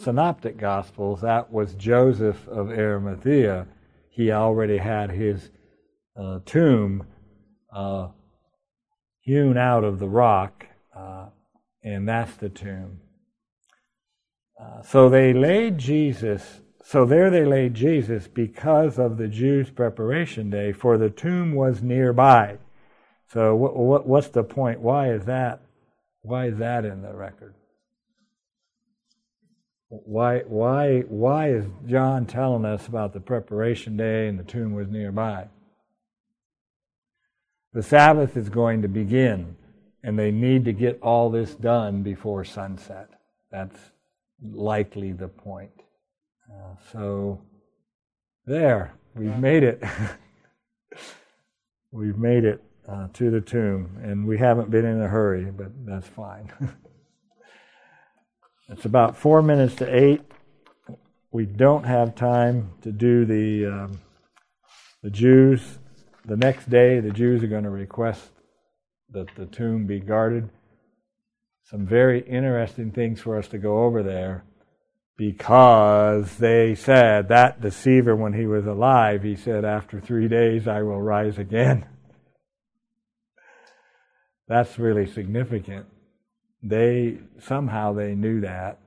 Synoptic 0.02 0.58
Gospels 0.58 1.22
that 1.22 1.54
was 1.54 1.74
Joseph 1.76 2.48
of 2.50 2.70
Arimathea. 2.70 3.68
He 4.16 4.32
already 4.32 4.78
had 4.78 5.12
his 5.12 5.50
uh, 6.18 6.40
tomb 6.46 7.06
uh, 7.72 8.10
hewn 9.20 9.58
out 9.58 9.84
of 9.84 10.00
the 10.00 10.08
rock, 10.08 10.66
uh, 10.96 11.28
and 11.84 12.08
that's 12.08 12.36
the 12.38 12.50
tomb. 12.50 13.02
Uh, 14.60 14.82
so 14.82 15.10
they 15.10 15.34
laid 15.34 15.78
Jesus 15.78 16.62
so 16.88 17.04
there 17.04 17.32
they 17.32 17.46
laid 17.46 17.74
Jesus 17.74 18.28
because 18.28 19.00
of 19.00 19.18
the 19.18 19.28
Jews' 19.28 19.72
preparation 19.72 20.52
day, 20.52 20.72
for 20.72 21.00
the 21.00 21.10
tomb 21.10 21.56
was 21.56 21.82
nearby. 21.82 22.60
So 23.28 23.56
what, 23.56 23.76
what, 23.76 24.08
what's 24.08 24.28
the 24.28 24.44
point? 24.44 24.82
Why 24.82 25.12
is 25.12 25.26
that? 25.26 25.62
Why 26.22 26.46
is 26.46 26.60
that 26.60 26.86
in 26.86 27.02
the 27.02 27.16
record? 27.16 27.56
Why, 29.90 30.40
why, 30.40 31.02
why 31.02 31.50
is 31.50 31.66
John 31.86 32.26
telling 32.26 32.66
us 32.66 32.88
about 32.88 33.14
the 33.14 33.20
preparation 33.20 33.96
day 33.96 34.28
and 34.28 34.40
the 34.40 34.44
tomb 34.44 34.74
was 34.74 34.90
nearby? 34.90 35.48
The 37.74 37.84
Sabbath 37.84 38.36
is 38.36 38.50
going 38.50 38.82
to 38.82 38.88
begin, 38.88 39.56
and 40.04 40.18
they 40.18 40.32
need 40.32 40.66
to 40.66 40.74
get 40.74 41.00
all 41.02 41.30
this 41.30 41.54
done 41.56 42.04
before 42.04 42.46
sunset. 42.46 43.10
That's 43.52 43.78
likely 44.42 45.12
the 45.12 45.28
point. 45.28 45.72
Uh, 46.50 46.76
so, 46.92 47.42
there, 48.46 48.94
we've 49.14 49.38
made 49.38 49.64
it. 49.64 49.84
we've 51.92 52.18
made 52.18 52.44
it 52.44 52.64
uh, 52.88 53.08
to 53.14 53.30
the 53.30 53.42
tomb, 53.42 54.00
and 54.02 54.26
we 54.26 54.38
haven't 54.38 54.72
been 54.72 54.86
in 54.86 55.02
a 55.02 55.08
hurry, 55.08 55.46
but 55.46 55.72
that's 55.86 56.08
fine. 56.08 56.52
it's 58.70 58.86
about 58.86 59.18
four 59.18 59.42
minutes 59.42 59.76
to 59.76 59.96
eight. 59.96 60.22
We 61.32 61.46
don't 61.46 61.84
have 61.84 62.16
time 62.16 62.72
to 62.82 62.92
do 62.92 63.26
the 63.26 63.66
um, 63.66 64.00
the 65.04 65.10
Jews. 65.10 65.80
The 66.26 66.38
next 66.38 66.70
day, 66.70 67.00
the 67.00 67.12
Jews 67.12 67.44
are 67.44 67.48
going 67.48 67.66
to 67.66 67.70
request 67.70 68.24
that 69.12 69.28
the 69.36 69.46
tomb 69.46 69.86
be 69.86 70.00
guarded. 70.00 70.50
Some 71.66 71.86
very 71.86 72.22
interesting 72.22 72.92
things 72.92 73.22
for 73.22 73.38
us 73.38 73.48
to 73.50 73.58
go 73.58 73.84
over 73.84 74.02
there 74.02 74.44
because 75.18 76.38
they 76.38 76.76
said 76.76 77.30
that 77.30 77.62
deceiver, 77.62 78.16
when 78.16 78.34
he 78.34 78.46
was 78.46 78.66
alive, 78.66 79.24
he 79.24 79.36
said, 79.36 79.64
After 79.64 80.00
three 80.00 80.28
days 80.28 80.68
I 80.68 80.82
will 80.82 81.02
rise 81.02 81.38
again. 81.38 81.86
That's 84.48 84.78
really 84.78 85.08
significant. 85.08 85.88
They 86.68 87.20
somehow 87.40 87.94
they 87.94 88.16
knew 88.16 88.42
that, 88.42 88.80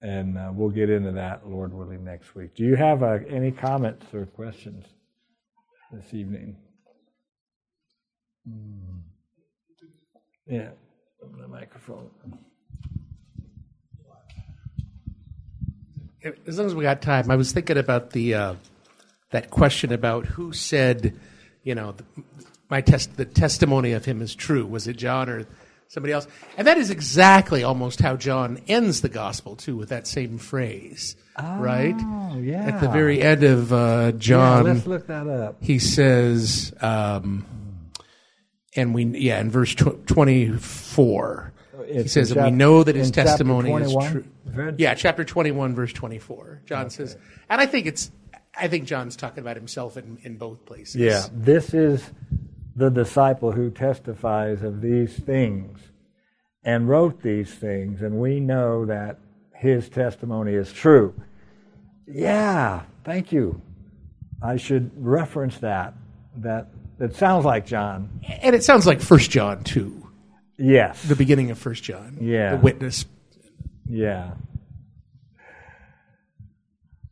and 0.00 0.38
uh, 0.38 0.50
we'll 0.54 0.70
get 0.70 0.88
into 0.88 1.12
that, 1.12 1.46
Lord 1.46 1.74
willing, 1.74 2.02
next 2.02 2.34
week. 2.34 2.54
Do 2.54 2.64
you 2.64 2.76
have 2.76 3.02
uh, 3.02 3.18
any 3.28 3.50
comments 3.50 4.06
or 4.14 4.24
questions 4.24 4.86
this 5.92 6.14
evening? 6.14 6.56
Mm. 8.48 9.02
Yeah, 10.46 10.70
the 11.38 11.46
microphone. 11.46 12.08
as 16.46 16.58
long 16.58 16.66
as 16.66 16.74
we 16.74 16.84
got 16.84 17.02
time, 17.02 17.30
I 17.30 17.36
was 17.36 17.52
thinking 17.52 17.76
about 17.76 18.12
the 18.12 18.34
uh, 18.34 18.54
that 19.30 19.50
question 19.50 19.92
about 19.92 20.24
who 20.24 20.54
said, 20.54 21.18
you 21.62 21.74
know, 21.74 21.92
the, 21.92 22.04
my 22.70 22.80
test, 22.80 23.16
the 23.18 23.26
testimony 23.26 23.92
of 23.92 24.06
him 24.06 24.22
is 24.22 24.34
true. 24.34 24.64
Was 24.64 24.88
it 24.88 24.96
John 24.96 25.28
or 25.28 25.46
somebody 25.88 26.12
else? 26.12 26.26
And 26.56 26.66
that 26.66 26.78
is 26.78 26.90
exactly 26.90 27.62
almost 27.64 28.00
how 28.00 28.16
John 28.16 28.60
ends 28.68 29.00
the 29.00 29.08
gospel 29.08 29.56
too, 29.56 29.76
with 29.76 29.88
that 29.88 30.06
same 30.06 30.38
phrase, 30.38 31.16
right? 31.38 31.94
Oh, 31.98 32.38
yeah. 32.38 32.64
At 32.66 32.80
the 32.80 32.88
very 32.88 33.20
end 33.20 33.42
of 33.42 33.72
uh, 33.72 34.12
John, 34.12 34.66
Yeah, 34.66 34.72
let's 34.72 34.86
look 34.86 35.06
that 35.08 35.26
up. 35.26 35.56
he 35.60 35.78
says, 35.78 36.72
um, 36.80 37.44
and 38.76 38.94
we, 38.94 39.04
yeah, 39.04 39.40
in 39.40 39.50
verse 39.50 39.74
tw- 39.74 40.06
24, 40.06 41.52
he 41.86 41.92
It's 41.94 42.12
says, 42.12 42.32
in 42.32 42.38
and 42.38 42.46
we 42.46 42.50
know 42.52 42.84
that 42.84 42.94
his 42.96 43.10
testimony 43.10 43.72
is 43.72 43.94
true. 44.10 44.24
Yeah, 44.78 44.94
chapter 44.94 45.24
21, 45.24 45.74
verse 45.74 45.92
24. 45.92 46.62
John 46.66 46.90
says, 46.90 47.16
and 47.48 47.60
I 47.60 47.66
think 47.66 47.86
it's, 47.86 48.10
I 48.56 48.68
think 48.68 48.84
John's 48.86 49.16
talking 49.16 49.40
about 49.40 49.56
himself 49.56 49.96
in, 49.96 50.18
in 50.22 50.36
both 50.36 50.64
places. 50.66 50.96
Yeah, 50.96 51.24
this 51.32 51.72
is 51.74 52.04
the 52.78 52.90
disciple 52.90 53.50
who 53.52 53.70
testifies 53.70 54.62
of 54.62 54.80
these 54.80 55.16
things 55.16 55.80
and 56.62 56.88
wrote 56.88 57.22
these 57.22 57.52
things, 57.52 58.02
and 58.02 58.18
we 58.20 58.38
know 58.40 58.84
that 58.86 59.18
his 59.54 59.88
testimony 59.88 60.54
is 60.54 60.72
true. 60.72 61.12
Yeah, 62.06 62.82
thank 63.04 63.32
you. 63.32 63.60
I 64.40 64.56
should 64.56 64.92
reference 64.96 65.58
that. 65.58 65.94
That 66.36 66.68
it 67.00 67.16
sounds 67.16 67.44
like 67.44 67.66
John. 67.66 68.20
And 68.42 68.54
it 68.54 68.62
sounds 68.62 68.86
like 68.86 69.00
First 69.00 69.30
John 69.30 69.64
too, 69.64 70.08
Yes. 70.56 71.02
the 71.02 71.16
beginning 71.16 71.50
of 71.50 71.58
First 71.58 71.82
John. 71.82 72.18
Yeah. 72.20 72.52
The 72.56 72.62
witness. 72.62 73.04
Yeah. 73.86 74.34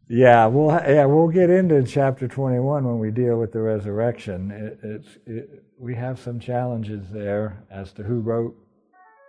Yeah, 0.09 0.47
we'll 0.47 0.71
yeah 0.71 1.05
we'll 1.05 1.29
get 1.29 1.51
into 1.51 1.83
chapter 1.83 2.29
twenty 2.29 2.61
one 2.61 2.85
when 2.85 2.99
we 2.99 3.11
deal 3.11 3.39
with 3.39 3.53
the 3.53 3.61
resurrection. 3.61 4.51
It, 4.53 4.79
it's 4.83 5.19
it, 5.27 5.65
we 5.79 5.95
have 5.97 6.21
some 6.21 6.39
challenges 6.39 7.11
there 7.11 7.65
as 7.71 7.93
to 7.95 8.05
who 8.05 8.21
wrote 8.21 8.57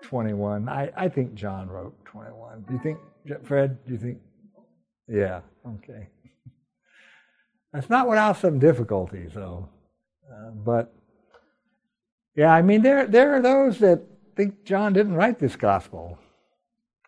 twenty 0.03 0.33
one. 0.33 0.69
I, 0.69 0.91
I 0.95 1.09
think 1.09 1.33
John 1.33 1.67
wrote 1.67 1.95
twenty 2.05 2.31
one. 2.31 2.63
Do 2.67 2.73
you 2.73 2.79
think 2.79 2.99
Fred? 3.43 3.83
Do 3.85 3.93
you 3.93 3.97
think? 3.97 4.19
Yeah. 5.07 5.41
Okay. 5.65 6.09
That's 7.73 7.89
not 7.89 8.07
without 8.07 8.37
some 8.37 8.59
difficulties, 8.59 9.31
though. 9.33 9.69
Uh, 10.31 10.51
but 10.51 10.93
yeah, 12.35 12.53
I 12.53 12.61
mean 12.61 12.83
there 12.83 13.07
there 13.07 13.33
are 13.33 13.41
those 13.41 13.79
that 13.79 14.03
think 14.35 14.63
John 14.63 14.93
didn't 14.93 15.15
write 15.15 15.39
this 15.39 15.55
gospel. 15.55 16.19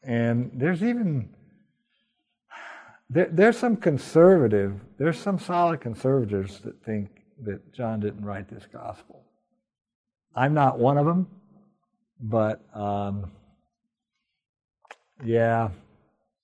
And 0.03 0.51
there's 0.53 0.81
even 0.81 1.29
there, 3.09 3.29
there's 3.31 3.57
some 3.57 3.75
conservative, 3.75 4.79
there's 4.97 5.19
some 5.19 5.39
solid 5.39 5.81
conservatives 5.81 6.59
that 6.61 6.83
think 6.83 7.09
that 7.43 7.73
John 7.73 7.99
didn't 7.99 8.23
write 8.23 8.49
this 8.49 8.65
gospel. 8.71 9.23
I'm 10.35 10.53
not 10.53 10.77
one 10.77 10.97
of 10.97 11.05
them, 11.05 11.27
but 12.19 12.61
um, 12.75 13.31
yeah, 15.23 15.69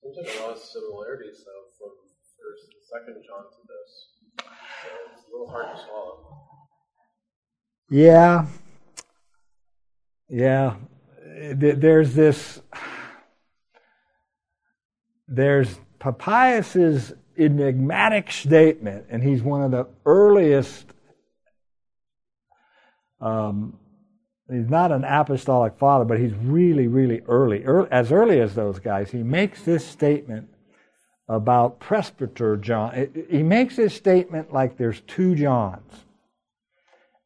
like 0.03 0.37
a 0.37 0.41
lot 0.41 0.51
of 0.51 0.59
similarities, 0.59 1.43
though, 1.45 1.65
from 1.77 1.89
first 2.37 2.63
and 2.71 2.81
second 2.83 3.23
John 3.25 3.43
to 3.43 3.57
this. 3.67 4.45
So 4.83 4.89
it's 5.13 5.23
a 5.27 5.31
little 5.31 5.49
hard 5.49 5.75
to 5.75 5.83
swallow. 5.83 6.41
yeah, 7.89 8.45
yeah. 10.29 10.75
There's 11.53 12.13
this. 12.13 12.61
There's 15.27 15.75
Papias's 15.99 17.13
enigmatic 17.37 18.31
statement, 18.31 19.05
and 19.09 19.23
he's 19.23 19.41
one 19.41 19.61
of 19.61 19.71
the 19.71 19.87
earliest. 20.05 20.85
Um, 23.19 23.77
he's 24.49 24.69
not 24.69 24.91
an 24.91 25.03
apostolic 25.03 25.77
father, 25.77 26.05
but 26.05 26.19
he's 26.19 26.33
really, 26.33 26.87
really 26.87 27.21
early, 27.27 27.63
early, 27.63 27.87
as 27.91 28.11
early 28.11 28.39
as 28.39 28.55
those 28.55 28.79
guys. 28.79 29.11
He 29.11 29.23
makes 29.23 29.63
this 29.63 29.85
statement 29.85 30.49
about 31.27 31.79
presbyter 31.79 32.57
John. 32.57 33.09
He 33.29 33.43
makes 33.43 33.75
this 33.75 33.95
statement 33.95 34.53
like 34.53 34.77
there's 34.77 35.01
two 35.01 35.35
Johns, 35.35 36.05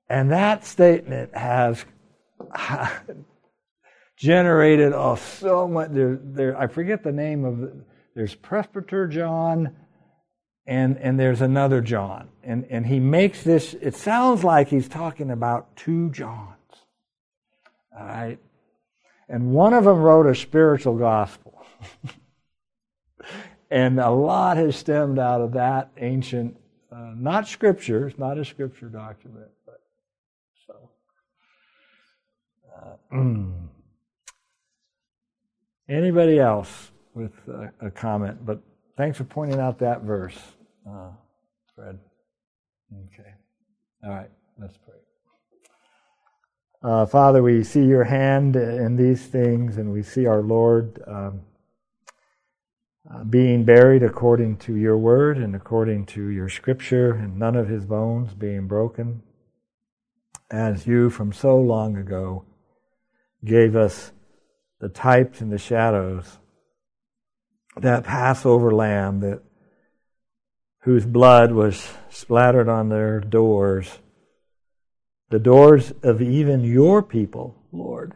and 0.08 0.32
that 0.32 0.66
statement 0.66 1.36
has 1.36 1.86
generated 4.18 4.94
oh, 4.94 5.16
so 5.16 5.68
much. 5.68 5.92
There, 5.92 6.20
there, 6.22 6.58
I 6.58 6.68
forget 6.68 7.04
the 7.04 7.12
name 7.12 7.46
of. 7.46 7.72
The, 8.20 8.26
there's 8.26 8.36
presbyter 8.36 9.08
John, 9.08 9.78
and 10.68 10.98
and 10.98 11.18
there's 11.18 11.40
another 11.40 11.80
John, 11.80 12.28
and 12.44 12.66
and 12.70 12.86
he 12.86 13.00
makes 13.00 13.44
this. 13.44 13.74
It 13.76 13.96
sounds 13.96 14.44
like 14.44 14.68
he's 14.68 14.90
talking 14.90 15.32
about 15.32 15.74
two 15.78 16.10
Johns. 16.10 16.58
All 17.98 18.06
right, 18.06 18.38
and 19.30 19.52
one 19.52 19.74
of 19.74 19.86
them 19.86 20.00
wrote 20.00 20.26
a 20.26 20.36
spiritual 20.36 20.98
gospel, 20.98 21.66
and 23.72 23.98
a 24.02 24.10
lot 24.10 24.58
has 24.58 24.76
stemmed 24.76 25.18
out 25.18 25.40
of 25.40 25.54
that 25.54 25.90
ancient, 25.96 26.58
uh, 26.92 27.14
not 27.16 27.48
scripture. 27.48 28.10
It's 28.10 28.20
not 28.20 28.38
a 28.38 28.44
scripture 28.44 28.90
document, 28.90 29.48
but 29.66 29.80
so. 30.68 30.90
Uh, 33.14 33.18
Anybody 35.88 36.38
else 36.38 36.92
with 37.14 37.34
a, 37.48 37.88
a 37.88 37.92
comment? 37.92 38.46
But 38.46 38.62
thanks 38.98 39.18
for 39.18 39.24
pointing 39.24 39.60
out 39.60 39.80
that 39.80 40.02
verse, 40.02 40.38
uh, 40.88 41.10
Fred. 41.76 42.00
Okay. 42.92 43.30
All 44.04 44.12
right, 44.12 44.30
let's 44.60 44.78
pray. 44.78 44.96
Uh, 46.82 47.06
Father, 47.06 47.44
we 47.44 47.64
see 47.64 47.84
your 47.84 48.06
hand 48.06 48.56
in 48.56 48.96
these 48.96 49.26
things, 49.26 49.78
and 49.78 49.92
we 49.92 50.02
see 50.02 50.26
our 50.26 50.42
Lord 50.42 51.04
um, 51.06 51.42
uh, 53.14 53.24
being 53.26 53.66
buried 53.66 54.02
according 54.02 54.58
to 54.58 54.76
your 54.76 54.98
word 54.98 55.38
and 55.38 55.56
according 55.56 56.06
to 56.08 56.28
your 56.30 56.48
scripture, 56.48 57.12
and 57.14 57.38
none 57.38 57.58
of 57.58 57.68
his 57.68 57.84
bones 57.84 58.34
being 58.34 58.68
broken, 58.68 59.22
as 60.50 60.88
you 60.88 61.10
from 61.10 61.34
so 61.34 61.58
long 61.58 61.98
ago 61.98 62.46
gave 63.44 63.76
us 63.76 64.12
the 64.80 64.90
types 64.90 65.42
and 65.42 65.52
the 65.52 65.58
shadows 65.58 66.40
that 67.78 68.04
Passover 68.04 68.72
lamb 68.72 69.20
that 69.22 69.42
whose 70.82 71.06
blood 71.06 71.52
was 71.52 71.94
splattered 72.10 72.70
on 72.70 72.90
their 72.90 73.20
doors, 73.20 74.00
the 75.30 75.40
doors 75.40 75.94
of 76.04 76.22
even 76.22 76.64
your 76.64 77.04
people, 77.04 77.56
Lord. 77.72 78.14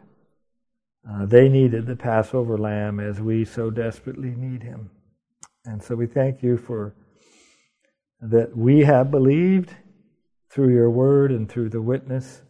Uh, 1.08 1.26
they 1.26 1.48
needed 1.48 1.86
the 1.86 1.96
Passover 1.96 2.56
lamb 2.56 2.98
as 2.98 3.20
we 3.20 3.44
so 3.44 3.70
desperately 3.70 4.30
need 4.30 4.62
him. 4.62 4.90
And 5.66 5.82
so 5.82 5.94
we 5.94 6.06
thank 6.06 6.42
you 6.42 6.56
for 6.56 6.94
that 8.20 8.56
we 8.56 8.80
have 8.80 9.10
believed 9.10 9.74
through 10.50 10.72
your 10.72 10.90
word 10.90 11.30
and 11.30 11.48
through 11.48 11.68
the 11.68 11.82
witness 11.82 12.42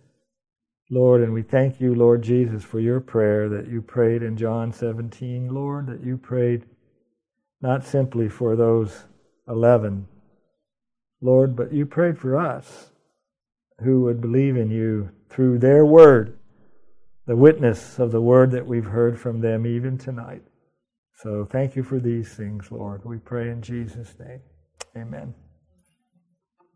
Lord, 0.90 1.22
and 1.22 1.32
we 1.32 1.42
thank 1.42 1.80
you, 1.80 1.94
Lord 1.94 2.22
Jesus, 2.22 2.62
for 2.62 2.78
your 2.78 3.00
prayer 3.00 3.48
that 3.48 3.68
you 3.68 3.80
prayed 3.80 4.22
in 4.22 4.36
John 4.36 4.70
17, 4.70 5.48
Lord, 5.48 5.86
that 5.86 6.04
you 6.04 6.18
prayed 6.18 6.66
not 7.64 7.82
simply 7.82 8.28
for 8.28 8.54
those 8.54 9.04
11, 9.48 10.06
Lord, 11.22 11.56
but 11.56 11.72
you 11.72 11.86
prayed 11.86 12.18
for 12.18 12.38
us 12.38 12.90
who 13.82 14.02
would 14.02 14.20
believe 14.20 14.54
in 14.54 14.70
you 14.70 15.08
through 15.30 15.58
their 15.58 15.86
word, 15.86 16.38
the 17.26 17.34
witness 17.34 17.98
of 17.98 18.12
the 18.12 18.20
word 18.20 18.50
that 18.50 18.66
we've 18.66 18.84
heard 18.84 19.18
from 19.18 19.40
them 19.40 19.66
even 19.66 19.96
tonight. 19.96 20.42
So 21.22 21.48
thank 21.50 21.74
you 21.74 21.82
for 21.82 21.98
these 21.98 22.28
things, 22.34 22.70
Lord. 22.70 23.00
We 23.02 23.16
pray 23.16 23.48
in 23.48 23.62
Jesus' 23.62 24.14
name. 24.20 24.40
Amen. 24.94 25.34